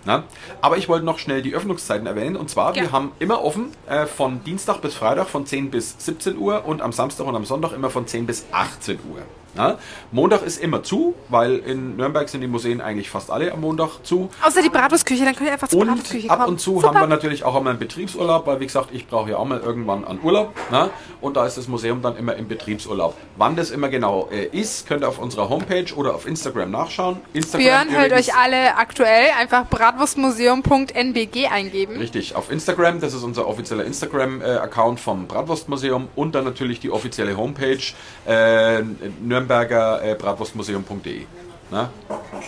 Na? 0.04 0.24
Aber 0.60 0.78
ich 0.78 0.88
wollte 0.88 1.04
noch 1.04 1.18
schnell 1.18 1.42
die 1.42 1.54
Öffnungszeiten 1.54 2.06
erwähnen. 2.06 2.36
Und 2.36 2.48
zwar, 2.48 2.74
ja. 2.74 2.82
wir 2.82 2.92
haben 2.92 3.12
immer 3.18 3.44
offen 3.44 3.72
äh, 3.86 4.06
von 4.06 4.42
Dienstag 4.44 4.80
bis 4.80 4.94
Freitag 4.94 5.28
von 5.28 5.44
10 5.44 5.70
bis 5.70 5.96
17 5.98 6.38
Uhr 6.38 6.64
und 6.64 6.80
am 6.80 6.92
Samstag 6.92 7.26
und 7.26 7.36
am 7.36 7.44
Sonntag 7.44 7.72
immer 7.72 7.90
von 7.90 8.06
10 8.06 8.26
bis 8.26 8.46
18 8.52 8.98
Uhr. 9.12 9.22
Ja? 9.58 9.78
Montag 10.12 10.42
ist 10.42 10.62
immer 10.62 10.82
zu, 10.82 11.14
weil 11.28 11.56
in 11.56 11.96
Nürnberg 11.96 12.28
sind 12.28 12.40
die 12.40 12.46
Museen 12.46 12.80
eigentlich 12.80 13.10
fast 13.10 13.30
alle 13.30 13.52
am 13.52 13.60
Montag 13.60 14.04
zu. 14.04 14.30
Außer 14.42 14.62
die 14.62 14.70
Bratwurstküche, 14.70 15.24
dann 15.24 15.34
könnt 15.34 15.48
ihr 15.48 15.52
einfach 15.52 15.68
zur 15.68 15.80
und 15.80 15.88
Bratwurstküche 15.88 16.28
kommen. 16.28 16.40
ab 16.40 16.48
und 16.48 16.60
zu 16.60 16.76
Super. 16.76 16.88
haben 16.88 17.00
wir 17.00 17.06
natürlich 17.08 17.44
auch 17.44 17.54
einmal 17.56 17.72
einen 17.72 17.80
Betriebsurlaub, 17.80 18.46
weil 18.46 18.60
wie 18.60 18.66
gesagt, 18.66 18.90
ich 18.92 19.06
brauche 19.06 19.30
ja 19.30 19.36
auch 19.36 19.44
mal 19.44 19.60
irgendwann 19.60 20.04
einen 20.06 20.20
Urlaub. 20.22 20.54
Ne? 20.70 20.90
Und 21.20 21.36
da 21.36 21.44
ist 21.46 21.58
das 21.58 21.68
Museum 21.68 22.00
dann 22.00 22.16
immer 22.16 22.36
im 22.36 22.48
Betriebsurlaub. 22.48 23.16
Wann 23.36 23.56
das 23.56 23.70
immer 23.70 23.88
genau 23.88 24.28
äh, 24.30 24.46
ist, 24.46 24.86
könnt 24.86 25.02
ihr 25.02 25.08
auf 25.08 25.18
unserer 25.18 25.48
Homepage 25.48 25.92
oder 25.94 26.14
auf 26.14 26.26
Instagram 26.26 26.70
nachschauen. 26.70 27.18
Instagram 27.32 27.88
Björn 27.88 28.00
hört 28.00 28.12
euch 28.12 28.34
alle 28.34 28.76
aktuell 28.76 29.26
einfach 29.38 29.66
bratwurstmuseum.nbg 29.66 31.46
eingeben. 31.48 31.96
Richtig, 31.98 32.36
auf 32.36 32.50
Instagram, 32.50 33.00
das 33.00 33.14
ist 33.14 33.24
unser 33.24 33.46
offizieller 33.48 33.84
Instagram-Account 33.84 35.00
vom 35.00 35.26
Bratwurstmuseum 35.26 36.08
und 36.14 36.34
dann 36.34 36.44
natürlich 36.44 36.80
die 36.80 36.90
offizielle 36.90 37.36
Homepage 37.36 37.78
äh, 38.26 38.82
Nürnberg 39.20 39.47
nürnberger 39.48 40.04
äh, 40.04 40.14
bratwurstmuseum.de. 40.14 41.26
Na? 41.70 41.90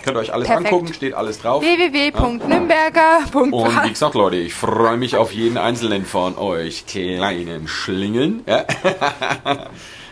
Könnt 0.03 0.17
ihr 0.17 0.21
euch 0.21 0.33
alles 0.33 0.49
Perfekt. 0.49 0.73
angucken, 0.73 0.95
steht 0.95 1.15
alles 1.15 1.41
drauf. 1.41 1.63
www.nürnberger.de 1.63 3.53
Und 3.53 3.85
wie 3.85 3.91
gesagt, 3.91 4.15
Leute, 4.15 4.37
ich 4.37 4.55
freue 4.55 4.97
mich 4.97 5.17
auf 5.17 5.33
jeden 5.33 5.59
einzelnen 5.59 6.07
von 6.07 6.39
euch 6.39 6.87
kleinen 6.87 7.69
Schlingeln. 7.69 8.43
Ja? 8.47 8.65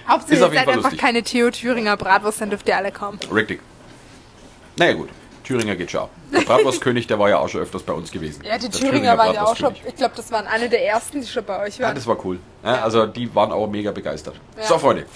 Hauptsache, 0.09 0.33
ihr 0.33 0.39
seid 0.39 0.57
einfach 0.59 0.75
lustig. 0.77 0.99
keine 0.99 1.23
Theo 1.23 1.51
Thüringer 1.51 1.97
Bratwurst, 1.97 2.41
dann 2.41 2.51
dürft 2.51 2.69
ihr 2.69 2.77
alle 2.77 2.93
kommen. 2.93 3.19
Richtig. 3.33 3.61
Naja 4.77 4.93
gut, 4.93 5.09
Thüringer 5.43 5.77
geht 5.77 5.91
schon. 5.91 6.09
Der 6.31 6.41
Bratwurstkönig, 6.41 7.07
der 7.07 7.19
war 7.19 7.31
ja 7.31 7.39
auch 7.39 7.49
schon 7.49 7.63
öfters 7.63 7.83
bei 7.83 7.95
uns 7.95 8.11
gewesen. 8.11 8.43
Ja, 8.45 8.59
die 8.59 8.69
Thüringer, 8.69 8.91
Thüringer 8.91 9.19
waren 9.19 9.35
ja 9.35 9.45
auch 9.45 9.57
schon, 9.57 9.75
ich 9.87 9.97
glaube, 9.97 10.13
das 10.15 10.31
waren 10.31 10.47
eine 10.47 10.69
der 10.69 10.85
ersten, 10.87 11.23
die 11.23 11.27
schon 11.27 11.45
bei 11.45 11.63
euch 11.63 11.79
waren. 11.81 11.89
Ja, 11.89 11.95
das 11.95 12.07
war 12.07 12.23
cool. 12.25 12.39
Ja, 12.63 12.83
also 12.83 13.07
die 13.07 13.35
waren 13.35 13.53
auch 13.53 13.67
mega 13.67 13.91
begeistert. 13.91 14.35
Ja. 14.59 14.65
So, 14.65 14.79
Freunde, 14.79 15.07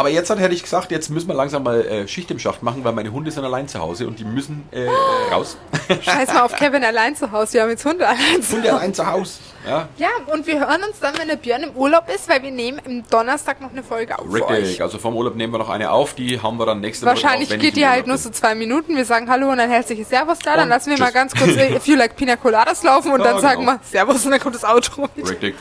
aber 0.00 0.08
jetzt 0.08 0.30
hätte 0.30 0.54
ich 0.54 0.62
gesagt, 0.62 0.90
jetzt 0.90 1.10
müssen 1.10 1.28
wir 1.28 1.34
langsam 1.34 1.62
mal 1.62 1.82
äh, 1.82 2.08
Schicht 2.08 2.30
im 2.30 2.38
Schacht 2.38 2.62
machen, 2.62 2.84
weil 2.84 2.94
meine 2.94 3.12
Hunde 3.12 3.30
sind 3.30 3.44
allein 3.44 3.68
zu 3.68 3.80
Hause 3.80 4.06
und 4.06 4.18
die 4.18 4.24
müssen 4.24 4.66
äh, 4.70 4.86
raus. 5.30 5.58
Scheiß 6.00 6.32
mal 6.32 6.40
auf 6.40 6.56
Kevin 6.56 6.82
allein 6.82 7.14
zu 7.14 7.30
Hause. 7.30 7.52
Wir 7.52 7.62
haben 7.62 7.70
jetzt 7.70 7.84
Hunde 7.84 8.08
allein 8.08 8.42
zu 8.42 8.48
Hause. 8.48 8.56
Hunde 8.56 8.72
allein 8.72 8.94
zu 8.94 9.06
Hause. 9.06 9.32
Ja. 9.66 9.88
ja, 9.98 10.08
und 10.32 10.46
wir 10.46 10.58
hören 10.58 10.82
uns 10.88 11.00
dann, 11.00 11.18
wenn 11.18 11.28
der 11.28 11.36
Björn 11.36 11.62
im 11.62 11.76
Urlaub 11.76 12.04
ist, 12.14 12.30
weil 12.30 12.42
wir 12.42 12.50
nehmen 12.50 12.80
im 12.86 13.06
Donnerstag 13.10 13.60
noch 13.60 13.70
eine 13.70 13.82
Folge 13.82 14.18
auf. 14.18 14.24
Richtig, 14.32 14.80
also 14.80 14.98
vom 14.98 15.14
Urlaub 15.14 15.36
nehmen 15.36 15.52
wir 15.52 15.58
noch 15.58 15.68
eine 15.68 15.90
auf, 15.90 16.14
die 16.14 16.40
haben 16.40 16.58
wir 16.58 16.64
dann 16.64 16.80
nächste 16.80 17.04
Woche. 17.04 17.16
Wahrscheinlich 17.16 17.50
geht 17.58 17.76
die 17.76 17.86
halt 17.86 18.06
nur 18.06 18.16
so 18.16 18.30
zwei 18.30 18.54
Minuten. 18.54 18.96
Wir 18.96 19.04
sagen 19.04 19.28
Hallo 19.28 19.50
und 19.50 19.60
ein 19.60 19.68
herzliches 19.68 20.08
Servus 20.08 20.38
da. 20.38 20.56
Dann 20.56 20.70
lassen 20.70 20.88
wir 20.88 20.96
tschüss. 20.96 21.04
mal 21.04 21.12
ganz 21.12 21.34
kurz 21.34 21.50
If 21.56 21.86
You 21.86 21.96
Like 21.96 22.16
Pina 22.16 22.36
Coladas 22.36 22.82
laufen 22.82 23.12
und 23.12 23.20
ja, 23.20 23.32
dann 23.32 23.40
sagen 23.40 23.60
genau. 23.60 23.72
wir 23.72 23.80
Servus 23.82 24.24
und 24.24 24.30
dann 24.30 24.40
kommt 24.40 24.54
das 24.54 24.64
Outro. 24.64 25.08
Richtig. 25.16 25.54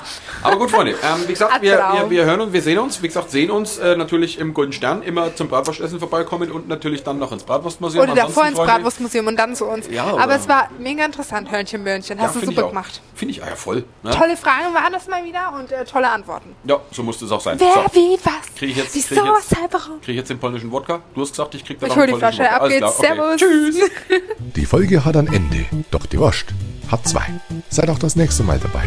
Aber 0.44 0.58
gut, 0.58 0.72
Freunde, 0.72 0.92
ähm, 0.92 1.24
wie 1.28 1.34
gesagt, 1.34 1.62
wir, 1.62 1.78
wir, 1.78 2.10
wir, 2.10 2.26
hören 2.26 2.40
und 2.40 2.54
wir 2.54 2.62
sehen 2.62 2.80
uns. 2.80 3.02
Wie 3.04 3.08
gesagt, 3.08 3.32
sehen 3.32 3.52
uns 3.52 3.78
äh, 3.80 3.98
natürlich 3.98 4.29
im 4.38 4.54
Golden 4.54 4.74
Stern 4.74 5.02
immer 5.02 5.36
zum 5.36 5.48
Bratwurstessen 5.48 6.00
vorbeikommen 6.00 6.52
und 6.52 6.68
natürlich 6.68 7.04
dann 7.04 7.18
noch 7.18 7.32
ins 7.32 7.44
Bratwurstmuseum. 7.44 8.04
Oder 8.04 8.16
davor 8.16 8.48
ins 8.48 8.58
Bratwurstmuseum 8.58 9.28
und 9.28 9.38
dann 9.38 9.56
zu 9.56 9.66
uns. 9.66 9.88
Ja, 9.90 10.06
aber 10.18 10.36
es 10.36 10.48
war 10.48 10.70
mega 10.78 11.06
interessant, 11.06 11.52
Hörnchen, 11.52 11.84
Börnchen. 11.84 12.20
Hast 12.20 12.36
ja, 12.36 12.42
du 12.42 12.48
super 12.48 12.68
gemacht. 12.68 13.02
Finde 13.16 13.34
ich, 13.34 13.44
ah 13.44 13.50
ja, 13.50 13.56
voll. 13.56 13.84
Ne? 14.04 14.12
Tolle 14.12 14.38
Fragen 14.38 14.74
waren 14.74 14.94
das 14.94 15.08
mal 15.08 15.24
wieder 15.24 15.54
und 15.58 15.72
äh, 15.72 15.86
tolle 15.86 16.10
Antworten. 16.10 16.56
Ja, 16.66 16.80
so 16.92 17.04
musste 17.04 17.26
es 17.26 17.32
auch 17.32 17.42
sein. 17.42 17.60
Wer, 17.60 17.74
so. 17.74 17.82
wie, 17.94 18.18
was? 18.24 18.56
Krieg 18.56 18.72
ich 18.72 18.78
jetzt, 18.78 18.94
Wieso, 18.94 19.16
krieg 19.16 19.24
ich 19.24 19.62
jetzt, 19.62 19.74
krieg 20.02 20.10
ich 20.10 20.16
jetzt 20.16 20.30
den 20.30 20.40
polnischen 20.40 20.72
Wodka? 20.72 21.02
Du 21.16 21.22
hast 21.22 21.32
gesagt, 21.32 21.56
ich 21.56 21.66
krieg 21.66 21.80
da 21.80 21.88
ich 21.88 21.96
noch 21.96 22.02
hol 22.02 22.08
die 22.08 22.14
Flasche, 22.14 22.44
Wodka. 22.44 22.56
ab 22.58 22.68
geht's. 22.68 23.00
Okay. 23.00 23.08
Servus. 23.08 23.36
Tschüss. 23.38 23.76
Die 24.56 24.66
Folge 24.66 25.06
hat 25.06 25.16
ein 25.16 25.28
Ende, 25.28 25.66
doch 25.92 26.06
die 26.06 26.20
Wurst 26.20 26.48
hat 26.92 27.08
zwei. 27.08 27.26
Seid 27.70 27.90
auch 27.90 28.00
das 28.00 28.16
nächste 28.16 28.44
Mal 28.44 28.60
dabei. 28.60 28.84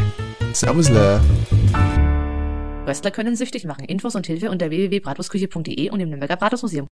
Servus, 0.52 0.88
Le. 0.88 1.20
Wrestler 2.84 3.12
können 3.12 3.36
süchtig 3.36 3.64
machen. 3.64 3.84
Infos 3.84 4.16
und 4.16 4.26
Hilfe 4.26 4.50
unter 4.50 4.68
www.bratwurstküche.de 4.68 5.90
und 5.90 6.00
im 6.00 6.08
Nürnberger 6.08 6.36
Bratwurstmuseum. 6.36 6.88